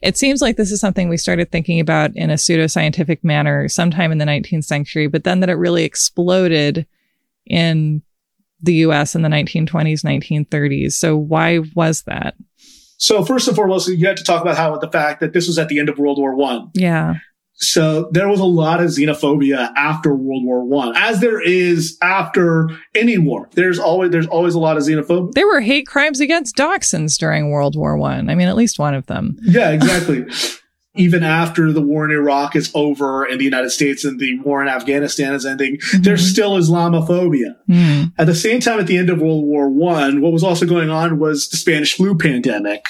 It 0.02 0.17
seems 0.17 0.41
like 0.41 0.58
this 0.58 0.71
is 0.71 0.82
something 0.82 1.08
we 1.08 1.17
started 1.17 1.52
thinking 1.52 1.80
about 1.80 2.15
in 2.15 2.32
a 2.32 2.34
pseudoscientific 2.34 3.23
manner 3.23 3.69
sometime 3.69 4.12
in 4.12 4.17
the 4.17 4.25
19th 4.25 4.65
century, 4.65 5.06
but 5.06 5.23
then 5.23 5.40
that 5.42 5.50
it 5.50 5.54
really 5.54 5.83
exploded 5.83 6.87
in 7.46 8.02
the 8.63 8.73
US 8.75 9.13
in 9.13 9.21
the 9.21 9.29
1920s, 9.29 10.03
1930s. 10.03 10.93
So 10.93 11.15
why 11.15 11.59
was 11.75 12.03
that? 12.03 12.35
So 12.97 13.23
first 13.25 13.47
and 13.47 13.55
foremost, 13.55 13.89
you 13.89 14.07
have 14.07 14.15
to 14.15 14.23
talk 14.23 14.41
about 14.41 14.57
how 14.57 14.77
the 14.77 14.89
fact 14.89 15.19
that 15.19 15.33
this 15.33 15.47
was 15.47 15.59
at 15.59 15.67
the 15.67 15.79
end 15.79 15.89
of 15.89 15.99
World 15.99 16.17
War 16.17 16.35
One. 16.35 16.69
Yeah. 16.73 17.15
So 17.55 18.09
there 18.11 18.27
was 18.27 18.39
a 18.39 18.45
lot 18.45 18.81
of 18.81 18.87
xenophobia 18.87 19.71
after 19.75 20.15
World 20.15 20.43
War 20.45 20.65
One, 20.65 20.95
as 20.95 21.19
there 21.19 21.41
is 21.41 21.97
after 22.01 22.69
any 22.95 23.17
war. 23.17 23.49
There's 23.53 23.77
always 23.77 24.11
there's 24.11 24.27
always 24.27 24.55
a 24.55 24.59
lot 24.59 24.77
of 24.77 24.83
xenophobia. 24.83 25.33
There 25.33 25.47
were 25.47 25.61
hate 25.61 25.85
crimes 25.85 26.19
against 26.19 26.55
dachshunds 26.55 27.17
during 27.17 27.51
World 27.51 27.75
War 27.75 27.97
One. 27.97 28.29
I. 28.29 28.31
I 28.31 28.35
mean, 28.35 28.47
at 28.47 28.55
least 28.55 28.79
one 28.79 28.93
of 28.93 29.05
them. 29.07 29.37
Yeah, 29.41 29.71
exactly. 29.71 30.25
Even 30.96 31.23
after 31.23 31.71
the 31.71 31.81
war 31.81 32.06
in 32.06 32.12
Iraq 32.12 32.56
is 32.56 32.71
over 32.75 33.23
and 33.23 33.39
the 33.39 33.46
United 33.46 33.71
States 33.71 34.06
and 34.06 34.19
the 34.19 34.37
war 34.39 34.62
in 34.62 34.67
Afghanistan 34.67 35.33
is 35.33 35.46
ending, 35.46 35.77
mm-hmm. 35.77 36.04
there's 36.04 36.29
still 36.29 36.52
Islamophobia. 36.52 37.56
Mm. 37.67 38.13
At 38.17 38.27
the 38.27 38.35
same 38.35 38.60
time, 38.60 38.79
at 38.79 38.85
the 38.85 38.98
end 38.98 39.10
of 39.10 39.19
World 39.19 39.44
War 39.44 39.69
One, 39.69 40.21
what 40.21 40.31
was 40.31 40.44
also 40.44 40.67
going 40.67 40.91
on 40.91 41.17
was 41.17 41.50
the 41.50 41.58
Spanish 41.58 41.96
flu 41.96 42.15
pandemic 42.15 42.87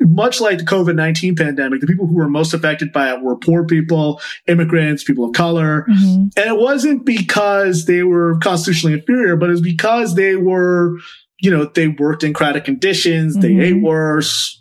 much 0.00 0.40
like 0.40 0.58
the 0.58 0.64
COVID 0.64 0.94
19 0.94 1.36
pandemic, 1.36 1.80
the 1.80 1.86
people 1.86 2.06
who 2.06 2.14
were 2.14 2.28
most 2.28 2.54
affected 2.54 2.92
by 2.92 3.12
it 3.12 3.22
were 3.22 3.36
poor 3.36 3.64
people, 3.64 4.20
immigrants, 4.46 5.04
people 5.04 5.24
of 5.24 5.32
color. 5.32 5.86
Mm-hmm. 5.88 6.28
And 6.36 6.48
it 6.48 6.56
wasn't 6.56 7.04
because 7.04 7.86
they 7.86 8.02
were 8.02 8.38
constitutionally 8.38 8.98
inferior, 8.98 9.36
but 9.36 9.48
it 9.48 9.52
was 9.52 9.60
because 9.60 10.14
they 10.14 10.36
were, 10.36 10.96
you 11.40 11.50
know, 11.50 11.64
they 11.66 11.88
worked 11.88 12.22
in 12.22 12.32
crowded 12.32 12.64
conditions, 12.64 13.36
mm-hmm. 13.36 13.58
they 13.58 13.64
ate 13.66 13.82
worse, 13.82 14.57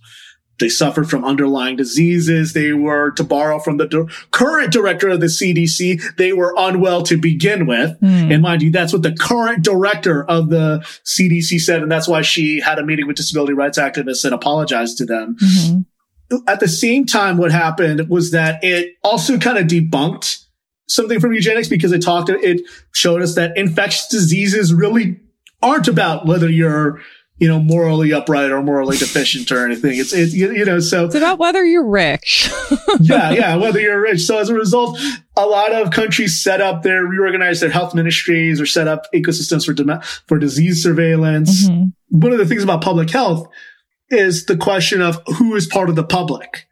they 0.60 0.70
suffered 0.70 1.10
from 1.10 1.24
underlying 1.24 1.76
diseases. 1.76 2.54
They 2.54 2.74
were, 2.74 3.12
to 3.12 3.24
borrow 3.24 3.60
from 3.60 3.78
the 3.78 3.88
di- 3.88 4.14
current 4.32 4.72
director 4.72 5.10
of 5.10 5.20
the 5.20 5.28
CDC, 5.28 6.16
they 6.18 6.34
were 6.34 6.54
unwell 6.58 7.04
to 7.04 7.18
begin 7.18 7.68
with. 7.68 8.00
Mm. 8.02 8.34
And 8.34 8.42
mind 8.42 8.62
you, 8.62 8.72
that's 8.72 8.94
what 8.94 9.04
the 9.04 9.14
current 9.14 9.64
director 9.64 10.24
of 10.26 10.50
the 10.50 10.80
CDC 11.06 11.60
said. 11.62 11.84
And 11.84 11.92
that's 11.92 12.08
why 12.08 12.22
she 12.22 12.60
had 12.60 12.80
a 12.80 12.86
meeting 12.86 13.08
with 13.08 13.18
disability 13.18 13.54
rights 13.54 13.78
activists 13.78 14.26
and 14.26 14.34
apologized 14.34 14.98
to 14.98 15.06
them. 15.06 15.36
Mm-hmm. 15.42 16.40
At 16.48 16.60
the 16.60 16.68
same 16.68 17.06
time, 17.06 17.38
what 17.38 17.52
happened 17.52 18.10
was 18.10 18.32
that 18.32 18.64
it 18.64 18.96
also 19.04 19.38
kind 19.38 19.58
of 19.58 19.68
debunked 19.68 20.44
something 20.90 21.20
from 21.20 21.34
eugenics 21.34 21.68
because 21.68 21.92
it 21.92 22.00
talked, 22.00 22.30
it 22.30 22.62
showed 22.92 23.22
us 23.22 23.36
that 23.36 23.58
infectious 23.58 24.08
diseases 24.08 24.74
really 24.74 25.20
aren't 25.62 25.88
about 25.88 26.26
whether 26.26 26.50
you're 26.50 27.02
you 27.40 27.48
know, 27.48 27.60
morally 27.60 28.12
upright 28.12 28.52
or 28.52 28.64
morally 28.64 28.98
deficient 28.98 29.52
or 29.52 29.66
anything. 29.66 29.98
It's, 29.98 30.12
it's, 30.14 30.34
you, 30.34 30.66
know, 30.66 30.80
so 30.80 31.06
it's 31.06 31.16
about 31.16 31.38
whether 31.38 31.64
you're 31.64 31.88
rich. 31.88 32.50
yeah. 33.00 33.32
Yeah. 33.32 33.56
Whether 33.56 33.80
you're 33.80 34.02
rich. 34.02 34.22
So 34.22 34.40
as 34.40 34.50
a 34.50 34.56
result, 34.56 35.00
a 35.36 35.46
lot 35.46 35.72
of 35.72 35.92
countries 35.92 36.42
set 36.42 36.62
up 36.62 36.82
their, 36.82 37.04
reorganize 37.04 37.60
their 37.60 37.70
health 37.70 37.94
ministries 37.94 38.60
or 38.60 38.66
set 38.66 38.88
up 38.88 39.06
ecosystems 39.14 39.66
for, 39.66 40.02
for 40.28 40.40
disease 40.40 40.82
surveillance. 40.82 41.70
Mm-hmm. 41.70 42.20
One 42.20 42.32
of 42.32 42.40
the 42.40 42.46
things 42.46 42.64
about 42.64 42.82
public 42.82 43.10
health 43.10 43.48
is 44.10 44.46
the 44.46 44.58
question 44.58 45.02
of 45.02 45.22
who 45.38 45.56
is 45.56 45.68
part 45.68 45.90
of 45.90 45.96
the 45.96 46.04
public. 46.04 46.67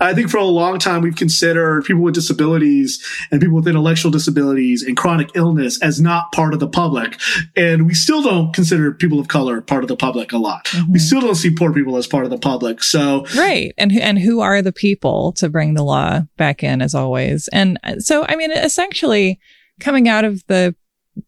I 0.00 0.14
think 0.14 0.30
for 0.30 0.38
a 0.38 0.44
long 0.44 0.78
time 0.78 1.02
we've 1.02 1.16
considered 1.16 1.84
people 1.84 2.02
with 2.02 2.14
disabilities 2.14 3.04
and 3.30 3.40
people 3.40 3.56
with 3.56 3.68
intellectual 3.68 4.10
disabilities 4.10 4.82
and 4.82 4.96
chronic 4.96 5.30
illness 5.34 5.82
as 5.82 6.00
not 6.00 6.32
part 6.32 6.54
of 6.54 6.60
the 6.60 6.68
public. 6.68 7.18
And 7.56 7.86
we 7.86 7.94
still 7.94 8.22
don't 8.22 8.52
consider 8.52 8.92
people 8.92 9.18
of 9.18 9.28
color 9.28 9.60
part 9.60 9.84
of 9.84 9.88
the 9.88 9.96
public 9.96 10.32
a 10.32 10.38
lot. 10.38 10.64
Mm-hmm. 10.66 10.92
We 10.92 10.98
still 10.98 11.20
don't 11.20 11.34
see 11.34 11.50
poor 11.50 11.72
people 11.72 11.96
as 11.96 12.06
part 12.06 12.24
of 12.24 12.30
the 12.30 12.38
public. 12.38 12.82
So 12.82 13.24
Right. 13.36 13.72
And 13.78 13.92
and 13.92 14.18
who 14.18 14.40
are 14.40 14.62
the 14.62 14.72
people 14.72 15.32
to 15.32 15.48
bring 15.48 15.74
the 15.74 15.84
law 15.84 16.22
back 16.36 16.62
in 16.62 16.82
as 16.82 16.94
always. 16.94 17.48
And 17.48 17.78
so 17.98 18.24
I 18.28 18.36
mean 18.36 18.50
essentially 18.50 19.40
coming 19.80 20.08
out 20.08 20.24
of 20.24 20.46
the 20.46 20.74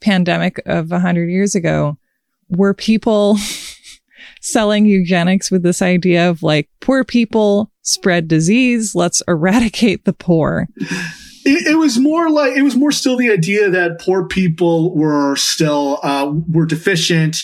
pandemic 0.00 0.60
of 0.66 0.90
100 0.90 1.30
years 1.30 1.54
ago 1.54 1.98
were 2.50 2.74
people 2.74 3.38
selling 4.40 4.86
eugenics 4.86 5.50
with 5.50 5.62
this 5.62 5.82
idea 5.82 6.28
of 6.28 6.42
like 6.42 6.68
poor 6.80 7.04
people 7.04 7.70
spread 7.88 8.28
disease. 8.28 8.94
Let's 8.94 9.22
eradicate 9.26 10.04
the 10.04 10.12
poor. 10.12 10.68
It, 11.44 11.66
it, 11.68 11.74
was 11.76 11.98
more 11.98 12.28
like 12.30 12.56
it 12.56 12.62
was 12.62 12.76
more 12.76 12.92
still 12.92 13.16
the 13.16 13.30
idea 13.30 13.70
that 13.70 14.00
poor 14.00 14.26
people 14.26 14.94
were 14.94 15.34
still 15.36 15.98
uh, 16.02 16.32
were 16.46 16.66
deficient. 16.66 17.38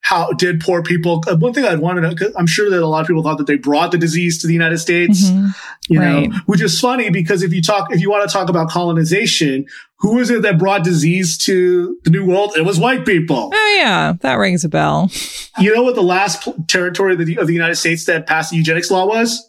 How 0.00 0.32
did 0.32 0.60
poor 0.60 0.82
people? 0.82 1.22
Uh, 1.26 1.36
one 1.36 1.52
thing 1.52 1.64
I'd 1.64 1.80
want 1.80 1.96
to 1.96 2.02
know, 2.02 2.32
I'm 2.36 2.46
sure 2.46 2.70
that 2.70 2.82
a 2.82 2.86
lot 2.86 3.00
of 3.00 3.06
people 3.06 3.22
thought 3.22 3.38
that 3.38 3.46
they 3.46 3.56
brought 3.56 3.92
the 3.92 3.98
disease 3.98 4.40
to 4.40 4.46
the 4.46 4.52
United 4.52 4.78
States, 4.78 5.24
mm-hmm. 5.24 5.48
you 5.88 6.00
right. 6.00 6.30
know, 6.30 6.38
which 6.46 6.62
is 6.62 6.80
funny 6.80 7.10
because 7.10 7.42
if 7.42 7.52
you 7.52 7.62
talk, 7.62 7.92
if 7.92 8.00
you 8.00 8.10
want 8.10 8.28
to 8.28 8.32
talk 8.32 8.48
about 8.48 8.70
colonization, 8.70 9.66
who 9.98 10.18
is 10.18 10.30
it 10.30 10.42
that 10.42 10.58
brought 10.58 10.84
disease 10.84 11.36
to 11.38 11.98
the 12.04 12.10
New 12.10 12.24
World? 12.24 12.52
It 12.56 12.62
was 12.62 12.78
white 12.78 13.04
people. 13.04 13.50
Oh 13.52 13.76
yeah, 13.78 14.14
that 14.20 14.34
rings 14.34 14.64
a 14.64 14.68
bell. 14.68 15.10
You 15.58 15.74
know 15.74 15.82
what 15.82 15.94
the 15.94 16.02
last 16.02 16.48
territory 16.68 17.14
of 17.14 17.26
the, 17.26 17.38
of 17.38 17.46
the 17.46 17.52
United 17.54 17.76
States 17.76 18.06
that 18.06 18.26
passed 18.26 18.50
the 18.50 18.56
eugenics 18.56 18.90
law 18.90 19.06
was? 19.06 19.47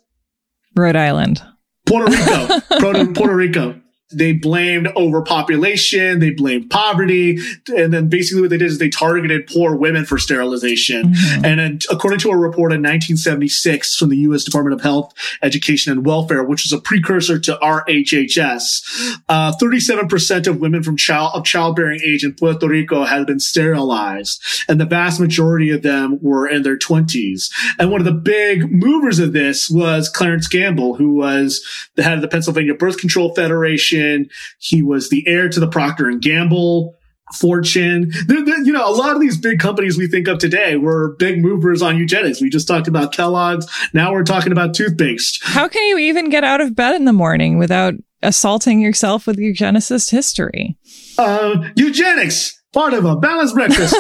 Rhode 0.79 0.95
Island. 0.95 1.41
Puerto 1.85 2.11
Rico. 2.11 2.61
Puerto, 2.79 3.11
Puerto 3.13 3.33
Rico 3.35 3.81
they 4.11 4.33
blamed 4.33 4.87
overpopulation, 4.95 6.19
they 6.19 6.31
blamed 6.31 6.69
poverty, 6.69 7.39
and 7.67 7.93
then 7.93 8.09
basically 8.09 8.41
what 8.41 8.49
they 8.49 8.57
did 8.57 8.65
is 8.65 8.79
they 8.79 8.89
targeted 8.89 9.47
poor 9.47 9.75
women 9.75 10.05
for 10.05 10.17
sterilization. 10.17 11.13
Mm-hmm. 11.13 11.45
And 11.45 11.59
then, 11.59 11.79
according 11.91 12.19
to 12.19 12.31
a 12.31 12.37
report 12.37 12.71
in 12.71 12.79
1976 12.79 13.95
from 13.95 14.09
the 14.09 14.17
U.S. 14.17 14.43
Department 14.43 14.73
of 14.73 14.81
Health, 14.81 15.13
Education, 15.43 15.91
and 15.91 16.05
Welfare, 16.05 16.43
which 16.43 16.63
was 16.63 16.73
a 16.73 16.81
precursor 16.81 17.37
to 17.39 17.59
our 17.59 17.85
HHS, 17.85 19.19
uh, 19.29 19.53
37% 19.61 20.47
of 20.47 20.59
women 20.59 20.81
from 20.81 20.97
child 20.97 21.31
of 21.35 21.45
childbearing 21.45 22.01
age 22.03 22.23
in 22.23 22.33
Puerto 22.33 22.67
Rico 22.67 23.03
had 23.03 23.27
been 23.27 23.39
sterilized, 23.39 24.41
and 24.67 24.79
the 24.79 24.85
vast 24.85 25.19
majority 25.19 25.69
of 25.69 25.83
them 25.83 26.17
were 26.21 26.47
in 26.47 26.63
their 26.63 26.77
20s. 26.77 27.51
And 27.77 27.91
one 27.91 28.01
of 28.01 28.05
the 28.05 28.11
big 28.11 28.71
movers 28.71 29.19
of 29.19 29.33
this 29.33 29.69
was 29.69 30.09
Clarence 30.09 30.47
Gamble, 30.47 30.95
who 30.95 31.13
was 31.13 31.63
the 31.95 32.03
head 32.03 32.15
of 32.15 32.21
the 32.21 32.27
Pennsylvania 32.27 32.73
Birth 32.73 32.97
Control 32.97 33.35
Federation 33.35 33.98
he 34.59 34.81
was 34.81 35.09
the 35.09 35.23
heir 35.27 35.49
to 35.49 35.59
the 35.59 35.67
Procter 35.67 36.07
and 36.07 36.21
Gamble 36.21 36.95
fortune. 37.35 38.11
They're, 38.27 38.43
they're, 38.43 38.63
you 38.63 38.73
know, 38.73 38.87
a 38.89 38.93
lot 38.93 39.15
of 39.15 39.21
these 39.21 39.37
big 39.37 39.59
companies 39.59 39.97
we 39.97 40.07
think 40.07 40.27
of 40.27 40.39
today 40.39 40.77
were 40.77 41.15
big 41.17 41.39
movers 41.41 41.81
on 41.81 41.97
eugenics. 41.97 42.41
We 42.41 42.49
just 42.49 42.67
talked 42.67 42.87
about 42.87 43.13
Kellogg's. 43.13 43.67
Now 43.93 44.11
we're 44.11 44.23
talking 44.23 44.51
about 44.51 44.73
toothpaste. 44.73 45.41
How 45.43 45.67
can 45.67 45.83
you 45.83 45.97
even 45.97 46.29
get 46.29 46.43
out 46.43 46.61
of 46.61 46.75
bed 46.75 46.95
in 46.95 47.05
the 47.05 47.13
morning 47.13 47.57
without 47.57 47.93
assaulting 48.21 48.81
yourself 48.81 49.27
with 49.27 49.37
eugenicist 49.37 50.11
history? 50.11 50.77
Uh, 51.17 51.69
eugenics, 51.75 52.59
part 52.73 52.93
of 52.93 53.05
a 53.05 53.15
balanced 53.15 53.55
breakfast. 53.55 53.95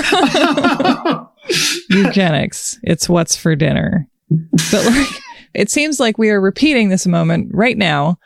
eugenics. 1.89 2.79
It's 2.83 3.07
what's 3.07 3.35
for 3.35 3.55
dinner. 3.55 4.07
But 4.29 4.85
like, 4.85 5.07
it 5.53 5.69
seems 5.71 5.99
like 5.99 6.17
we 6.17 6.29
are 6.29 6.41
repeating 6.41 6.89
this 6.89 7.07
moment 7.07 7.49
right 7.53 7.77
now 7.77 8.19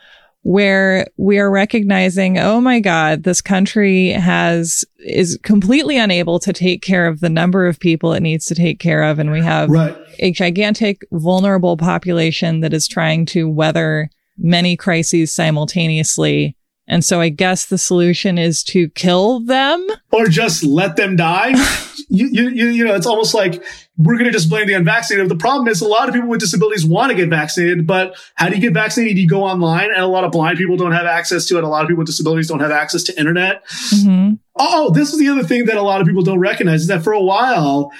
where 0.43 1.07
we 1.17 1.39
are 1.39 1.49
recognizing, 1.49 2.37
oh 2.37 2.59
my 2.59 2.79
God, 2.79 3.23
this 3.23 3.41
country 3.41 4.09
has, 4.09 4.85
is 4.99 5.39
completely 5.41 5.97
unable 5.97 6.37
to 6.39 6.51
take 6.51 6.81
care 6.81 7.07
of 7.07 7.21
the 7.21 7.29
number 7.29 7.65
of 7.65 7.79
people 7.79 8.13
it 8.13 8.19
needs 8.19 8.45
to 8.47 8.55
take 8.55 8.79
care 8.79 9.03
of. 9.03 9.19
And 9.19 9.31
we 9.31 9.41
have 9.41 9.69
right. 9.69 9.97
a 10.19 10.31
gigantic 10.31 11.05
vulnerable 11.13 11.77
population 11.77 12.59
that 12.59 12.73
is 12.73 12.87
trying 12.87 13.25
to 13.27 13.49
weather 13.49 14.09
many 14.37 14.75
crises 14.75 15.33
simultaneously. 15.33 16.57
And 16.87 17.03
so 17.03 17.21
I 17.21 17.29
guess 17.29 17.65
the 17.65 17.77
solution 17.77 18.37
is 18.37 18.63
to 18.65 18.89
kill 18.89 19.39
them 19.39 19.87
or 20.11 20.27
just 20.27 20.63
let 20.63 20.97
them 20.97 21.15
die. 21.15 21.53
you, 22.09 22.27
you, 22.27 22.49
you 22.49 22.83
know, 22.83 22.93
it's 22.93 23.05
almost 23.05 23.33
like 23.33 23.63
we're 23.97 24.15
going 24.15 24.25
to 24.25 24.31
just 24.31 24.49
blame 24.49 24.67
the 24.67 24.73
unvaccinated. 24.73 25.29
The 25.29 25.37
problem 25.37 25.67
is 25.67 25.81
a 25.81 25.87
lot 25.87 26.09
of 26.09 26.13
people 26.13 26.29
with 26.29 26.41
disabilities 26.41 26.85
want 26.85 27.11
to 27.11 27.15
get 27.15 27.29
vaccinated, 27.29 27.87
but 27.87 28.15
how 28.35 28.49
do 28.49 28.55
you 28.55 28.61
get 28.61 28.73
vaccinated? 28.73 29.17
You 29.17 29.27
go 29.27 29.43
online 29.43 29.91
and 29.91 30.01
a 30.01 30.07
lot 30.07 30.23
of 30.23 30.31
blind 30.31 30.57
people 30.57 30.75
don't 30.75 30.91
have 30.91 31.05
access 31.05 31.45
to 31.47 31.57
it. 31.57 31.63
A 31.63 31.67
lot 31.67 31.83
of 31.83 31.87
people 31.87 31.99
with 31.99 32.07
disabilities 32.07 32.47
don't 32.49 32.59
have 32.59 32.71
access 32.71 33.03
to 33.03 33.17
internet. 33.17 33.65
Mm-hmm. 33.65 34.33
Oh, 34.57 34.91
this 34.91 35.13
is 35.13 35.19
the 35.19 35.29
other 35.29 35.43
thing 35.43 35.65
that 35.65 35.77
a 35.77 35.81
lot 35.81 36.01
of 36.01 36.07
people 36.07 36.23
don't 36.23 36.39
recognize 36.39 36.81
is 36.81 36.87
that 36.87 37.03
for 37.03 37.13
a 37.13 37.21
while, 37.21 37.91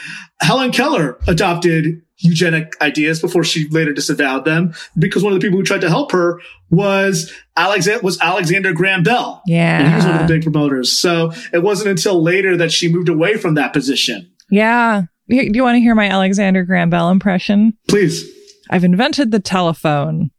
Helen 0.42 0.72
Keller 0.72 1.18
adopted 1.28 2.02
eugenic 2.24 2.74
ideas 2.82 3.22
before 3.22 3.44
she 3.44 3.68
later 3.70 3.94
disavowed 3.94 4.46
them 4.46 4.74
because 4.98 5.24
one 5.24 5.34
of 5.34 5.40
the 5.40 5.46
people 5.46 5.60
who 5.60 5.64
tried 5.66 5.82
to 5.82 5.90
help 5.90 6.12
her 6.12 6.40
was 6.70 7.32
Alexander 7.58 8.02
was 8.02 8.20
Alexander 8.22 8.74
Graham 8.74 9.04
Bell. 9.04 9.42
Yeah. 9.46 9.80
And 9.80 9.88
he 9.90 9.96
was 9.96 10.06
one 10.06 10.16
of 10.16 10.28
the 10.28 10.34
big 10.34 10.44
promoters. 10.44 10.98
So 10.98 11.32
it 11.52 11.62
wasn't 11.64 11.90
until 11.90 12.22
later 12.24 12.58
that 12.58 12.72
she 12.72 12.92
moved 12.92 13.10
away 13.10 13.38
from 13.38 13.56
that 13.56 13.74
position. 13.74 14.32
Yeah. 14.50 15.04
Do 15.30 15.36
you 15.36 15.64
want 15.64 15.76
to 15.76 15.80
hear 15.82 15.96
my 15.96 16.08
Alexander 16.10 16.64
Graham 16.64 16.90
Bell 16.90 17.10
impression? 17.10 17.78
Please. 17.88 18.30
I've 18.70 18.84
invented 18.84 19.32
the 19.32 19.40
telephone. 19.40 20.32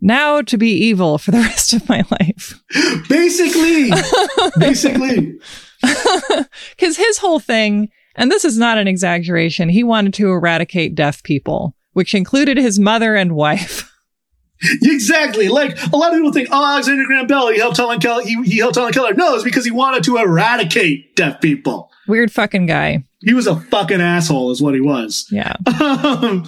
Now 0.00 0.42
to 0.42 0.58
be 0.58 0.70
evil 0.70 1.18
for 1.18 1.30
the 1.30 1.38
rest 1.50 1.72
of 1.72 1.88
my 1.88 2.04
life. 2.10 2.60
Basically. 3.08 3.90
Basically. 4.58 5.38
Because 6.70 6.96
his 6.96 7.18
whole 7.18 7.38
thing, 7.38 7.90
and 8.16 8.30
this 8.30 8.44
is 8.44 8.58
not 8.58 8.78
an 8.78 8.88
exaggeration, 8.88 9.68
he 9.68 9.84
wanted 9.84 10.14
to 10.14 10.30
eradicate 10.30 10.94
deaf 10.94 11.22
people, 11.22 11.74
which 11.92 12.14
included 12.14 12.56
his 12.56 12.78
mother 12.78 13.14
and 13.14 13.32
wife. 13.32 13.92
Exactly. 14.82 15.48
Like 15.48 15.76
a 15.92 15.96
lot 15.96 16.12
of 16.12 16.16
people 16.16 16.32
think, 16.32 16.48
oh, 16.50 16.64
Alexander 16.64 17.04
Graham 17.04 17.26
Bell, 17.26 17.48
he 17.48 17.58
helped 17.58 17.76
Helen 17.76 18.00
Keller. 18.00 18.22
He, 18.22 18.42
he 18.42 18.56
helped 18.56 18.76
Helen 18.76 18.92
Keller. 18.92 19.12
No, 19.12 19.34
it's 19.34 19.44
because 19.44 19.66
he 19.66 19.70
wanted 19.70 20.02
to 20.04 20.16
eradicate 20.16 21.14
deaf 21.14 21.42
people. 21.42 21.90
Weird 22.08 22.32
fucking 22.32 22.64
guy. 22.64 23.04
He 23.20 23.34
was 23.34 23.46
a 23.46 23.56
fucking 23.56 24.00
asshole, 24.00 24.50
is 24.50 24.62
what 24.62 24.74
he 24.74 24.80
was. 24.80 25.26
Yeah. 25.30 25.56
Um, 25.78 26.46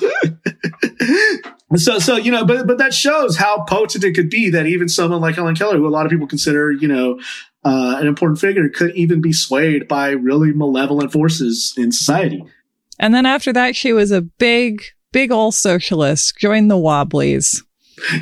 so, 1.76 1.98
so 1.98 2.16
you 2.16 2.30
know, 2.30 2.46
but 2.46 2.66
but 2.66 2.78
that 2.78 2.94
shows 2.94 3.36
how 3.36 3.64
potent 3.64 4.02
it 4.02 4.12
could 4.14 4.30
be 4.30 4.48
that 4.50 4.66
even 4.66 4.88
someone 4.88 5.20
like 5.20 5.34
Helen 5.34 5.54
Keller, 5.54 5.76
who 5.76 5.86
a 5.86 5.90
lot 5.90 6.06
of 6.06 6.10
people 6.10 6.26
consider, 6.26 6.72
you 6.72 6.88
know, 6.88 7.20
uh, 7.64 7.96
an 7.98 8.06
important 8.06 8.40
figure, 8.40 8.68
could 8.68 8.94
even 8.94 9.20
be 9.20 9.32
swayed 9.32 9.88
by 9.88 10.10
really 10.10 10.52
malevolent 10.52 11.12
forces 11.12 11.74
in 11.76 11.92
society. 11.92 12.44
And 12.98 13.14
then 13.14 13.26
after 13.26 13.52
that, 13.52 13.76
she 13.76 13.92
was 13.92 14.10
a 14.10 14.22
big, 14.22 14.82
big 15.12 15.30
old 15.30 15.54
socialist. 15.54 16.36
Joined 16.38 16.70
the 16.70 16.78
Wobblies. 16.78 17.62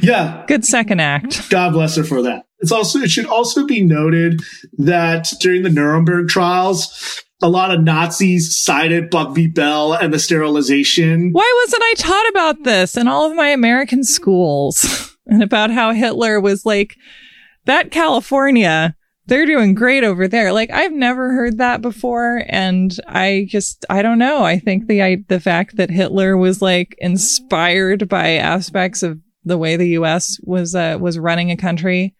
Yeah, 0.00 0.44
good 0.48 0.64
second 0.64 1.00
act. 1.00 1.50
God 1.50 1.72
bless 1.72 1.96
her 1.96 2.04
for 2.04 2.22
that. 2.22 2.46
It's 2.60 2.72
also 2.72 3.00
it 3.00 3.10
should 3.10 3.26
also 3.26 3.66
be 3.66 3.82
noted 3.82 4.40
that 4.78 5.32
during 5.40 5.62
the 5.62 5.70
Nuremberg 5.70 6.28
trials, 6.28 7.22
a 7.42 7.48
lot 7.48 7.70
of 7.70 7.82
Nazis 7.82 8.58
cited 8.58 9.10
Buck 9.10 9.34
v. 9.34 9.46
Bell 9.46 9.92
and 9.92 10.12
the 10.12 10.18
sterilization. 10.18 11.32
Why 11.32 11.62
wasn't 11.62 11.82
I 11.82 11.94
taught 11.98 12.28
about 12.30 12.64
this 12.64 12.96
in 12.96 13.08
all 13.08 13.28
of 13.30 13.36
my 13.36 13.48
American 13.48 14.04
schools? 14.04 15.14
and 15.26 15.42
about 15.42 15.70
how 15.70 15.92
Hitler 15.92 16.40
was 16.40 16.64
like, 16.64 16.96
that 17.66 17.90
California, 17.90 18.95
they're 19.26 19.46
doing 19.46 19.74
great 19.74 20.04
over 20.04 20.28
there. 20.28 20.52
Like 20.52 20.70
I've 20.70 20.92
never 20.92 21.32
heard 21.32 21.58
that 21.58 21.82
before. 21.82 22.44
And 22.48 22.94
I 23.06 23.46
just, 23.48 23.84
I 23.90 24.02
don't 24.02 24.18
know. 24.18 24.44
I 24.44 24.58
think 24.58 24.86
the, 24.86 25.02
I, 25.02 25.18
the 25.28 25.40
fact 25.40 25.76
that 25.76 25.90
Hitler 25.90 26.36
was 26.36 26.62
like 26.62 26.94
inspired 26.98 28.08
by 28.08 28.32
aspects 28.32 29.02
of 29.02 29.18
the 29.44 29.58
way 29.58 29.76
the 29.76 29.90
U.S. 29.90 30.38
was, 30.42 30.74
uh, 30.74 30.98
was 31.00 31.18
running 31.18 31.50
a 31.50 31.56
country 31.56 32.14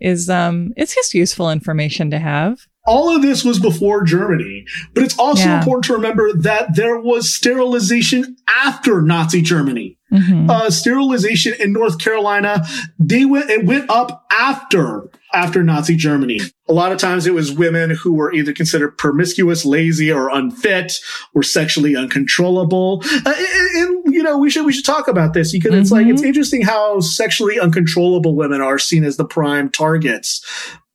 is, 0.00 0.30
um, 0.30 0.72
it's 0.76 0.94
just 0.94 1.14
useful 1.14 1.50
information 1.50 2.10
to 2.10 2.18
have 2.18 2.66
all 2.86 3.14
of 3.14 3.22
this 3.22 3.44
was 3.44 3.58
before 3.58 4.02
Germany, 4.02 4.64
but 4.94 5.04
it's 5.04 5.18
also 5.18 5.44
yeah. 5.44 5.58
important 5.58 5.84
to 5.84 5.92
remember 5.92 6.32
that 6.32 6.74
there 6.74 6.98
was 6.98 7.32
sterilization 7.32 8.36
after 8.64 9.02
Nazi 9.02 9.42
Germany. 9.42 9.98
Mm-hmm. 10.12 10.50
Uh, 10.50 10.70
sterilization 10.70 11.54
in 11.60 11.72
North 11.72 11.98
Carolina, 11.98 12.66
they 12.98 13.24
went, 13.24 13.48
it 13.50 13.64
went 13.64 13.88
up 13.90 14.26
after, 14.32 15.08
after 15.32 15.62
Nazi 15.62 15.96
Germany. 15.96 16.40
A 16.68 16.72
lot 16.72 16.92
of 16.92 16.98
times 16.98 17.26
it 17.26 17.34
was 17.34 17.52
women 17.52 17.90
who 17.90 18.12
were 18.12 18.32
either 18.32 18.52
considered 18.52 18.98
promiscuous, 18.98 19.64
lazy, 19.64 20.10
or 20.10 20.28
unfit, 20.28 20.98
or 21.34 21.42
sexually 21.42 21.96
uncontrollable. 21.96 23.02
Uh, 23.04 23.34
and, 23.36 24.04
and, 24.06 24.14
you 24.14 24.22
know, 24.22 24.38
we 24.38 24.50
should, 24.50 24.66
we 24.66 24.72
should 24.72 24.84
talk 24.84 25.08
about 25.08 25.34
this 25.34 25.52
because 25.52 25.72
mm-hmm. 25.72 25.80
it's 25.80 25.90
like, 25.90 26.06
it's 26.06 26.20
mm-hmm. 26.20 26.28
interesting 26.28 26.62
how 26.62 27.00
sexually 27.00 27.58
uncontrollable 27.58 28.34
women 28.34 28.60
are 28.60 28.78
seen 28.78 29.04
as 29.04 29.16
the 29.16 29.24
prime 29.24 29.68
targets 29.68 30.44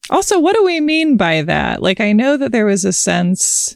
also, 0.10 0.40
what 0.40 0.56
do 0.56 0.64
we 0.64 0.80
mean 0.80 1.18
by 1.18 1.42
that? 1.44 1.82
Like, 1.82 2.00
I 2.00 2.12
know 2.12 2.38
that 2.38 2.52
there 2.52 2.66
was 2.66 2.86
a 2.86 2.94
sense, 2.94 3.76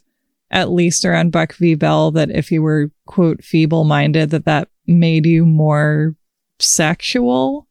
at 0.52 0.70
least 0.70 1.06
around 1.06 1.32
Buck 1.32 1.54
v. 1.56 1.76
Bell, 1.76 2.12
that 2.12 2.30
if 2.30 2.52
you 2.52 2.62
were, 2.62 2.92
quote, 3.06 3.44
feeble 3.44 3.84
minded, 3.84 4.30
that 4.30 4.46
that 4.46 4.70
made 4.86 5.26
you 5.26 5.46
more 5.46 6.16
sexual 6.60 7.68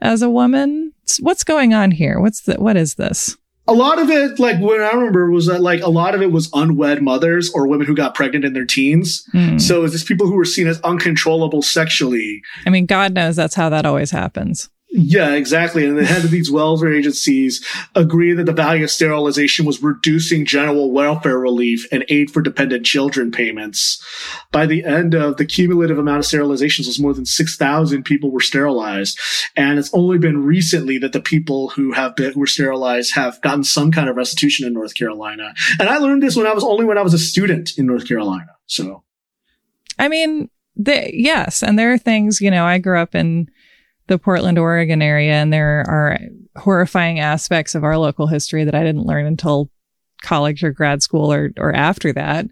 as 0.00 0.22
a 0.22 0.30
woman. 0.30 0.91
What's 1.20 1.44
going 1.44 1.74
on 1.74 1.90
here? 1.90 2.20
What's 2.20 2.42
the, 2.42 2.54
what 2.54 2.76
is 2.76 2.94
this? 2.94 3.36
A 3.68 3.72
lot 3.72 4.00
of 4.00 4.10
it, 4.10 4.40
like 4.40 4.58
what 4.58 4.80
I 4.80 4.90
remember, 4.90 5.30
was 5.30 5.46
that 5.46 5.60
like 5.60 5.82
a 5.82 5.88
lot 5.88 6.16
of 6.16 6.22
it 6.22 6.32
was 6.32 6.50
unwed 6.52 7.00
mothers 7.00 7.50
or 7.54 7.68
women 7.68 7.86
who 7.86 7.94
got 7.94 8.14
pregnant 8.14 8.44
in 8.44 8.54
their 8.54 8.64
teens. 8.64 9.24
Mm. 9.32 9.60
So 9.60 9.84
it's 9.84 9.92
just 9.92 10.08
people 10.08 10.26
who 10.26 10.34
were 10.34 10.44
seen 10.44 10.66
as 10.66 10.80
uncontrollable 10.80 11.62
sexually. 11.62 12.42
I 12.66 12.70
mean, 12.70 12.86
God 12.86 13.12
knows 13.12 13.36
that's 13.36 13.54
how 13.54 13.68
that 13.68 13.86
always 13.86 14.10
happens. 14.10 14.68
Yeah, 14.94 15.32
exactly. 15.32 15.86
And 15.86 15.96
the 15.96 16.04
head 16.04 16.22
of 16.22 16.30
these 16.30 16.50
welfare 16.50 16.92
agencies 16.92 17.66
agreed 17.94 18.34
that 18.34 18.44
the 18.44 18.52
value 18.52 18.84
of 18.84 18.90
sterilization 18.90 19.64
was 19.64 19.82
reducing 19.82 20.44
general 20.44 20.92
welfare 20.92 21.38
relief 21.38 21.86
and 21.90 22.04
aid 22.10 22.30
for 22.30 22.42
dependent 22.42 22.84
children 22.84 23.30
payments. 23.30 24.04
By 24.50 24.66
the 24.66 24.84
end 24.84 25.14
of 25.14 25.38
the 25.38 25.46
cumulative 25.46 25.98
amount 25.98 26.18
of 26.18 26.26
sterilizations 26.26 26.86
was 26.86 27.00
more 27.00 27.14
than 27.14 27.24
6,000 27.24 28.02
people 28.02 28.30
were 28.30 28.42
sterilized. 28.42 29.18
And 29.56 29.78
it's 29.78 29.92
only 29.94 30.18
been 30.18 30.44
recently 30.44 30.98
that 30.98 31.14
the 31.14 31.22
people 31.22 31.70
who 31.70 31.92
have 31.92 32.14
been, 32.14 32.34
were 32.36 32.46
sterilized 32.46 33.14
have 33.14 33.40
gotten 33.40 33.64
some 33.64 33.92
kind 33.92 34.10
of 34.10 34.16
restitution 34.16 34.66
in 34.66 34.74
North 34.74 34.94
Carolina. 34.94 35.54
And 35.80 35.88
I 35.88 35.96
learned 35.96 36.22
this 36.22 36.36
when 36.36 36.46
I 36.46 36.52
was 36.52 36.64
only 36.64 36.84
when 36.84 36.98
I 36.98 37.02
was 37.02 37.14
a 37.14 37.18
student 37.18 37.78
in 37.78 37.86
North 37.86 38.06
Carolina. 38.06 38.56
So. 38.66 39.04
I 39.98 40.08
mean, 40.08 40.50
yes. 40.76 41.62
And 41.62 41.78
there 41.78 41.94
are 41.94 41.98
things, 41.98 42.42
you 42.42 42.50
know, 42.50 42.66
I 42.66 42.76
grew 42.76 43.00
up 43.00 43.14
in, 43.14 43.48
the 44.12 44.18
Portland, 44.18 44.58
Oregon 44.58 45.00
area, 45.00 45.32
and 45.32 45.52
there 45.52 45.84
are 45.88 46.18
horrifying 46.56 47.18
aspects 47.18 47.74
of 47.74 47.82
our 47.82 47.96
local 47.96 48.26
history 48.26 48.64
that 48.64 48.74
I 48.74 48.84
didn't 48.84 49.06
learn 49.06 49.24
until 49.24 49.70
college 50.20 50.62
or 50.62 50.70
grad 50.70 51.02
school 51.02 51.32
or 51.32 51.50
or 51.56 51.74
after 51.74 52.12
that. 52.12 52.46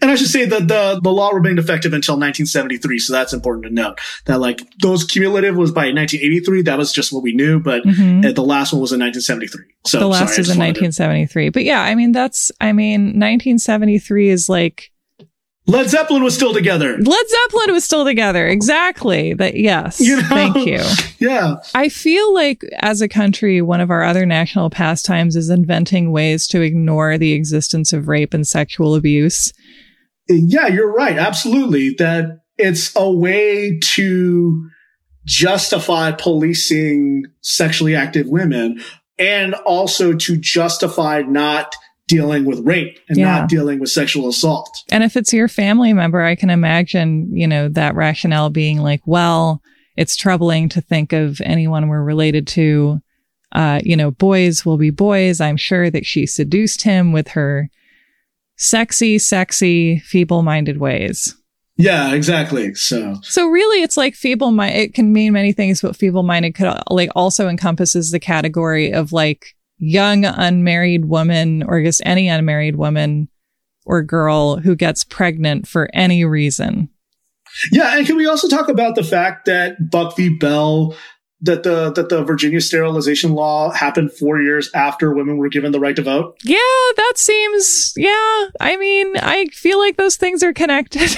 And 0.00 0.10
I 0.10 0.16
should 0.16 0.28
say 0.28 0.46
that 0.46 0.66
the, 0.66 1.00
the 1.00 1.12
law 1.12 1.30
remained 1.30 1.60
effective 1.60 1.92
until 1.92 2.14
1973. 2.14 2.98
So 2.98 3.12
that's 3.12 3.32
important 3.32 3.66
to 3.66 3.70
note 3.70 4.00
that 4.24 4.40
like 4.40 4.60
those 4.80 5.04
cumulative 5.04 5.56
was 5.56 5.70
by 5.70 5.92
1983. 5.92 6.62
That 6.62 6.76
was 6.76 6.92
just 6.92 7.12
what 7.12 7.22
we 7.22 7.32
knew, 7.32 7.60
but 7.60 7.84
mm-hmm. 7.84 8.32
the 8.32 8.42
last 8.42 8.72
one 8.72 8.80
was 8.80 8.90
in 8.90 8.98
1973. 8.98 9.64
So 9.86 10.00
the 10.00 10.08
last 10.08 10.34
sorry, 10.34 10.40
is 10.40 10.50
in 10.50 10.58
1973. 10.58 11.44
To... 11.44 11.50
But 11.52 11.62
yeah, 11.62 11.82
I 11.82 11.94
mean, 11.94 12.10
that's, 12.10 12.50
I 12.60 12.72
mean, 12.72 13.20
1973 13.20 14.30
is 14.30 14.48
like 14.48 14.91
Led 15.66 15.88
Zeppelin 15.88 16.24
was 16.24 16.34
still 16.34 16.52
together. 16.52 16.98
Led 16.98 17.28
Zeppelin 17.28 17.72
was 17.72 17.84
still 17.84 18.04
together. 18.04 18.48
Exactly. 18.48 19.32
That 19.34 19.56
yes. 19.56 20.00
You 20.00 20.16
know? 20.16 20.28
Thank 20.28 20.66
you. 20.66 20.80
Yeah. 21.22 21.58
I 21.72 21.88
feel 21.88 22.34
like 22.34 22.64
as 22.80 23.00
a 23.00 23.06
country, 23.06 23.62
one 23.62 23.80
of 23.80 23.92
our 23.92 24.02
other 24.02 24.26
national 24.26 24.70
pastimes 24.70 25.36
is 25.36 25.50
inventing 25.50 26.10
ways 26.10 26.48
to 26.48 26.62
ignore 26.62 27.16
the 27.16 27.32
existence 27.32 27.92
of 27.92 28.08
rape 28.08 28.34
and 28.34 28.44
sexual 28.44 28.96
abuse. 28.96 29.52
Yeah, 30.28 30.66
you're 30.66 30.92
right. 30.92 31.16
Absolutely. 31.16 31.94
That 31.96 32.40
it's 32.58 32.90
a 32.96 33.08
way 33.08 33.78
to 33.78 34.68
justify 35.24 36.10
policing 36.10 37.26
sexually 37.42 37.94
active 37.94 38.26
women 38.26 38.82
and 39.16 39.54
also 39.54 40.14
to 40.14 40.36
justify 40.36 41.22
not 41.22 41.76
dealing 42.12 42.44
with 42.44 42.60
rape 42.60 42.98
and 43.08 43.18
yeah. 43.18 43.38
not 43.38 43.48
dealing 43.48 43.80
with 43.80 43.90
sexual 43.90 44.28
assault. 44.28 44.84
And 44.90 45.02
if 45.02 45.16
it's 45.16 45.32
your 45.32 45.48
family 45.48 45.92
member, 45.92 46.22
I 46.22 46.34
can 46.34 46.50
imagine, 46.50 47.34
you 47.34 47.46
know, 47.46 47.68
that 47.70 47.94
rationale 47.94 48.50
being 48.50 48.78
like, 48.78 49.00
well, 49.06 49.62
it's 49.96 50.16
troubling 50.16 50.68
to 50.70 50.80
think 50.80 51.12
of 51.12 51.40
anyone 51.42 51.88
we're 51.88 52.02
related 52.02 52.46
to. 52.48 53.00
Uh, 53.52 53.80
you 53.84 53.96
know, 53.96 54.10
boys 54.10 54.64
will 54.64 54.78
be 54.78 54.90
boys. 54.90 55.40
I'm 55.40 55.58
sure 55.58 55.90
that 55.90 56.06
she 56.06 56.26
seduced 56.26 56.82
him 56.82 57.12
with 57.12 57.28
her 57.28 57.68
sexy, 58.56 59.18
sexy, 59.18 59.98
feeble 59.98 60.42
minded 60.42 60.78
ways. 60.78 61.36
Yeah, 61.76 62.12
exactly. 62.12 62.74
So, 62.74 63.16
so 63.22 63.48
really, 63.48 63.82
it's 63.82 63.96
like 63.96 64.14
feeble 64.14 64.52
mind. 64.52 64.76
It 64.76 64.94
can 64.94 65.12
mean 65.12 65.32
many 65.32 65.52
things, 65.52 65.80
but 65.80 65.96
feeble 65.96 66.22
minded 66.22 66.54
could 66.54 66.72
like 66.90 67.10
also 67.14 67.48
encompasses 67.48 68.10
the 68.10 68.20
category 68.20 68.92
of 68.92 69.12
like 69.12 69.56
young 69.82 70.24
unmarried 70.24 71.06
woman 71.06 71.64
or 71.64 71.82
just 71.82 72.00
any 72.06 72.28
unmarried 72.28 72.76
woman 72.76 73.28
or 73.84 74.00
girl 74.00 74.56
who 74.56 74.76
gets 74.76 75.02
pregnant 75.02 75.66
for 75.66 75.90
any 75.92 76.24
reason. 76.24 76.88
Yeah, 77.72 77.98
and 77.98 78.06
can 78.06 78.16
we 78.16 78.26
also 78.26 78.48
talk 78.48 78.68
about 78.68 78.94
the 78.94 79.02
fact 79.02 79.44
that 79.46 79.90
Buck 79.90 80.16
v. 80.16 80.30
Bell 80.30 80.94
that 81.40 81.64
the 81.64 81.90
that 81.92 82.08
the 82.08 82.22
Virginia 82.22 82.60
sterilization 82.60 83.32
law 83.32 83.72
happened 83.72 84.12
4 84.12 84.40
years 84.40 84.70
after 84.72 85.12
women 85.12 85.36
were 85.36 85.48
given 85.48 85.72
the 85.72 85.80
right 85.80 85.96
to 85.96 86.02
vote? 86.02 86.36
Yeah, 86.44 86.56
that 86.96 87.14
seems 87.16 87.92
yeah. 87.96 88.46
I 88.60 88.76
mean, 88.78 89.16
I 89.16 89.46
feel 89.46 89.80
like 89.80 89.96
those 89.96 90.16
things 90.16 90.44
are 90.44 90.52
connected. 90.52 91.10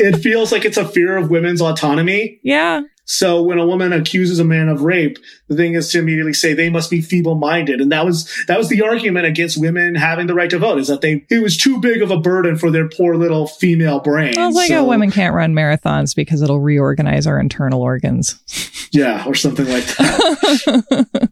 it 0.00 0.16
feels 0.22 0.50
like 0.50 0.64
it's 0.64 0.78
a 0.78 0.88
fear 0.88 1.18
of 1.18 1.30
women's 1.30 1.60
autonomy. 1.60 2.40
Yeah. 2.42 2.80
So 3.10 3.42
when 3.42 3.56
a 3.56 3.64
woman 3.64 3.94
accuses 3.94 4.38
a 4.38 4.44
man 4.44 4.68
of 4.68 4.82
rape, 4.82 5.18
the 5.48 5.56
thing 5.56 5.72
is 5.72 5.90
to 5.92 5.98
immediately 5.98 6.34
say 6.34 6.52
they 6.52 6.68
must 6.68 6.90
be 6.90 7.00
feeble-minded, 7.00 7.80
and 7.80 7.90
that 7.90 8.04
was 8.04 8.30
that 8.48 8.58
was 8.58 8.68
the 8.68 8.82
argument 8.82 9.24
against 9.24 9.58
women 9.58 9.94
having 9.94 10.26
the 10.26 10.34
right 10.34 10.50
to 10.50 10.58
vote 10.58 10.78
is 10.78 10.88
that 10.88 11.00
they 11.00 11.24
it 11.30 11.42
was 11.42 11.56
too 11.56 11.80
big 11.80 12.02
of 12.02 12.10
a 12.10 12.18
burden 12.18 12.58
for 12.58 12.70
their 12.70 12.86
poor 12.86 13.16
little 13.16 13.46
female 13.46 14.00
brain. 14.00 14.34
Well, 14.36 14.48
it's 14.48 14.56
like 14.56 14.68
so, 14.68 14.84
women 14.84 15.10
can't 15.10 15.34
run 15.34 15.54
marathons 15.54 16.14
because 16.14 16.42
it'll 16.42 16.60
reorganize 16.60 17.26
our 17.26 17.40
internal 17.40 17.82
organs. 17.82 18.38
Yeah, 18.90 19.22
or 19.26 19.34
something 19.34 19.68
like 19.68 19.84
that. 19.84 21.28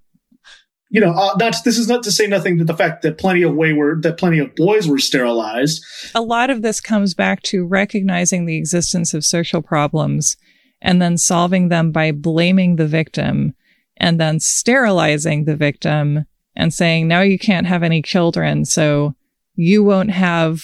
you 0.91 1.01
know, 1.01 1.11
uh, 1.11 1.35
not 1.39 1.57
this 1.65 1.79
is 1.79 1.89
not 1.89 2.03
to 2.03 2.13
say 2.13 2.27
nothing 2.27 2.59
to 2.59 2.65
the 2.65 2.77
fact 2.77 3.01
that 3.01 3.17
plenty 3.17 3.41
of 3.43 3.55
wayward 3.55 4.03
that 4.03 4.19
plenty 4.19 4.39
of 4.41 4.55
boys 4.55 4.87
were 4.87 4.99
sterilized. 4.99 5.83
A 6.15 6.21
lot 6.21 6.51
of 6.51 6.61
this 6.61 6.83
comes 6.83 7.15
back 7.15 7.43
to 7.45 7.65
recognizing 7.65 8.45
the 8.45 8.59
existence 8.59 9.15
of 9.15 9.25
social 9.25 9.63
problems 9.63 10.37
and 10.81 11.01
then 11.01 11.19
solving 11.19 11.69
them 11.69 11.93
by 11.93 12.13
blaming 12.13 12.77
the 12.77 12.87
victim 12.87 13.55
and 13.97 14.21
then 14.21 14.41
sterilizing 14.41 15.45
the 15.45 15.57
victim 15.57 16.27
and 16.55 16.73
saying, 16.73 17.09
now 17.09 17.21
you 17.21 17.39
can't 17.39 17.67
have 17.67 17.83
any 17.83 18.03
children. 18.03 18.65
So 18.65 19.15
you 19.55 19.83
won't 19.83 20.11
have 20.11 20.63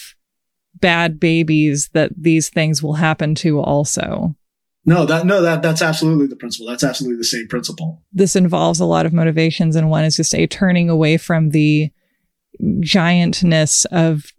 bad 0.75 1.19
babies 1.19 1.91
that 1.93 2.11
these 2.17 2.51
things 2.51 2.83
will 2.83 2.95
happen 2.95 3.35
to 3.37 3.61
also. 3.61 4.37
No, 4.85 5.07
that 5.07 5.25
no, 5.25 5.41
that 5.43 5.63
that's 5.63 5.81
absolutely 5.81 6.27
the 6.27 6.37
principle. 6.37 6.67
That's 6.67 6.83
absolutely 6.83 7.19
the 7.19 7.25
same 7.25 7.47
principle. 7.47 8.03
This 8.13 8.35
involves 8.35 8.81
a 8.81 8.85
lot 8.85 9.07
of 9.07 9.13
motivations, 9.13 9.77
and 9.77 9.89
one 9.89 10.05
is 10.05 10.17
just 10.17 10.35
a 10.35 10.49
turning 10.49 10.91
away 10.91 11.19
from 11.19 11.51
the 11.51 11.91
giantness 12.81 13.87
of 13.93 14.33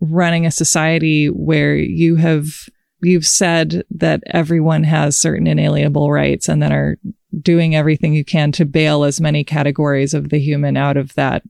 running 0.00 0.44
a 0.44 0.50
society 0.50 1.26
where 1.28 1.76
you 1.76 2.16
have 2.16 2.68
you've 3.02 3.26
said 3.26 3.84
that 3.90 4.22
everyone 4.26 4.84
has 4.84 5.16
certain 5.16 5.46
inalienable 5.46 6.10
rights 6.10 6.48
and 6.48 6.62
then 6.62 6.72
are 6.72 6.98
doing 7.40 7.74
everything 7.74 8.12
you 8.12 8.24
can 8.24 8.52
to 8.52 8.64
bail 8.64 9.04
as 9.04 9.20
many 9.20 9.44
categories 9.44 10.14
of 10.14 10.30
the 10.30 10.38
human 10.38 10.76
out 10.76 10.96
of 10.96 11.14
that 11.14 11.42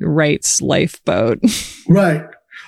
rights 0.00 0.60
lifeboat. 0.60 1.40
right. 1.88 2.24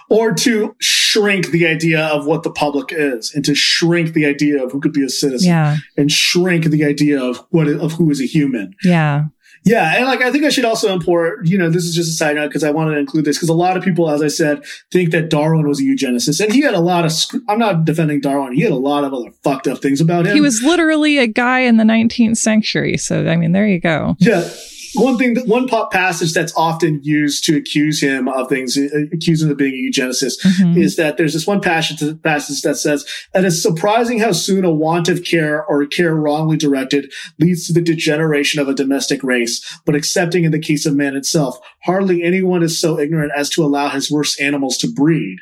Or 0.09 0.33
to 0.35 0.75
shrink 0.81 1.49
the 1.49 1.67
idea 1.67 2.05
of 2.07 2.27
what 2.27 2.43
the 2.43 2.51
public 2.51 2.89
is 2.91 3.33
and 3.35 3.45
to 3.45 3.55
shrink 3.55 4.13
the 4.13 4.27
idea 4.27 4.63
of 4.63 4.73
who 4.73 4.81
could 4.81 4.93
be 4.93 5.05
a 5.05 5.09
citizen 5.09 5.49
yeah. 5.49 5.77
and 5.97 6.11
shrink 6.11 6.65
the 6.65 6.85
idea 6.85 7.23
of 7.23 7.45
what, 7.51 7.69
of 7.69 7.93
who 7.93 8.11
is 8.11 8.21
a 8.21 8.27
human. 8.27 8.75
Yeah. 8.83 9.27
Yeah, 9.65 9.97
and 9.97 10.07
like 10.07 10.23
I 10.23 10.33
think 10.33 10.45
I 10.45 10.49
should 10.49 10.65
also 10.65 10.93
import, 10.93 11.47
you 11.47 11.59
know, 11.59 11.69
this 11.69 11.85
is 11.85 11.95
just 11.95 12.09
a 12.09 12.15
side 12.15 12.37
note 12.37 12.49
because 12.49 12.65
I 12.65 12.71
wanted 12.71 12.95
to 12.95 12.99
include 12.99 13.27
this 13.27 13.37
because 13.37 13.51
a 13.51 13.55
lot 13.55 13.77
of 13.77 13.83
people, 13.83 14.11
as 14.11 14.23
I 14.23 14.29
said, 14.29 14.65
think 14.91 15.11
that 15.11 15.29
Darwin 15.29 15.69
was 15.69 15.81
a 15.81 15.83
eugenicist, 15.83 16.43
and 16.43 16.53
he 16.53 16.63
had 16.63 16.75
a 16.75 16.81
lot 16.81 17.05
of. 17.05 17.13
I'm 17.49 17.59
not 17.59 17.85
defending 17.85 18.21
Darwin; 18.21 18.55
he 18.55 18.63
had 18.63 18.73
a 18.73 18.77
lot 18.77 19.05
of 19.05 19.13
other 19.13 19.31
fucked 19.45 19.67
up 19.67 19.83
things 19.83 20.01
about 20.01 20.27
him. 20.27 20.35
He 20.35 20.41
was 20.41 20.63
literally 20.63 21.19
a 21.19 21.27
guy 21.27 21.61
in 21.61 21.77
the 21.77 21.85
19th 21.85 22.39
century, 22.39 22.97
so 22.97 23.27
I 23.27 23.37
mean, 23.37 23.53
there 23.53 23.67
you 23.67 23.81
go. 23.81 24.17
Yeah, 24.19 24.49
one 24.95 25.19
thing 25.19 25.35
that 25.35 25.47
one 25.47 25.69
pop 25.69 25.93
passage 25.93 26.33
that's 26.33 26.55
often 26.57 27.01
used 27.03 27.45
to 27.45 27.57
accuse 27.57 28.01
him 28.01 28.29
of 28.29 28.49
things, 28.49 28.77
uh, 28.77 28.89
accuse 29.13 29.43
him 29.43 29.51
of 29.51 29.57
being 29.57 29.75
a 29.75 29.91
eugenicist, 29.91 30.41
mm-hmm. 30.43 30.79
is 30.79 30.97
that 30.97 31.17
there's 31.17 31.33
this 31.33 31.47
one 31.47 31.61
passage, 31.61 32.01
passage 32.23 32.63
that 32.63 32.77
says, 32.77 33.05
and 33.35 33.45
"It 33.45 33.49
is 33.49 33.63
surprising 33.63 34.19
how 34.19 34.33
soon 34.33 34.65
a 34.65 34.71
want 34.71 35.09
of 35.09 35.25
care 35.25 35.65
or 35.65 35.87
care 35.87 36.15
wrongly 36.15 36.57
directed 36.57 37.13
leads 37.39 37.67
to 37.67 37.73
the 37.73 37.83
degeneration 37.83 38.61
of 38.61 38.69
a 38.69 38.75
domestic 38.75 39.23
race. 39.23 39.65
But 39.85 39.95
excepting 39.95 40.45
in 40.45 40.53
the 40.53 40.59
case 40.59 40.87
of 40.87 40.97
man 40.97 41.17
itself, 41.17 41.59
hardly 41.85 42.23
anyone 42.23 42.63
is 42.63 42.81
so 42.81 42.99
ignorant 42.99 43.33
as 43.37 43.49
to 43.51 43.65
allow 43.65 43.89
his 43.89 44.11
worst 44.11 44.41
animals 44.41 44.77
to 44.79 44.93
breed." 44.93 45.39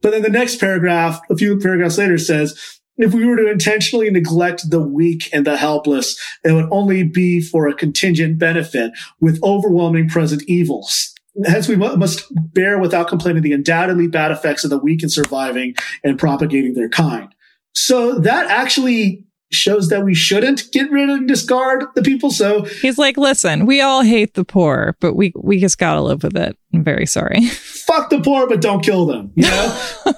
But 0.00 0.12
then 0.12 0.22
the 0.22 0.30
next 0.30 0.58
paragraph, 0.58 1.20
a 1.30 1.36
few 1.36 1.58
paragraphs 1.58 1.98
later, 1.98 2.18
says, 2.18 2.58
if 2.98 3.12
we 3.12 3.26
were 3.26 3.36
to 3.36 3.50
intentionally 3.50 4.10
neglect 4.10 4.70
the 4.70 4.80
weak 4.80 5.28
and 5.32 5.46
the 5.46 5.56
helpless, 5.56 6.18
it 6.44 6.52
would 6.52 6.68
only 6.70 7.02
be 7.02 7.40
for 7.40 7.68
a 7.68 7.74
contingent 7.74 8.38
benefit 8.38 8.92
with 9.20 9.42
overwhelming 9.42 10.08
present 10.08 10.42
evils. 10.44 11.12
Hence, 11.44 11.68
we 11.68 11.76
must 11.76 12.24
bear 12.54 12.78
without 12.78 13.08
complaining 13.08 13.42
the 13.42 13.52
undoubtedly 13.52 14.06
bad 14.06 14.30
effects 14.30 14.64
of 14.64 14.70
the 14.70 14.78
weak 14.78 15.02
in 15.02 15.10
surviving 15.10 15.74
and 16.02 16.18
propagating 16.18 16.72
their 16.72 16.88
kind. 16.88 17.34
So 17.74 18.18
that 18.20 18.50
actually 18.50 19.26
shows 19.52 19.88
that 19.90 20.04
we 20.04 20.14
shouldn't 20.14 20.72
get 20.72 20.90
rid 20.90 21.08
and 21.08 21.28
discard 21.28 21.84
the 21.94 22.02
people. 22.02 22.30
So 22.30 22.62
he's 22.62 22.98
like, 22.98 23.16
listen, 23.16 23.66
we 23.66 23.80
all 23.80 24.02
hate 24.02 24.34
the 24.34 24.44
poor, 24.44 24.96
but 25.00 25.14
we, 25.14 25.32
we 25.36 25.60
just 25.60 25.78
gotta 25.78 26.00
live 26.00 26.22
with 26.22 26.36
it. 26.36 26.56
I'm 26.72 26.82
very 26.82 27.06
sorry. 27.06 27.46
Fuck 27.46 28.10
the 28.10 28.20
poor, 28.20 28.48
but 28.48 28.60
don't 28.60 28.82
kill 28.82 29.06
them. 29.06 29.32
You 29.34 29.44
know? 29.44 29.80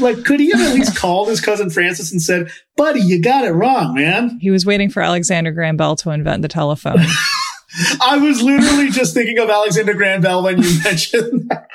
like, 0.00 0.24
could 0.24 0.40
he 0.40 0.50
have 0.50 0.60
at 0.60 0.74
least 0.74 0.96
called 0.96 1.28
his 1.28 1.40
cousin 1.40 1.70
Francis 1.70 2.12
and 2.12 2.20
said, 2.20 2.50
"Buddy, 2.76 3.00
you 3.00 3.20
got 3.20 3.44
it 3.44 3.52
wrong, 3.52 3.94
man"? 3.94 4.38
He 4.40 4.50
was 4.50 4.66
waiting 4.66 4.90
for 4.90 5.02
Alexander 5.02 5.52
Graham 5.52 5.76
Bell 5.76 5.96
to 5.96 6.10
invent 6.10 6.42
the 6.42 6.48
telephone. 6.48 6.98
I 8.02 8.18
was 8.18 8.42
literally 8.42 8.90
just 8.90 9.14
thinking 9.14 9.38
of 9.38 9.48
Alexander 9.48 9.94
Graham 9.94 10.20
Bell 10.20 10.42
when 10.42 10.62
you 10.62 10.78
mentioned 10.84 11.48
that. 11.48 11.68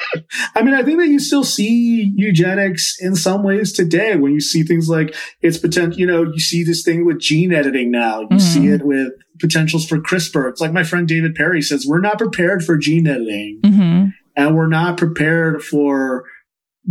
I 0.55 0.61
mean, 0.61 0.75
I 0.75 0.83
think 0.83 0.99
that 0.99 1.07
you 1.07 1.19
still 1.19 1.43
see 1.43 2.13
eugenics 2.15 2.97
in 2.99 3.15
some 3.15 3.43
ways 3.43 3.73
today 3.73 4.15
when 4.15 4.33
you 4.33 4.39
see 4.39 4.63
things 4.63 4.89
like 4.89 5.15
its 5.41 5.57
potential, 5.57 5.99
you 5.99 6.05
know, 6.05 6.23
you 6.23 6.39
see 6.39 6.63
this 6.63 6.83
thing 6.83 7.05
with 7.05 7.19
gene 7.19 7.51
editing 7.51 7.89
now. 7.89 8.21
You 8.21 8.27
mm-hmm. 8.27 8.37
see 8.37 8.67
it 8.67 8.85
with 8.85 9.13
potentials 9.39 9.87
for 9.87 9.97
CRISPR. 9.97 10.49
It's 10.49 10.61
like 10.61 10.71
my 10.73 10.83
friend 10.83 11.07
David 11.07 11.35
Perry 11.35 11.61
says, 11.61 11.85
we're 11.87 12.01
not 12.01 12.19
prepared 12.19 12.63
for 12.63 12.77
gene 12.77 13.07
editing 13.07 13.59
mm-hmm. 13.63 14.09
and 14.35 14.55
we're 14.55 14.67
not 14.67 14.97
prepared 14.97 15.63
for 15.63 16.25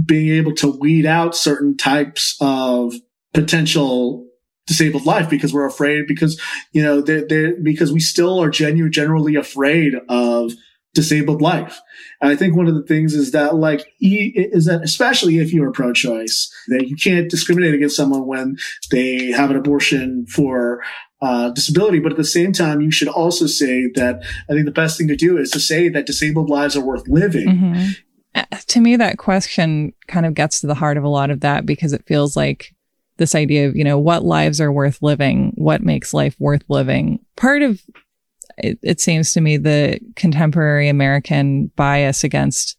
being 0.04 0.32
able 0.32 0.54
to 0.54 0.70
weed 0.70 1.06
out 1.06 1.34
certain 1.34 1.76
types 1.76 2.36
of 2.40 2.94
potential 3.32 4.26
disabled 4.66 5.06
life 5.06 5.30
because 5.30 5.54
we're 5.54 5.66
afraid 5.66 6.06
because 6.06 6.40
you 6.72 6.82
know 6.82 7.00
they're, 7.00 7.26
they're 7.26 7.56
because 7.62 7.92
we 7.92 8.00
still 8.00 8.42
are 8.42 8.50
genuine 8.50 8.92
generally 8.92 9.36
afraid 9.36 9.94
of 10.08 10.52
disabled 10.94 11.42
life. 11.42 11.80
And 12.20 12.30
i 12.30 12.36
think 12.36 12.56
one 12.56 12.66
of 12.66 12.74
the 12.74 12.82
things 12.82 13.14
is 13.14 13.30
that 13.32 13.54
like 13.54 13.86
is 14.00 14.64
that 14.64 14.82
especially 14.82 15.38
if 15.38 15.52
you're 15.52 15.70
pro-choice 15.70 16.52
that 16.68 16.88
you 16.88 16.96
can't 16.96 17.30
discriminate 17.30 17.74
against 17.74 17.96
someone 17.96 18.26
when 18.26 18.56
they 18.90 19.26
have 19.26 19.50
an 19.50 19.56
abortion 19.56 20.26
for 20.26 20.82
uh, 21.22 21.48
disability. 21.50 21.98
But 21.98 22.12
at 22.12 22.18
the 22.18 22.24
same 22.24 22.52
time 22.52 22.80
you 22.80 22.90
should 22.90 23.08
also 23.08 23.46
say 23.46 23.90
that 23.94 24.22
i 24.50 24.52
think 24.52 24.66
the 24.66 24.72
best 24.72 24.98
thing 24.98 25.08
to 25.08 25.16
do 25.16 25.38
is 25.38 25.50
to 25.52 25.60
say 25.60 25.88
that 25.88 26.06
disabled 26.06 26.50
lives 26.50 26.76
are 26.76 26.84
worth 26.84 27.06
living. 27.06 27.48
Mm-hmm 27.48 27.90
Uh, 28.36 28.44
to 28.68 28.80
me, 28.80 28.96
that 28.96 29.18
question 29.18 29.92
kind 30.06 30.26
of 30.26 30.34
gets 30.34 30.60
to 30.60 30.66
the 30.66 30.74
heart 30.74 30.96
of 30.96 31.04
a 31.04 31.08
lot 31.08 31.30
of 31.30 31.40
that 31.40 31.66
because 31.66 31.92
it 31.92 32.06
feels 32.06 32.36
like 32.36 32.74
this 33.16 33.34
idea 33.34 33.66
of, 33.66 33.74
you 33.74 33.82
know, 33.82 33.98
what 33.98 34.24
lives 34.24 34.60
are 34.60 34.70
worth 34.70 35.02
living? 35.02 35.52
What 35.56 35.82
makes 35.82 36.12
life 36.12 36.36
worth 36.38 36.62
living? 36.68 37.24
Part 37.36 37.62
of 37.62 37.80
it, 38.58 38.78
it 38.82 39.00
seems 39.00 39.32
to 39.32 39.40
me 39.40 39.56
the 39.56 39.98
contemporary 40.16 40.88
American 40.88 41.68
bias 41.76 42.24
against 42.24 42.76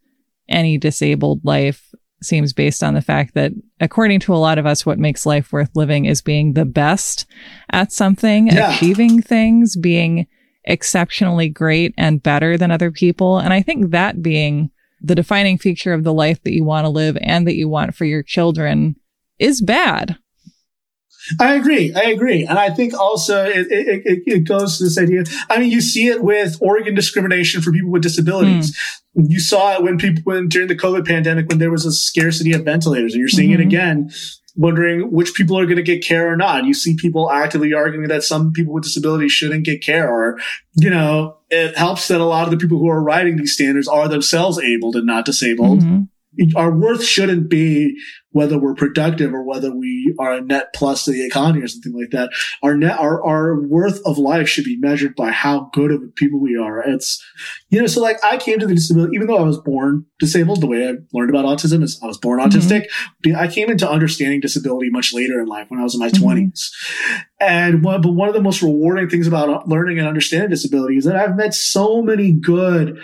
any 0.48 0.78
disabled 0.78 1.42
life 1.44 1.94
seems 2.22 2.54
based 2.54 2.84
on 2.84 2.94
the 2.94 3.02
fact 3.02 3.34
that 3.36 3.52
according 3.80 4.20
to 4.20 4.34
a 4.34 4.38
lot 4.38 4.58
of 4.58 4.66
us 4.66 4.86
what 4.86 4.98
makes 4.98 5.26
life 5.26 5.52
worth 5.52 5.70
living 5.76 6.06
is 6.06 6.22
being 6.22 6.54
the 6.54 6.66
best 6.66 7.28
at 7.72 7.92
something 7.92 8.48
yeah. 8.48 8.74
achieving 8.74 9.22
things 9.22 9.76
being 9.76 10.26
exceptionally 10.64 11.48
great 11.48 11.94
and 11.96 12.24
better 12.24 12.58
than 12.58 12.72
other 12.72 12.92
people 12.92 13.38
and 13.38 13.54
i 13.54 13.62
think 13.62 13.92
that 13.92 14.24
being 14.24 14.72
the 15.02 15.16
defining 15.16 15.58
feature 15.58 15.94
of 15.94 16.04
the 16.04 16.14
life 16.14 16.42
that 16.44 16.54
you 16.54 16.64
want 16.64 16.86
to 16.86 16.90
live 16.90 17.18
and 17.22 17.48
that 17.48 17.56
you 17.56 17.70
want 17.70 17.96
for 17.96 18.06
your 18.06 18.24
children 18.24 18.96
is 19.40 19.62
bad. 19.62 20.18
I 21.40 21.56
agree. 21.56 21.94
I 21.94 22.04
agree. 22.04 22.46
And 22.46 22.58
I 22.58 22.70
think 22.70 22.94
also 22.94 23.44
it, 23.44 23.68
it, 23.70 24.06
it, 24.06 24.24
it, 24.26 24.48
goes 24.48 24.78
to 24.78 24.86
this 24.86 24.98
idea. 24.98 25.24
I 25.50 25.60
mean, 25.60 25.72
you 25.72 25.82
see 25.82 26.08
it 26.08 26.24
with 26.24 26.58
organ 26.62 26.96
discrimination 26.96 27.62
for 27.62 27.72
people 27.72 27.92
with 27.92 28.02
disabilities. 28.02 28.78
Mm. 29.18 29.30
You 29.30 29.40
saw 29.40 29.74
it 29.74 29.84
when 29.84 29.98
people, 29.98 30.22
when 30.24 30.48
during 30.48 30.70
the 30.70 30.76
COVID 30.76 31.06
pandemic, 31.06 31.50
when 31.50 31.58
there 31.58 31.72
was 31.72 31.86
a 31.86 31.92
scarcity 31.92 32.54
of 32.54 32.64
ventilators 32.64 33.14
and 33.14 33.20
you're 33.20 33.28
seeing 33.28 33.50
mm-hmm. 33.50 33.62
it 33.62 33.66
again 33.66 34.12
wondering 34.58 35.12
which 35.12 35.34
people 35.36 35.58
are 35.58 35.66
going 35.66 35.78
to 35.78 35.84
get 35.84 36.04
care 36.04 36.32
or 36.32 36.36
not. 36.36 36.66
You 36.66 36.74
see 36.74 36.96
people 36.96 37.32
actively 37.32 37.74
arguing 37.74 38.08
that 38.10 38.24
some 38.24 38.52
people 38.52 38.74
with 38.74 38.84
disabilities 38.84 39.32
shouldn't 39.32 39.64
get 39.64 39.82
care 39.82 40.10
or, 40.12 40.40
you 40.76 40.90
know, 40.90 41.38
it 41.50 41.78
helps 41.78 42.10
that 42.10 42.20
a 42.20 42.26
lot 42.26 42.46
of 42.46 42.52
the 42.52 42.58
people 42.58 42.80
who 42.80 42.90
are 42.90 43.02
writing 43.02 43.38
these 43.38 43.54
standards 43.54 43.88
are 43.88 44.08
themselves 44.08 44.60
able 44.60 44.98
and 44.98 45.06
not 45.06 45.26
disabled. 45.26 45.80
Mm-hmm 45.80 46.04
our 46.56 46.72
worth 46.72 47.04
shouldn't 47.04 47.50
be 47.50 47.98
whether 48.38 48.60
we're 48.60 48.76
productive 48.76 49.34
or 49.34 49.44
whether 49.44 49.76
we 49.76 50.14
are 50.20 50.34
a 50.34 50.42
net 50.42 50.68
plus 50.76 51.06
to 51.06 51.12
the 51.12 51.26
economy 51.26 51.64
or 51.64 51.68
something 51.68 51.98
like 51.98 52.12
that. 52.12 52.30
Our 52.62 52.78
net, 52.78 53.00
our, 53.00 53.26
our 53.26 53.60
worth 53.60 54.00
of 54.06 54.20
life 54.20 54.48
should 54.48 54.64
be 54.64 54.78
measured 54.78 55.16
by 55.16 55.32
how 55.32 55.72
good 55.74 55.92
of 55.92 56.14
people 56.16 56.40
we 56.40 56.56
are. 56.56 56.80
It's, 56.88 57.24
you 57.70 57.82
know, 57.82 57.88
so 57.88 58.00
like 58.00 58.24
I 58.24 58.38
came 58.38 58.60
to 58.60 58.68
the 58.68 58.76
disability, 58.76 59.16
even 59.16 59.26
though 59.26 59.38
I 59.38 59.44
was 59.44 59.58
born 59.58 60.06
disabled, 60.20 60.62
the 60.62 60.68
way 60.68 60.88
I 60.88 60.94
learned 61.14 61.32
about 61.32 61.46
autism 61.46 61.82
is 61.82 62.00
I 62.04 62.06
was 62.06 62.20
born 62.20 62.40
mm-hmm. 62.40 62.56
autistic. 62.56 63.36
I 63.36 63.48
came 63.48 63.72
into 63.72 63.90
understanding 63.90 64.40
disability 64.40 64.92
much 64.92 65.14
later 65.14 65.40
in 65.42 65.48
life 65.48 65.66
when 65.70 65.80
I 65.80 65.84
was 65.84 65.96
in 65.96 66.00
my 66.00 66.10
mm-hmm. 66.10 66.28
20s. 66.28 66.70
And 67.40 67.84
one, 67.84 68.02
but 68.02 68.12
one 68.12 68.28
of 68.28 68.36
the 68.36 68.42
most 68.42 68.62
rewarding 68.62 69.10
things 69.10 69.26
about 69.26 69.68
learning 69.68 69.98
and 69.98 70.08
understanding 70.08 70.50
disability 70.50 70.98
is 70.98 71.06
that 71.06 71.16
I've 71.16 71.36
met 71.36 71.56
so 71.56 72.04
many 72.04 72.32
good 72.32 73.00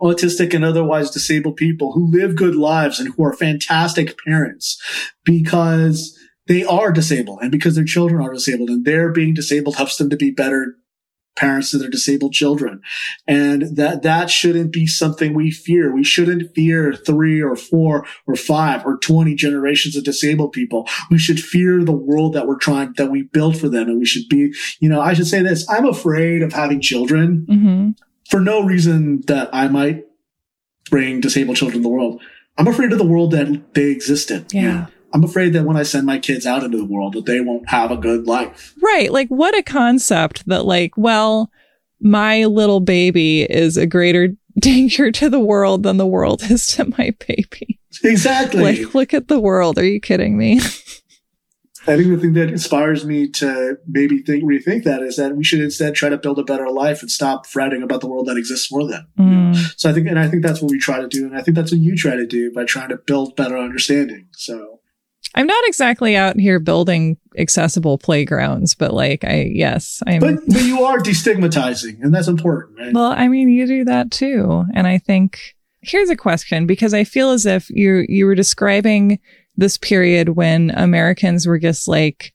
autistic 0.00 0.54
and 0.54 0.64
otherwise 0.64 1.10
disabled 1.10 1.56
people 1.56 1.92
who 1.92 2.10
live 2.10 2.36
good 2.36 2.54
lives 2.54 3.00
and 3.00 3.14
who 3.14 3.24
are 3.24 3.32
fantastic 3.32 4.16
parents 4.26 4.80
because 5.24 6.16
they 6.46 6.64
are 6.64 6.92
disabled 6.92 7.40
and 7.42 7.50
because 7.50 7.74
their 7.74 7.84
children 7.84 8.22
are 8.22 8.32
disabled 8.32 8.68
and 8.68 8.84
their 8.84 9.10
being 9.10 9.34
disabled 9.34 9.76
helps 9.76 9.96
them 9.96 10.10
to 10.10 10.16
be 10.16 10.30
better 10.30 10.76
parents 11.34 11.70
to 11.70 11.78
their 11.78 11.90
disabled 11.90 12.32
children. 12.32 12.80
And 13.26 13.76
that, 13.76 14.02
that 14.02 14.30
shouldn't 14.30 14.72
be 14.72 14.86
something 14.86 15.34
we 15.34 15.50
fear. 15.50 15.94
We 15.94 16.02
shouldn't 16.02 16.54
fear 16.54 16.94
three 16.94 17.42
or 17.42 17.54
four 17.54 18.06
or 18.26 18.36
five 18.36 18.86
or 18.86 18.96
20 18.96 19.34
generations 19.34 19.96
of 19.96 20.04
disabled 20.04 20.52
people. 20.52 20.88
We 21.10 21.18
should 21.18 21.38
fear 21.38 21.84
the 21.84 21.92
world 21.92 22.32
that 22.32 22.46
we're 22.46 22.56
trying, 22.56 22.94
that 22.96 23.10
we 23.10 23.24
built 23.24 23.58
for 23.58 23.68
them. 23.68 23.88
And 23.88 23.98
we 23.98 24.06
should 24.06 24.28
be, 24.30 24.54
you 24.80 24.88
know, 24.88 25.00
I 25.00 25.12
should 25.12 25.26
say 25.26 25.42
this. 25.42 25.68
I'm 25.68 25.84
afraid 25.84 26.42
of 26.42 26.52
having 26.52 26.80
children. 26.80 27.46
Mm-hmm 27.48 27.90
for 28.28 28.40
no 28.40 28.62
reason 28.62 29.22
that 29.26 29.48
I 29.52 29.68
might 29.68 30.04
bring 30.90 31.20
disabled 31.20 31.56
children 31.56 31.80
to 31.80 31.82
the 31.82 31.88
world. 31.88 32.20
I'm 32.58 32.68
afraid 32.68 32.92
of 32.92 32.98
the 32.98 33.06
world 33.06 33.32
that 33.32 33.74
they 33.74 33.90
exist 33.90 34.30
in. 34.30 34.46
Yeah. 34.52 34.86
I'm 35.12 35.24
afraid 35.24 35.52
that 35.52 35.64
when 35.64 35.76
I 35.76 35.82
send 35.82 36.06
my 36.06 36.18
kids 36.18 36.46
out 36.46 36.62
into 36.62 36.76
the 36.76 36.84
world 36.84 37.14
that 37.14 37.26
they 37.26 37.40
won't 37.40 37.68
have 37.68 37.90
a 37.90 37.96
good 37.96 38.26
life. 38.26 38.74
Right. 38.82 39.12
Like 39.12 39.28
what 39.28 39.56
a 39.56 39.62
concept 39.62 40.46
that 40.46 40.64
like, 40.64 40.96
well, 40.96 41.50
my 42.00 42.44
little 42.44 42.80
baby 42.80 43.42
is 43.42 43.76
a 43.76 43.86
greater 43.86 44.28
danger 44.60 45.10
to 45.12 45.28
the 45.28 45.40
world 45.40 45.82
than 45.82 45.96
the 45.96 46.06
world 46.06 46.42
is 46.50 46.66
to 46.68 46.84
my 46.98 47.14
baby. 47.26 47.78
Exactly. 48.04 48.62
like 48.62 48.94
look 48.94 49.14
at 49.14 49.28
the 49.28 49.40
world. 49.40 49.78
Are 49.78 49.84
you 49.84 50.00
kidding 50.00 50.36
me? 50.36 50.60
I 51.88 51.96
think 51.96 52.08
the 52.08 52.18
thing 52.18 52.32
that 52.34 52.48
inspires 52.48 53.04
me 53.04 53.28
to 53.30 53.78
maybe 53.86 54.18
think 54.22 54.44
rethink 54.44 54.84
that 54.84 55.02
is 55.02 55.16
that 55.16 55.36
we 55.36 55.44
should 55.44 55.60
instead 55.60 55.94
try 55.94 56.08
to 56.08 56.18
build 56.18 56.38
a 56.38 56.44
better 56.44 56.68
life 56.70 57.00
and 57.00 57.10
stop 57.10 57.46
fretting 57.46 57.82
about 57.82 58.00
the 58.00 58.08
world 58.08 58.26
that 58.26 58.36
exists 58.36 58.66
for 58.66 58.86
them. 58.86 59.06
Mm. 59.18 59.56
So 59.78 59.90
I 59.90 59.92
think, 59.92 60.08
and 60.08 60.18
I 60.18 60.28
think 60.28 60.42
that's 60.42 60.60
what 60.60 60.70
we 60.70 60.78
try 60.78 61.00
to 61.00 61.08
do, 61.08 61.26
and 61.26 61.36
I 61.36 61.42
think 61.42 61.54
that's 61.54 61.70
what 61.70 61.80
you 61.80 61.96
try 61.96 62.16
to 62.16 62.26
do 62.26 62.52
by 62.52 62.64
trying 62.64 62.88
to 62.88 62.96
build 62.96 63.36
better 63.36 63.56
understanding. 63.56 64.26
So 64.32 64.80
I'm 65.34 65.46
not 65.46 65.64
exactly 65.66 66.16
out 66.16 66.40
here 66.40 66.58
building 66.58 67.18
accessible 67.36 67.98
playgrounds, 67.98 68.74
but 68.74 68.94
like 68.94 69.22
I 69.24 69.50
yes, 69.52 70.02
I'm 70.06 70.20
But 70.20 70.36
but 70.46 70.62
you 70.62 70.82
are 70.84 70.98
destigmatizing, 70.98 72.02
and 72.02 72.14
that's 72.14 72.28
important, 72.28 72.78
right? 72.78 72.92
Well, 72.92 73.12
I 73.12 73.28
mean, 73.28 73.50
you 73.50 73.66
do 73.66 73.84
that 73.84 74.10
too. 74.10 74.64
And 74.74 74.86
I 74.86 74.98
think 74.98 75.54
here's 75.82 76.10
a 76.10 76.16
question 76.16 76.66
because 76.66 76.94
I 76.94 77.04
feel 77.04 77.30
as 77.30 77.44
if 77.44 77.68
you 77.70 78.06
you 78.08 78.24
were 78.26 78.34
describing 78.34 79.18
this 79.56 79.78
period 79.78 80.30
when 80.30 80.70
Americans 80.70 81.46
were 81.46 81.58
just 81.58 81.88
like 81.88 82.32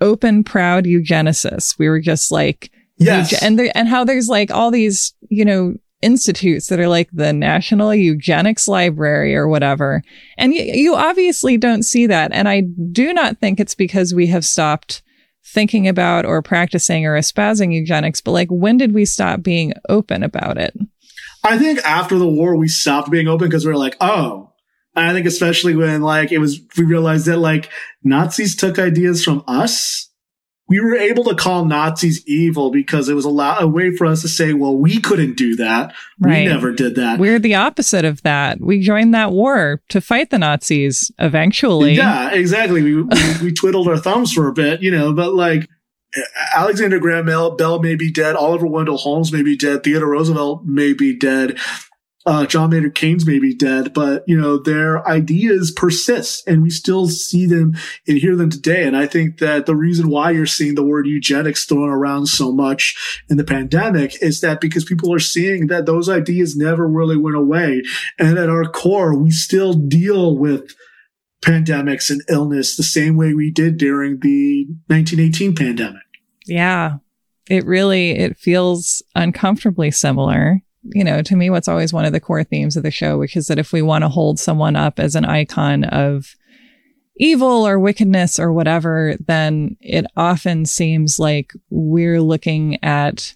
open, 0.00 0.44
proud 0.44 0.84
eugenicists. 0.84 1.78
We 1.78 1.88
were 1.88 2.00
just 2.00 2.30
like 2.32 2.70
yes. 2.98 3.42
and 3.42 3.58
there, 3.58 3.72
and 3.74 3.88
how 3.88 4.04
there's 4.04 4.28
like 4.28 4.50
all 4.50 4.70
these, 4.70 5.14
you 5.28 5.44
know, 5.44 5.74
institutes 6.02 6.68
that 6.68 6.80
are 6.80 6.88
like 6.88 7.10
the 7.12 7.32
National 7.32 7.94
Eugenics 7.94 8.66
Library 8.66 9.34
or 9.34 9.48
whatever. 9.48 10.02
And 10.38 10.52
y- 10.52 10.70
you 10.74 10.94
obviously 10.94 11.56
don't 11.56 11.82
see 11.82 12.06
that. 12.06 12.32
And 12.32 12.48
I 12.48 12.62
do 12.92 13.12
not 13.12 13.38
think 13.38 13.60
it's 13.60 13.74
because 13.74 14.14
we 14.14 14.26
have 14.28 14.44
stopped 14.44 15.02
thinking 15.44 15.88
about 15.88 16.24
or 16.24 16.42
practicing 16.42 17.06
or 17.06 17.16
espousing 17.16 17.72
eugenics, 17.72 18.20
but 18.20 18.32
like 18.32 18.48
when 18.48 18.76
did 18.76 18.94
we 18.94 19.04
stop 19.04 19.42
being 19.42 19.72
open 19.88 20.22
about 20.22 20.58
it? 20.58 20.76
I 21.42 21.58
think 21.58 21.78
after 21.80 22.18
the 22.18 22.28
war, 22.28 22.56
we 22.56 22.68
stopped 22.68 23.10
being 23.10 23.28
open 23.28 23.48
because 23.48 23.64
we 23.64 23.72
were 23.72 23.78
like, 23.78 23.96
oh. 24.00 24.49
I 24.94 25.12
think 25.12 25.26
especially 25.26 25.76
when 25.76 26.02
like 26.02 26.32
it 26.32 26.38
was, 26.38 26.60
we 26.76 26.84
realized 26.84 27.26
that 27.26 27.38
like 27.38 27.70
Nazis 28.02 28.56
took 28.56 28.78
ideas 28.78 29.24
from 29.24 29.44
us. 29.46 30.08
We 30.68 30.80
were 30.80 30.94
able 30.94 31.24
to 31.24 31.34
call 31.34 31.64
Nazis 31.64 32.24
evil 32.28 32.70
because 32.70 33.08
it 33.08 33.14
was 33.14 33.24
a, 33.24 33.28
lo- 33.28 33.56
a 33.58 33.66
way 33.66 33.94
for 33.96 34.06
us 34.06 34.22
to 34.22 34.28
say, 34.28 34.52
well, 34.52 34.76
we 34.76 35.00
couldn't 35.00 35.36
do 35.36 35.56
that. 35.56 35.92
Right. 36.20 36.44
We 36.44 36.52
never 36.52 36.70
did 36.70 36.94
that. 36.94 37.18
We're 37.18 37.40
the 37.40 37.56
opposite 37.56 38.04
of 38.04 38.22
that. 38.22 38.60
We 38.60 38.80
joined 38.80 39.12
that 39.14 39.32
war 39.32 39.82
to 39.88 40.00
fight 40.00 40.30
the 40.30 40.38
Nazis 40.38 41.10
eventually. 41.18 41.94
Yeah, 41.94 42.30
exactly. 42.30 42.82
We, 42.82 43.02
we, 43.02 43.18
we 43.42 43.52
twiddled 43.52 43.88
our 43.88 43.98
thumbs 43.98 44.32
for 44.32 44.46
a 44.46 44.52
bit, 44.52 44.80
you 44.80 44.92
know, 44.92 45.12
but 45.12 45.34
like 45.34 45.68
Alexander 46.54 47.00
Graham 47.00 47.26
Bell 47.26 47.80
may 47.80 47.96
be 47.96 48.10
dead. 48.10 48.36
Oliver 48.36 48.66
Wendell 48.66 48.96
Holmes 48.96 49.32
may 49.32 49.42
be 49.42 49.56
dead. 49.56 49.82
Theodore 49.82 50.10
Roosevelt 50.10 50.64
may 50.64 50.92
be 50.92 51.16
dead. 51.16 51.58
Uh, 52.26 52.44
John 52.44 52.68
Maynard 52.68 52.94
Keynes 52.94 53.24
may 53.26 53.38
be 53.38 53.54
dead, 53.54 53.94
but 53.94 54.24
you 54.26 54.38
know, 54.38 54.58
their 54.58 55.06
ideas 55.08 55.70
persist 55.70 56.46
and 56.46 56.62
we 56.62 56.68
still 56.68 57.08
see 57.08 57.46
them 57.46 57.74
and 58.06 58.18
hear 58.18 58.36
them 58.36 58.50
today. 58.50 58.84
And 58.84 58.94
I 58.94 59.06
think 59.06 59.38
that 59.38 59.64
the 59.64 59.74
reason 59.74 60.10
why 60.10 60.30
you're 60.30 60.44
seeing 60.44 60.74
the 60.74 60.84
word 60.84 61.06
eugenics 61.06 61.64
thrown 61.64 61.88
around 61.88 62.26
so 62.26 62.52
much 62.52 63.22
in 63.30 63.38
the 63.38 63.44
pandemic 63.44 64.22
is 64.22 64.42
that 64.42 64.60
because 64.60 64.84
people 64.84 65.14
are 65.14 65.18
seeing 65.18 65.68
that 65.68 65.86
those 65.86 66.10
ideas 66.10 66.56
never 66.56 66.86
really 66.86 67.16
went 67.16 67.36
away. 67.36 67.82
And 68.18 68.36
at 68.36 68.50
our 68.50 68.64
core, 68.64 69.16
we 69.16 69.30
still 69.30 69.72
deal 69.72 70.36
with 70.36 70.74
pandemics 71.42 72.10
and 72.10 72.20
illness 72.28 72.76
the 72.76 72.82
same 72.82 73.16
way 73.16 73.32
we 73.32 73.50
did 73.50 73.78
during 73.78 74.18
the 74.20 74.66
1918 74.88 75.54
pandemic. 75.54 76.02
Yeah. 76.46 76.98
It 77.48 77.64
really 77.64 78.10
it 78.10 78.36
feels 78.36 79.02
uncomfortably 79.14 79.90
similar. 79.90 80.60
You 80.82 81.04
know, 81.04 81.20
to 81.22 81.36
me 81.36 81.50
what's 81.50 81.68
always 81.68 81.92
one 81.92 82.04
of 82.04 82.12
the 82.12 82.20
core 82.20 82.42
themes 82.44 82.76
of 82.76 82.82
the 82.82 82.90
show, 82.90 83.18
which 83.18 83.36
is 83.36 83.46
that 83.48 83.58
if 83.58 83.72
we 83.72 83.82
want 83.82 84.02
to 84.02 84.08
hold 84.08 84.38
someone 84.40 84.76
up 84.76 84.98
as 84.98 85.14
an 85.14 85.24
icon 85.26 85.84
of 85.84 86.34
evil 87.16 87.66
or 87.66 87.78
wickedness 87.78 88.38
or 88.38 88.52
whatever, 88.52 89.14
then 89.26 89.76
it 89.80 90.06
often 90.16 90.64
seems 90.64 91.18
like 91.18 91.52
we're 91.68 92.22
looking 92.22 92.82
at 92.82 93.34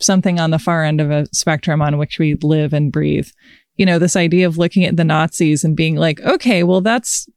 something 0.00 0.40
on 0.40 0.50
the 0.50 0.58
far 0.58 0.82
end 0.84 1.00
of 1.02 1.10
a 1.10 1.26
spectrum 1.34 1.82
on 1.82 1.98
which 1.98 2.18
we 2.18 2.34
live 2.36 2.72
and 2.72 2.90
breathe. 2.90 3.28
You 3.76 3.84
know, 3.84 3.98
this 3.98 4.16
idea 4.16 4.46
of 4.46 4.56
looking 4.56 4.84
at 4.86 4.96
the 4.96 5.04
Nazis 5.04 5.64
and 5.64 5.76
being 5.76 5.96
like, 5.96 6.20
okay, 6.22 6.62
well, 6.62 6.80
that's 6.80 7.28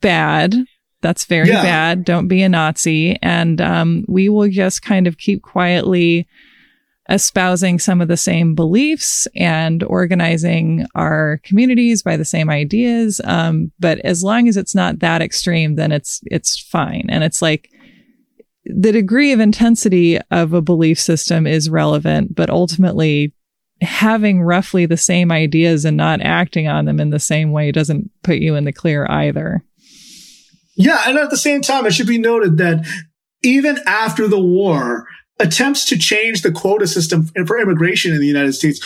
bad. 0.00 0.54
That's 1.00 1.24
very 1.24 1.48
Yeah. 1.48 1.62
bad. 1.62 2.04
Don't 2.04 2.28
be 2.28 2.42
a 2.42 2.48
Nazi. 2.48 3.18
And 3.22 3.60
um, 3.60 4.04
we 4.06 4.28
will 4.28 4.48
just 4.48 4.82
kind 4.82 5.08
of 5.08 5.18
keep 5.18 5.42
quietly 5.42 6.28
espousing 7.08 7.78
some 7.78 8.00
of 8.00 8.08
the 8.08 8.16
same 8.16 8.54
beliefs 8.54 9.28
and 9.36 9.82
organizing 9.84 10.86
our 10.94 11.40
communities 11.44 12.02
by 12.02 12.16
the 12.16 12.24
same 12.24 12.50
ideas. 12.50 13.20
Um, 13.24 13.70
but 13.78 13.98
as 14.00 14.24
long 14.24 14.48
as 14.48 14.56
it's 14.56 14.74
not 14.74 14.98
that 15.00 15.22
extreme, 15.22 15.76
then 15.76 15.92
it's 15.92 16.20
it's 16.24 16.60
fine. 16.60 17.06
And 17.08 17.22
it's 17.22 17.40
like 17.40 17.70
the 18.64 18.92
degree 18.92 19.32
of 19.32 19.40
intensity 19.40 20.18
of 20.30 20.52
a 20.52 20.62
belief 20.62 20.98
system 20.98 21.46
is 21.46 21.70
relevant, 21.70 22.34
but 22.34 22.50
ultimately 22.50 23.32
having 23.82 24.42
roughly 24.42 24.86
the 24.86 24.96
same 24.96 25.30
ideas 25.30 25.84
and 25.84 25.96
not 25.96 26.20
acting 26.22 26.66
on 26.66 26.86
them 26.86 26.98
in 26.98 27.10
the 27.10 27.20
same 27.20 27.52
way 27.52 27.70
doesn't 27.70 28.10
put 28.22 28.38
you 28.38 28.54
in 28.54 28.64
the 28.64 28.72
clear 28.72 29.06
either. 29.08 29.62
Yeah. 30.76 31.02
And 31.06 31.18
at 31.18 31.30
the 31.30 31.36
same 31.36 31.62
time, 31.62 31.86
it 31.86 31.94
should 31.94 32.06
be 32.06 32.18
noted 32.18 32.58
that 32.58 32.86
even 33.42 33.78
after 33.86 34.28
the 34.28 34.40
war, 34.40 35.06
attempts 35.38 35.84
to 35.86 35.98
change 35.98 36.42
the 36.42 36.52
quota 36.52 36.86
system 36.86 37.30
for 37.46 37.58
immigration 37.58 38.12
in 38.12 38.20
the 38.20 38.26
United 38.26 38.54
States, 38.54 38.80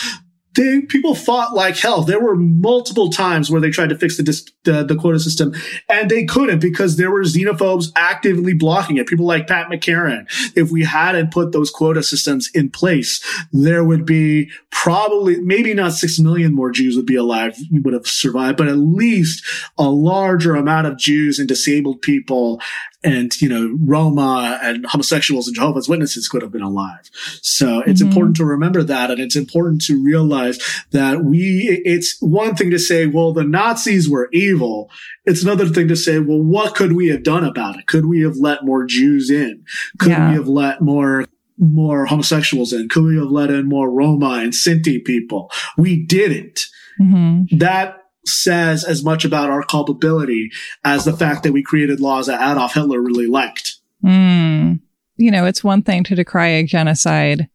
they, 0.55 0.80
people 0.82 1.14
fought 1.14 1.55
like 1.55 1.76
hell. 1.76 2.03
There 2.03 2.20
were 2.20 2.34
multiple 2.34 3.09
times 3.11 3.51
where 3.51 3.61
they 3.61 3.70
tried 3.70 3.90
to 3.90 3.98
fix 3.98 4.16
the, 4.16 4.51
the, 4.64 4.82
the 4.82 4.96
quota 4.96 5.20
system 5.20 5.55
and 5.88 6.11
they 6.11 6.24
couldn't 6.24 6.59
because 6.59 6.96
there 6.96 7.11
were 7.11 7.22
xenophobes 7.22 7.92
actively 7.94 8.53
blocking 8.53 8.96
it. 8.96 9.07
People 9.07 9.26
like 9.26 9.46
Pat 9.46 9.68
McCarran. 9.68 10.26
If 10.57 10.72
we 10.72 10.82
hadn't 10.82 11.32
put 11.32 11.53
those 11.53 11.70
quota 11.70 12.03
systems 12.03 12.51
in 12.53 12.70
place, 12.70 13.24
there 13.53 13.84
would 13.84 14.05
be 14.05 14.51
probably, 14.70 15.40
maybe 15.40 15.72
not 15.72 15.92
six 15.92 16.18
million 16.18 16.53
more 16.53 16.72
Jews 16.72 16.96
would 16.96 17.07
be 17.07 17.16
alive, 17.16 17.57
would 17.70 17.94
have 17.94 18.07
survived, 18.07 18.57
but 18.59 18.68
at 18.68 18.76
least 18.76 19.44
a 19.78 19.88
larger 19.88 20.57
amount 20.57 20.88
of 20.88 20.98
Jews 20.98 21.38
and 21.38 21.46
disabled 21.46 22.03
people 22.03 22.61
and 23.03 23.40
you 23.40 23.48
know 23.48 23.76
Roma 23.82 24.59
and 24.62 24.84
homosexuals 24.86 25.46
and 25.46 25.57
Jehovah's 25.57 25.88
Witnesses 25.88 26.28
could 26.28 26.42
have 26.42 26.53
been 26.53 26.62
alive. 26.62 27.11
So 27.42 27.80
it's 27.80 28.01
Mhm. 28.03 28.07
important 28.07 28.36
to 28.36 28.44
remember 28.44 28.82
that, 28.82 29.11
and 29.11 29.20
it's 29.20 29.36
important 29.36 29.82
to 29.82 30.03
realize 30.03 30.59
that 30.92 31.24
we. 31.24 31.82
It's 31.84 32.16
one 32.20 32.55
thing 32.55 32.70
to 32.70 32.78
say, 32.78 33.07
well, 33.07 33.32
the 33.32 33.44
Nazis 33.44 34.09
were 34.09 34.28
evil. 34.32 34.90
It's 35.24 35.42
another 35.42 35.66
thing 35.68 35.88
to 35.88 35.96
say, 35.96 36.18
well, 36.18 36.42
what 36.42 36.74
could 36.74 36.92
we 36.92 37.09
have 37.09 37.22
done 37.22 37.44
about 37.44 37.78
it? 37.78 37.86
Could 37.86 38.07
we 38.07 38.20
have 38.22 38.36
let 38.36 38.64
more 38.64 38.84
Jews 38.84 39.30
in? 39.30 39.62
Could 39.98 40.11
Yeah. 40.11 40.28
we 40.28 40.34
have 40.34 40.48
let 40.48 40.80
more 40.80 41.26
more 41.62 42.07
homosexuals 42.07 42.72
in? 42.72 42.88
Could 42.88 43.05
we 43.05 43.16
have 43.18 43.30
let 43.30 43.51
in 43.51 43.68
more 43.68 43.90
Roma 43.90 44.40
and 44.42 44.53
Sinti 44.55 45.05
people? 45.05 45.51
We 45.76 46.03
didn't 46.05 46.66
hmm 46.98 47.42
that 47.53 47.99
says 48.30 48.84
as 48.84 49.04
much 49.04 49.24
about 49.24 49.50
our 49.50 49.62
culpability 49.62 50.50
as 50.84 51.04
the 51.04 51.16
fact 51.16 51.42
that 51.42 51.52
we 51.52 51.62
created 51.62 52.00
laws 52.00 52.26
that 52.26 52.40
Adolf 52.40 52.74
Hitler 52.74 53.00
really 53.00 53.26
liked. 53.26 53.76
Mm. 54.04 54.80
You 55.16 55.30
know, 55.30 55.44
it's 55.44 55.64
one 55.64 55.82
thing 55.82 56.04
to 56.04 56.14
decry 56.14 56.46
a 56.46 56.64
genocide 56.64 57.48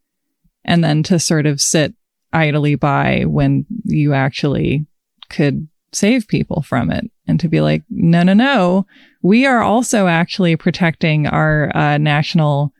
and 0.64 0.84
then 0.84 1.02
to 1.04 1.18
sort 1.18 1.46
of 1.46 1.60
sit 1.60 1.94
idly 2.32 2.74
by 2.74 3.24
when 3.26 3.66
you 3.84 4.12
actually 4.12 4.86
could 5.30 5.68
save 5.92 6.28
people 6.28 6.62
from 6.62 6.90
it 6.90 7.10
and 7.26 7.40
to 7.40 7.48
be 7.48 7.60
like, 7.60 7.82
no, 7.88 8.22
no, 8.22 8.34
no. 8.34 8.86
We 9.22 9.46
are 9.46 9.62
also 9.62 10.06
actually 10.06 10.56
protecting 10.56 11.26
our 11.26 11.74
uh, 11.74 11.98
national 11.98 12.72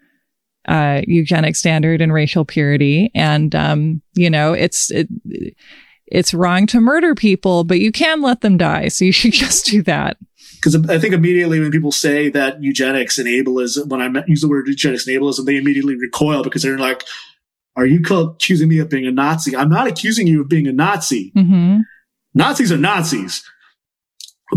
uh, 0.68 1.02
eugenic 1.06 1.56
standard 1.56 2.00
and 2.00 2.12
racial 2.12 2.44
purity. 2.44 3.10
And, 3.14 3.54
um, 3.54 4.02
you 4.14 4.28
know, 4.28 4.52
it's, 4.52 4.90
it, 4.90 5.08
it's 6.06 6.32
wrong 6.34 6.66
to 6.68 6.80
murder 6.80 7.14
people, 7.14 7.64
but 7.64 7.80
you 7.80 7.92
can 7.92 8.22
let 8.22 8.40
them 8.40 8.56
die. 8.56 8.88
So 8.88 9.04
you 9.04 9.12
should 9.12 9.32
just 9.44 9.66
do 9.66 9.82
that. 9.82 10.16
Because 10.56 10.88
I 10.88 10.98
think 10.98 11.12
immediately 11.14 11.60
when 11.60 11.70
people 11.70 11.92
say 11.92 12.28
that 12.30 12.62
eugenics 12.62 13.18
and 13.18 13.28
ableism, 13.28 13.88
when 13.88 14.00
I 14.16 14.24
use 14.26 14.40
the 14.40 14.48
word 14.48 14.66
eugenics 14.66 15.06
and 15.06 15.16
ableism, 15.16 15.44
they 15.44 15.56
immediately 15.56 15.96
recoil 15.96 16.42
because 16.42 16.62
they're 16.62 16.78
like, 16.78 17.04
are 17.76 17.84
you 17.86 18.00
accusing 18.10 18.68
me 18.68 18.78
of 18.78 18.88
being 18.88 19.06
a 19.06 19.10
Nazi? 19.12 19.54
I'm 19.54 19.68
not 19.68 19.86
accusing 19.86 20.26
you 20.26 20.40
of 20.40 20.48
being 20.48 20.66
a 20.66 20.72
Nazi. 20.72 21.30
hmm 21.34 21.78
Nazis 22.34 22.70
are 22.72 22.78
Nazis. 22.78 23.42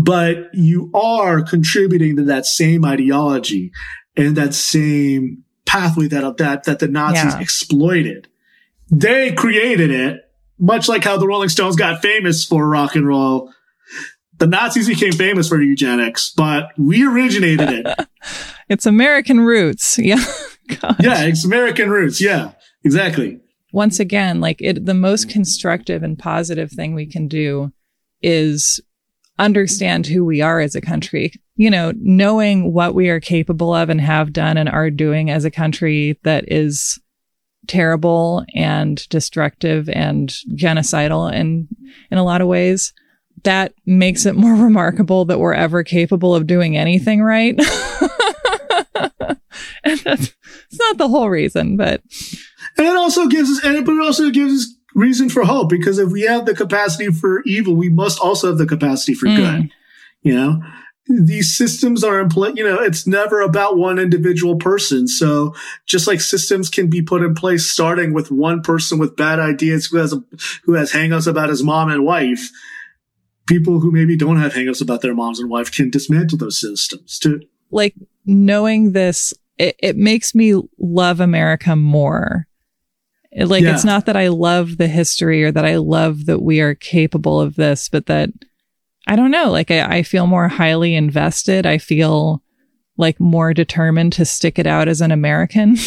But 0.00 0.54
you 0.54 0.90
are 0.94 1.42
contributing 1.42 2.16
to 2.16 2.24
that 2.24 2.46
same 2.46 2.84
ideology 2.84 3.72
and 4.16 4.36
that 4.36 4.54
same 4.54 5.44
pathway 5.66 6.06
that, 6.08 6.36
that, 6.38 6.64
that 6.64 6.78
the 6.78 6.88
Nazis 6.88 7.34
Yeah. 7.34 7.40
exploited. 7.40 8.28
They 8.90 9.32
created 9.32 9.90
it, 9.90 10.29
much 10.60 10.88
like 10.88 11.02
how 11.02 11.16
the 11.16 11.26
Rolling 11.26 11.48
Stones 11.48 11.76
got 11.76 12.02
famous 12.02 12.44
for 12.44 12.68
rock 12.68 12.94
and 12.94 13.06
roll. 13.06 13.52
The 14.38 14.46
Nazis 14.46 14.88
became 14.88 15.12
famous 15.12 15.48
for 15.48 15.60
eugenics, 15.60 16.32
but 16.34 16.70
we 16.78 17.06
originated 17.06 17.68
it. 17.70 17.86
It's 18.68 18.86
American 18.86 19.40
roots. 19.40 19.98
Yeah. 20.02 20.24
God. 20.80 20.96
yeah, 21.00 21.24
it's 21.24 21.44
American 21.44 21.90
roots. 21.90 22.20
Yeah, 22.20 22.52
exactly. 22.84 23.40
Once 23.72 23.98
again, 23.98 24.40
like 24.40 24.62
it, 24.62 24.86
the 24.86 24.94
most 24.94 25.28
constructive 25.28 26.04
and 26.04 26.16
positive 26.16 26.70
thing 26.70 26.94
we 26.94 27.06
can 27.06 27.26
do 27.26 27.72
is 28.22 28.80
understand 29.36 30.06
who 30.06 30.24
we 30.24 30.40
are 30.40 30.60
as 30.60 30.76
a 30.76 30.80
country. 30.80 31.32
You 31.56 31.70
know, 31.70 31.92
knowing 31.96 32.72
what 32.72 32.94
we 32.94 33.08
are 33.08 33.18
capable 33.18 33.74
of 33.74 33.90
and 33.90 34.00
have 34.00 34.32
done 34.32 34.56
and 34.56 34.68
are 34.68 34.90
doing 34.90 35.28
as 35.28 35.44
a 35.44 35.50
country 35.50 36.20
that 36.22 36.44
is 36.46 37.00
terrible 37.66 38.44
and 38.54 39.08
destructive 39.08 39.88
and 39.90 40.30
genocidal 40.54 41.32
in 41.32 41.68
in 42.10 42.18
a 42.18 42.24
lot 42.24 42.40
of 42.40 42.48
ways 42.48 42.92
that 43.44 43.74
makes 43.86 44.26
it 44.26 44.36
more 44.36 44.54
remarkable 44.64 45.24
that 45.26 45.38
we're 45.38 45.54
ever 45.54 45.82
capable 45.82 46.34
of 46.34 46.46
doing 46.46 46.76
anything 46.76 47.22
right. 47.22 47.58
and 49.84 49.98
that's 50.00 50.32
it's 50.70 50.78
not 50.78 50.98
the 50.98 51.08
whole 51.08 51.28
reason, 51.28 51.76
but 51.76 52.02
and 52.78 52.86
it 52.86 52.96
also 52.96 53.26
gives 53.26 53.50
us, 53.50 53.64
and 53.64 53.76
it, 53.76 53.84
but 53.84 53.94
it 53.94 54.02
also 54.02 54.30
gives 54.30 54.54
us 54.54 54.74
reason 54.94 55.28
for 55.28 55.44
hope 55.44 55.68
because 55.68 55.98
if 55.98 56.10
we 56.10 56.22
have 56.22 56.46
the 56.46 56.54
capacity 56.54 57.08
for 57.08 57.42
evil, 57.44 57.74
we 57.74 57.88
must 57.88 58.20
also 58.20 58.48
have 58.48 58.58
the 58.58 58.66
capacity 58.66 59.14
for 59.14 59.26
mm. 59.26 59.36
good. 59.36 59.70
You 60.22 60.34
know, 60.34 60.60
these 61.18 61.56
systems 61.56 62.04
are 62.04 62.20
in 62.20 62.28
place. 62.28 62.54
You 62.56 62.64
know, 62.64 62.80
it's 62.80 63.06
never 63.06 63.40
about 63.40 63.76
one 63.76 63.98
individual 63.98 64.56
person. 64.56 65.08
So 65.08 65.54
just 65.86 66.06
like 66.06 66.20
systems 66.20 66.68
can 66.68 66.88
be 66.88 67.02
put 67.02 67.22
in 67.22 67.34
place, 67.34 67.66
starting 67.66 68.12
with 68.12 68.30
one 68.30 68.62
person 68.62 68.98
with 68.98 69.16
bad 69.16 69.38
ideas 69.38 69.86
who 69.86 69.98
has 69.98 70.12
a, 70.12 70.22
who 70.64 70.74
has 70.74 70.92
hangups 70.92 71.26
about 71.26 71.48
his 71.48 71.62
mom 71.62 71.90
and 71.90 72.04
wife, 72.04 72.50
people 73.46 73.80
who 73.80 73.90
maybe 73.90 74.16
don't 74.16 74.38
have 74.38 74.54
hangups 74.54 74.80
about 74.80 75.02
their 75.02 75.14
moms 75.14 75.40
and 75.40 75.50
wife 75.50 75.72
can 75.72 75.90
dismantle 75.90 76.38
those 76.38 76.60
systems 76.60 77.18
to 77.18 77.40
like 77.70 77.94
knowing 78.24 78.92
this. 78.92 79.34
It, 79.58 79.76
it 79.78 79.96
makes 79.96 80.34
me 80.34 80.60
love 80.78 81.20
America 81.20 81.76
more. 81.76 82.46
Like 83.36 83.62
yeah. 83.62 83.74
it's 83.74 83.84
not 83.84 84.06
that 84.06 84.16
I 84.16 84.28
love 84.28 84.76
the 84.76 84.88
history 84.88 85.44
or 85.44 85.52
that 85.52 85.64
I 85.64 85.76
love 85.76 86.26
that 86.26 86.40
we 86.40 86.60
are 86.60 86.74
capable 86.74 87.40
of 87.40 87.56
this, 87.56 87.88
but 87.88 88.06
that 88.06 88.30
I 89.10 89.16
don't 89.16 89.32
know. 89.32 89.50
Like 89.50 89.72
I, 89.72 89.98
I 89.98 90.02
feel 90.04 90.28
more 90.28 90.46
highly 90.46 90.94
invested. 90.94 91.66
I 91.66 91.78
feel 91.78 92.42
like 92.96 93.18
more 93.18 93.52
determined 93.52 94.12
to 94.14 94.24
stick 94.24 94.56
it 94.56 94.68
out 94.68 94.86
as 94.86 95.00
an 95.00 95.10
American. 95.10 95.76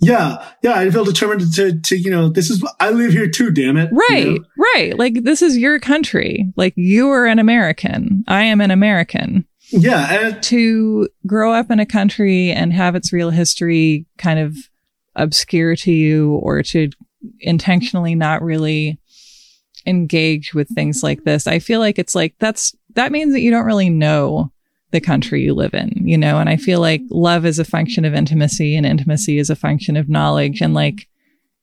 Yeah, 0.00 0.48
yeah, 0.62 0.74
I 0.74 0.88
feel 0.90 1.04
determined 1.04 1.52
to, 1.54 1.80
to, 1.80 1.96
you 1.96 2.08
know, 2.08 2.28
this 2.28 2.50
is, 2.50 2.64
I 2.78 2.90
live 2.90 3.10
here 3.10 3.28
too, 3.28 3.50
damn 3.50 3.76
it. 3.76 3.90
Right, 3.92 4.26
you 4.26 4.38
know? 4.38 4.44
right. 4.74 4.96
Like, 4.96 5.24
this 5.24 5.42
is 5.42 5.58
your 5.58 5.80
country. 5.80 6.52
Like, 6.54 6.74
you 6.76 7.10
are 7.10 7.26
an 7.26 7.40
American. 7.40 8.22
I 8.28 8.44
am 8.44 8.60
an 8.60 8.70
American. 8.70 9.44
Yeah. 9.70 10.06
And- 10.08 10.42
to 10.44 11.08
grow 11.26 11.52
up 11.52 11.72
in 11.72 11.80
a 11.80 11.84
country 11.84 12.52
and 12.52 12.72
have 12.72 12.94
its 12.94 13.12
real 13.12 13.30
history 13.30 14.06
kind 14.18 14.38
of 14.38 14.56
obscure 15.16 15.74
to 15.74 15.90
you 15.90 16.34
or 16.44 16.62
to 16.62 16.90
intentionally 17.40 18.14
not 18.14 18.40
really 18.40 19.00
engage 19.86 20.54
with 20.54 20.68
things 20.68 21.02
like 21.02 21.24
this. 21.24 21.46
I 21.46 21.58
feel 21.58 21.80
like 21.80 21.98
it's 21.98 22.14
like 22.14 22.34
that's 22.38 22.74
that 22.94 23.12
means 23.12 23.32
that 23.32 23.40
you 23.40 23.50
don't 23.50 23.66
really 23.66 23.90
know 23.90 24.52
the 24.90 25.00
country 25.00 25.42
you 25.42 25.54
live 25.54 25.74
in, 25.74 25.92
you 26.02 26.16
know? 26.16 26.38
And 26.38 26.48
I 26.48 26.56
feel 26.56 26.80
like 26.80 27.02
love 27.10 27.44
is 27.44 27.58
a 27.58 27.64
function 27.64 28.04
of 28.04 28.14
intimacy 28.14 28.74
and 28.74 28.86
intimacy 28.86 29.38
is 29.38 29.50
a 29.50 29.56
function 29.56 29.96
of 29.96 30.08
knowledge. 30.08 30.62
And 30.62 30.72
like, 30.72 31.06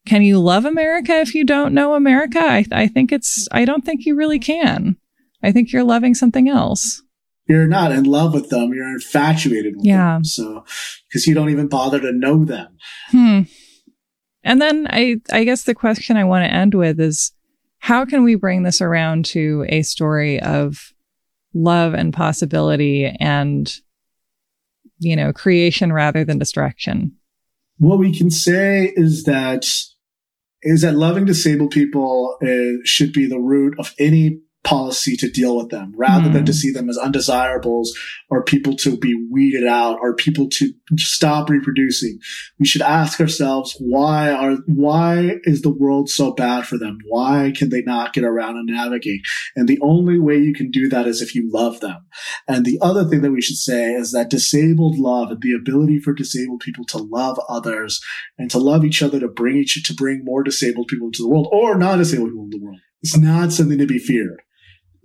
can 0.06 0.22
you 0.22 0.38
love 0.38 0.64
America 0.64 1.18
if 1.18 1.34
you 1.34 1.44
don't 1.44 1.74
know 1.74 1.94
America? 1.94 2.38
I, 2.38 2.64
I 2.70 2.86
think 2.86 3.10
it's, 3.10 3.48
I 3.50 3.64
don't 3.64 3.84
think 3.84 4.06
you 4.06 4.14
really 4.14 4.38
can. 4.38 4.96
I 5.42 5.50
think 5.50 5.72
you're 5.72 5.82
loving 5.82 6.14
something 6.14 6.48
else. 6.48 7.02
You're 7.48 7.66
not 7.66 7.90
in 7.90 8.04
love 8.04 8.32
with 8.32 8.48
them. 8.48 8.72
You're 8.72 8.94
infatuated 8.94 9.76
with 9.76 9.84
yeah. 9.84 10.14
them. 10.14 10.24
So, 10.24 10.64
because 11.08 11.26
you 11.26 11.34
don't 11.34 11.50
even 11.50 11.66
bother 11.66 12.00
to 12.00 12.12
know 12.12 12.44
them. 12.44 12.76
Hmm. 13.10 13.40
And 14.44 14.62
then 14.62 14.86
I, 14.88 15.16
I 15.32 15.42
guess 15.42 15.64
the 15.64 15.74
question 15.74 16.16
I 16.16 16.24
want 16.24 16.44
to 16.44 16.52
end 16.52 16.74
with 16.74 17.00
is, 17.00 17.32
how 17.78 18.04
can 18.04 18.24
we 18.24 18.34
bring 18.34 18.62
this 18.62 18.80
around 18.80 19.24
to 19.26 19.64
a 19.68 19.82
story 19.82 20.40
of 20.40 20.92
love 21.54 21.94
and 21.94 22.12
possibility 22.12 23.06
and, 23.06 23.72
you 24.98 25.16
know, 25.16 25.32
creation 25.32 25.92
rather 25.92 26.24
than 26.24 26.38
destruction? 26.38 27.12
What 27.78 27.98
we 27.98 28.16
can 28.16 28.30
say 28.30 28.92
is 28.96 29.24
that 29.24 29.66
is 30.62 30.82
that 30.82 30.94
loving 30.94 31.26
disabled 31.26 31.70
people 31.70 32.38
uh, 32.42 32.82
should 32.84 33.12
be 33.12 33.26
the 33.26 33.38
root 33.38 33.78
of 33.78 33.94
any 33.98 34.40
policy 34.66 35.16
to 35.16 35.30
deal 35.30 35.56
with 35.56 35.70
them 35.70 35.92
rather 35.96 36.28
mm. 36.28 36.32
than 36.32 36.44
to 36.44 36.52
hmm. 36.52 36.56
see 36.56 36.72
them 36.72 36.90
as 36.90 36.98
undesirables 36.98 37.96
or 38.28 38.42
people 38.42 38.74
to 38.74 38.96
be 38.96 39.14
weeded 39.30 39.64
out 39.64 39.96
or 40.02 40.14
people 40.14 40.48
to 40.50 40.72
stop 40.96 41.48
reproducing. 41.48 42.18
We 42.58 42.66
should 42.66 42.82
ask 42.82 43.20
ourselves, 43.20 43.76
why 43.78 44.32
are, 44.32 44.56
why 44.66 45.36
is 45.44 45.62
the 45.62 45.70
world 45.70 46.10
so 46.10 46.32
bad 46.32 46.66
for 46.66 46.78
them? 46.78 46.98
Why 47.08 47.52
can 47.56 47.70
they 47.70 47.82
not 47.82 48.12
get 48.12 48.24
around 48.24 48.56
and 48.56 48.66
navigate? 48.66 49.20
And 49.54 49.68
the 49.68 49.78
only 49.82 50.18
way 50.18 50.36
you 50.36 50.52
can 50.52 50.72
do 50.72 50.88
that 50.88 51.06
is 51.06 51.22
if 51.22 51.34
you 51.34 51.48
love 51.48 51.78
them. 51.78 52.04
And 52.48 52.64
the 52.64 52.78
other 52.82 53.04
thing 53.04 53.22
that 53.22 53.30
we 53.30 53.40
should 53.40 53.56
say 53.56 53.92
is 53.92 54.10
that 54.12 54.30
disabled 54.30 54.98
love 54.98 55.30
and 55.30 55.40
the 55.40 55.54
ability 55.54 56.00
for 56.00 56.12
disabled 56.12 56.60
people 56.60 56.84
to 56.86 56.98
love 56.98 57.38
others 57.48 58.02
and 58.36 58.50
to 58.50 58.58
love 58.58 58.84
each 58.84 59.00
other 59.00 59.20
to 59.20 59.28
bring 59.28 59.58
each, 59.58 59.80
to 59.86 59.94
bring 59.94 60.24
more 60.24 60.42
disabled 60.42 60.88
people 60.88 61.06
into 61.06 61.22
the 61.22 61.28
world 61.28 61.48
or 61.52 61.78
non-disabled 61.78 62.30
people 62.30 62.44
into 62.44 62.58
the 62.58 62.64
world. 62.64 62.80
It's 63.02 63.16
not 63.16 63.52
something 63.52 63.78
to 63.78 63.86
be 63.86 63.98
feared 63.98 64.42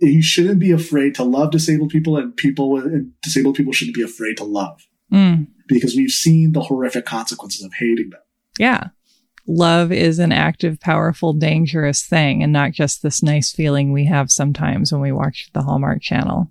you 0.08 0.22
shouldn't 0.22 0.58
be 0.58 0.72
afraid 0.72 1.14
to 1.14 1.24
love 1.24 1.50
disabled 1.50 1.90
people 1.90 2.16
and 2.16 2.36
people 2.36 2.70
with 2.70 3.12
disabled 3.22 3.54
people 3.54 3.72
shouldn't 3.72 3.94
be 3.94 4.02
afraid 4.02 4.36
to 4.36 4.44
love 4.44 4.86
mm. 5.12 5.46
because 5.68 5.94
we've 5.94 6.10
seen 6.10 6.52
the 6.52 6.62
horrific 6.62 7.06
consequences 7.06 7.64
of 7.64 7.72
hating 7.74 8.10
them. 8.10 8.20
Yeah. 8.58 8.88
Love 9.46 9.90
is 9.90 10.18
an 10.18 10.32
active, 10.32 10.80
powerful, 10.80 11.32
dangerous 11.32 12.04
thing 12.04 12.42
and 12.42 12.52
not 12.52 12.72
just 12.72 13.02
this 13.02 13.22
nice 13.22 13.52
feeling 13.52 13.92
we 13.92 14.06
have 14.06 14.30
sometimes 14.30 14.92
when 14.92 15.00
we 15.00 15.12
watch 15.12 15.50
the 15.52 15.62
Hallmark 15.62 16.00
channel. 16.00 16.50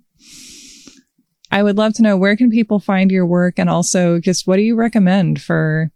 I 1.50 1.62
would 1.62 1.76
love 1.76 1.92
to 1.94 2.02
know 2.02 2.16
where 2.16 2.36
can 2.36 2.50
people 2.50 2.80
find 2.80 3.10
your 3.10 3.26
work 3.26 3.58
and 3.58 3.68
also 3.68 4.18
just 4.18 4.46
what 4.46 4.56
do 4.56 4.62
you 4.62 4.74
recommend 4.74 5.40
for 5.40 5.90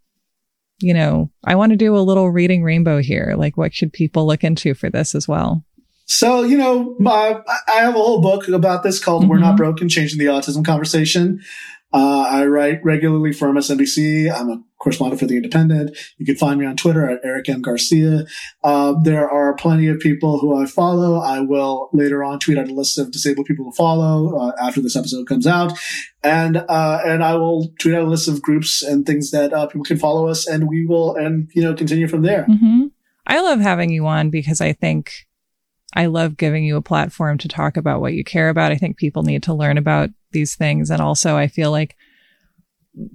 you 0.79 0.93
know, 0.93 1.31
I 1.43 1.55
want 1.55 1.71
to 1.71 1.77
do 1.77 1.97
a 1.97 2.05
little 2.05 2.31
reading 2.31 2.63
rainbow 2.63 3.01
here. 3.01 3.35
Like 3.37 3.57
what 3.57 3.73
should 3.73 3.95
people 3.95 4.27
look 4.27 4.45
into 4.45 4.75
for 4.75 4.91
this 4.91 5.15
as 5.15 5.27
well? 5.27 5.65
So, 6.07 6.43
you 6.45 6.57
know, 6.57 6.97
uh, 7.05 7.43
I 7.69 7.81
have 7.81 7.95
a 7.95 7.99
whole 7.99 8.21
book 8.21 8.49
about 8.49 8.83
this 8.83 9.03
called 9.03 9.23
mm-hmm. 9.23 9.31
We're 9.31 9.39
Not 9.39 9.51
mm-hmm. 9.51 9.57
Broken, 9.57 9.89
Changing 9.89 10.19
the 10.19 10.27
Autism 10.27 10.65
Conversation. 10.65 11.41
Uh, 11.93 12.27
I 12.29 12.47
write 12.47 12.85
regularly 12.85 13.33
for 13.33 13.49
MSNBC. 13.49 14.31
I'm 14.33 14.51
a 14.51 14.63
correspondent 14.79 15.19
for 15.19 15.27
The 15.27 15.37
Independent. 15.37 15.97
You 16.19 16.27
can 16.27 16.37
find 16.37 16.61
me 16.61 16.67
on 16.67 16.77
Twitter 16.77 17.09
at 17.09 17.21
Eric 17.25 17.49
M. 17.49 17.63
Garcia. 17.63 18.27
Uh, 18.63 18.95
there 19.03 19.31
are 19.31 19.55
plenty 19.55 19.89
of 19.89 19.99
people 19.99 20.39
who 20.39 20.61
I 20.61 20.67
follow. 20.67 21.19
I 21.19 21.41
will 21.41 21.89
later 21.93 22.23
on 22.23 22.39
tweet 22.39 22.59
out 22.59 22.69
a 22.69 22.75
list 22.75 22.99
of 22.99 23.13
disabled 23.13 23.47
people 23.47 23.71
to 23.71 23.77
follow 23.77 24.37
uh, 24.37 24.53
after 24.61 24.83
this 24.83 24.97
episode 24.97 25.27
comes 25.27 25.47
out. 25.47 25.73
And, 26.23 26.59
uh, 26.69 27.01
and 27.05 27.25
I 27.25 27.37
will 27.37 27.73
tweet 27.81 27.95
out 27.95 28.03
a 28.03 28.11
list 28.11 28.29
of 28.29 28.43
groups 28.43 28.83
and 28.83 29.07
things 29.07 29.31
that 29.31 29.53
uh, 29.53 29.67
people 29.67 29.85
can 29.85 29.97
follow 29.97 30.29
us 30.29 30.47
and 30.47 30.69
we 30.69 30.85
will, 30.87 31.17
and, 31.17 31.51
you 31.55 31.63
know, 31.63 31.73
continue 31.73 32.09
from 32.09 32.23
there. 32.23 32.47
Mm-hmm. 32.49 32.87
I 33.27 33.41
love 33.41 33.61
having 33.61 33.91
you 33.91 34.07
on 34.07 34.31
because 34.31 34.61
I 34.61 34.73
think 34.73 35.27
I 35.95 36.07
love 36.07 36.37
giving 36.37 36.64
you 36.64 36.76
a 36.76 36.82
platform 36.82 37.39
to 37.39 37.49
talk 37.49 37.76
about 37.76 38.01
what 38.01 38.14
you 38.14 38.24
care 38.24 38.49
about. 38.49 38.72
I 38.72 38.76
think 38.76 38.97
people 38.97 39.22
need 39.22 39.43
to 39.45 39.55
learn 39.55 39.78
about 39.78 40.11
these 40.32 40.55
things. 40.55 40.91
And 40.91 41.01
also, 41.01 41.37
I 41.37 41.47
feel 41.47 41.70
like 41.70 41.97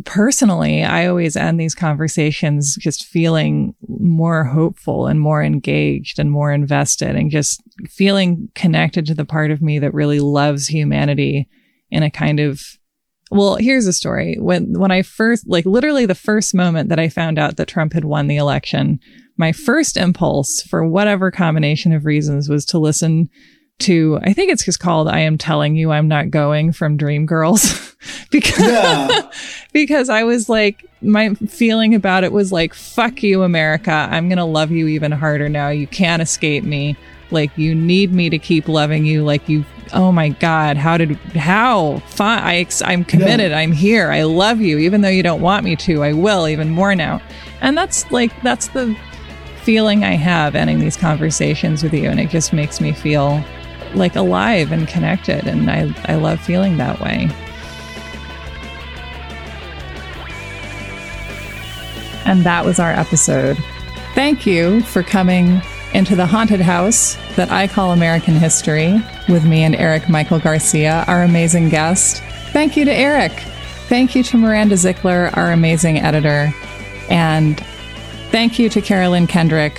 personally, 0.06 0.84
I 0.84 1.08
always 1.08 1.36
end 1.36 1.60
these 1.60 1.76
conversations 1.76 2.76
just 2.76 3.06
feeling 3.06 3.76
more 3.88 4.44
hopeful 4.44 5.08
and 5.08 5.20
more 5.20 5.44
engaged 5.44 6.20
and 6.20 6.32
more 6.32 6.52
invested 6.52 7.16
and 7.16 7.32
just 7.32 7.62
feeling 7.90 8.50
connected 8.56 9.06
to 9.08 9.16
the 9.16 9.26
part 9.26 9.52
of 9.52 9.62
me 9.62 9.80
that 9.80 9.94
really 9.94 10.20
loves 10.20 10.68
humanity 10.68 11.48
in 11.90 12.04
a 12.04 12.12
kind 12.12 12.40
of 12.40 12.62
well, 13.32 13.56
here's 13.56 13.88
a 13.88 13.94
story. 13.94 14.36
When 14.38 14.78
when 14.78 14.92
I 14.92 15.02
first 15.02 15.48
like 15.48 15.66
literally 15.66 16.06
the 16.06 16.14
first 16.14 16.54
moment 16.54 16.90
that 16.90 17.00
I 17.00 17.08
found 17.08 17.40
out 17.40 17.56
that 17.56 17.70
Trump 17.70 17.94
had 17.94 18.04
won 18.04 18.28
the 18.28 18.36
election, 18.36 19.00
my 19.38 19.54
first 19.54 19.96
impulse 19.96 20.62
for 20.62 20.86
whatever 20.86 21.32
combination 21.32 21.94
of 21.94 22.06
reasons 22.06 22.50
was 22.50 22.66
to 22.66 22.78
listen 22.78 23.30
to 23.80 24.20
I 24.22 24.34
think 24.34 24.52
it's 24.52 24.66
just 24.66 24.80
called 24.80 25.08
I 25.08 25.20
am 25.20 25.38
telling 25.38 25.76
you 25.76 25.92
I'm 25.92 26.08
not 26.08 26.30
going 26.30 26.74
from 26.74 26.98
Dreamgirls 26.98 27.96
because 28.32 28.60
yeah. 28.60 29.32
because 29.74 30.10
I 30.10 30.24
was 30.24 30.50
like 30.50 30.86
my 31.02 31.34
feeling 31.34 31.96
about 31.96 32.24
it 32.24 32.32
was 32.32 32.52
like 32.52 32.74
fuck 32.74 33.24
you 33.24 33.44
America 33.44 33.92
I'm 34.12 34.28
going 34.30 34.38
to 34.38 34.44
love 34.44 34.72
you 34.72 34.88
even 34.88 35.12
harder 35.12 35.50
now 35.50 35.70
you 35.70 35.88
can't 35.88 36.22
escape 36.22 36.64
me 36.64 36.96
like 37.32 37.56
you 37.58 37.74
need 37.74 38.12
me 38.12 38.30
to 38.30 38.40
keep 38.40 38.68
loving 38.68 39.06
you 39.06 39.24
like 39.24 39.48
you 39.48 39.66
oh 39.94 40.12
my 40.12 40.30
god 40.30 40.78
how 40.78 40.98
did 40.98 41.12
how 41.36 42.00
fine 42.08 42.40
I 42.40 42.68
I'm 42.86 43.04
committed 43.04 43.52
yeah. 43.52 43.58
I'm 43.58 43.72
here 43.72 44.12
I 44.12 44.24
love 44.24 44.62
you 44.62 44.78
even 44.78 45.02
though 45.02 45.10
you 45.10 45.24
don't 45.24 45.42
want 45.42 45.66
me 45.66 45.76
to 45.78 46.04
I 46.04 46.14
will 46.14 46.48
even 46.48 46.70
more 46.70 46.96
now 46.96 47.22
and 47.62 47.78
that's 47.78 48.10
like 48.12 48.32
that's 48.42 48.68
the 48.70 48.96
feeling 49.62 50.04
I 50.04 50.16
have 50.16 50.56
ending 50.56 50.80
these 50.80 50.98
conversations 50.98 51.84
with 51.84 51.94
you. 51.94 52.10
And 52.10 52.20
it 52.20 52.30
just 52.30 52.52
makes 52.52 52.82
me 52.82 52.92
feel 52.92 53.44
like 53.94 54.16
alive 54.16 54.72
and 54.72 54.88
connected. 54.88 55.48
And 55.48 55.70
I, 55.70 55.94
I 56.06 56.16
love 56.16 56.40
feeling 56.40 56.78
that 56.78 57.00
way. 57.00 57.30
And 62.26 62.44
that 62.44 62.66
was 62.66 62.80
our 62.80 62.92
episode. 62.92 63.58
Thank 64.14 64.46
you 64.46 64.82
for 64.82 65.04
coming 65.04 65.62
into 65.94 66.16
the 66.16 66.26
haunted 66.26 66.62
house 66.62 67.18
that 67.36 67.52
I 67.52 67.68
call 67.68 67.92
American 67.92 68.36
History 68.36 69.02
with 69.30 69.46
me 69.46 69.64
and 69.64 69.76
Eric 69.76 70.10
Michael 70.10 70.40
Garcia, 70.40 71.04
our 71.08 71.24
amazing 71.24 71.70
guest. 71.70 72.22
Thank 72.52 72.78
you 72.78 72.86
to 72.86 72.94
Eric. 72.94 73.32
Thank 73.88 74.16
you 74.16 74.24
to 74.24 74.38
Miranda 74.38 74.76
Zickler, 74.76 75.36
our 75.36 75.52
amazing 75.52 76.00
editor. 76.00 76.54
And 77.10 77.62
Thank 78.32 78.58
you 78.58 78.70
to 78.70 78.82
Carolyn 78.82 79.28
Kendrick, 79.28 79.78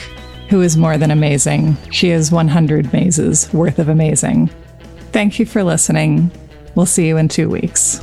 who 0.51 0.61
is 0.61 0.77
more 0.77 0.99
than 0.99 1.11
amazing. 1.11 1.75
She 1.91 2.11
is 2.11 2.31
100 2.31 2.93
mazes 2.93 3.51
worth 3.55 3.79
of 3.79 3.89
amazing. 3.89 4.51
Thank 5.11 5.39
you 5.39 5.47
for 5.47 5.65
listening. 5.65 6.31
We'll 6.75 6.85
see 6.85 7.09
you 7.09 7.17
in 7.17 7.29
two 7.29 7.49
weeks. 7.49 8.03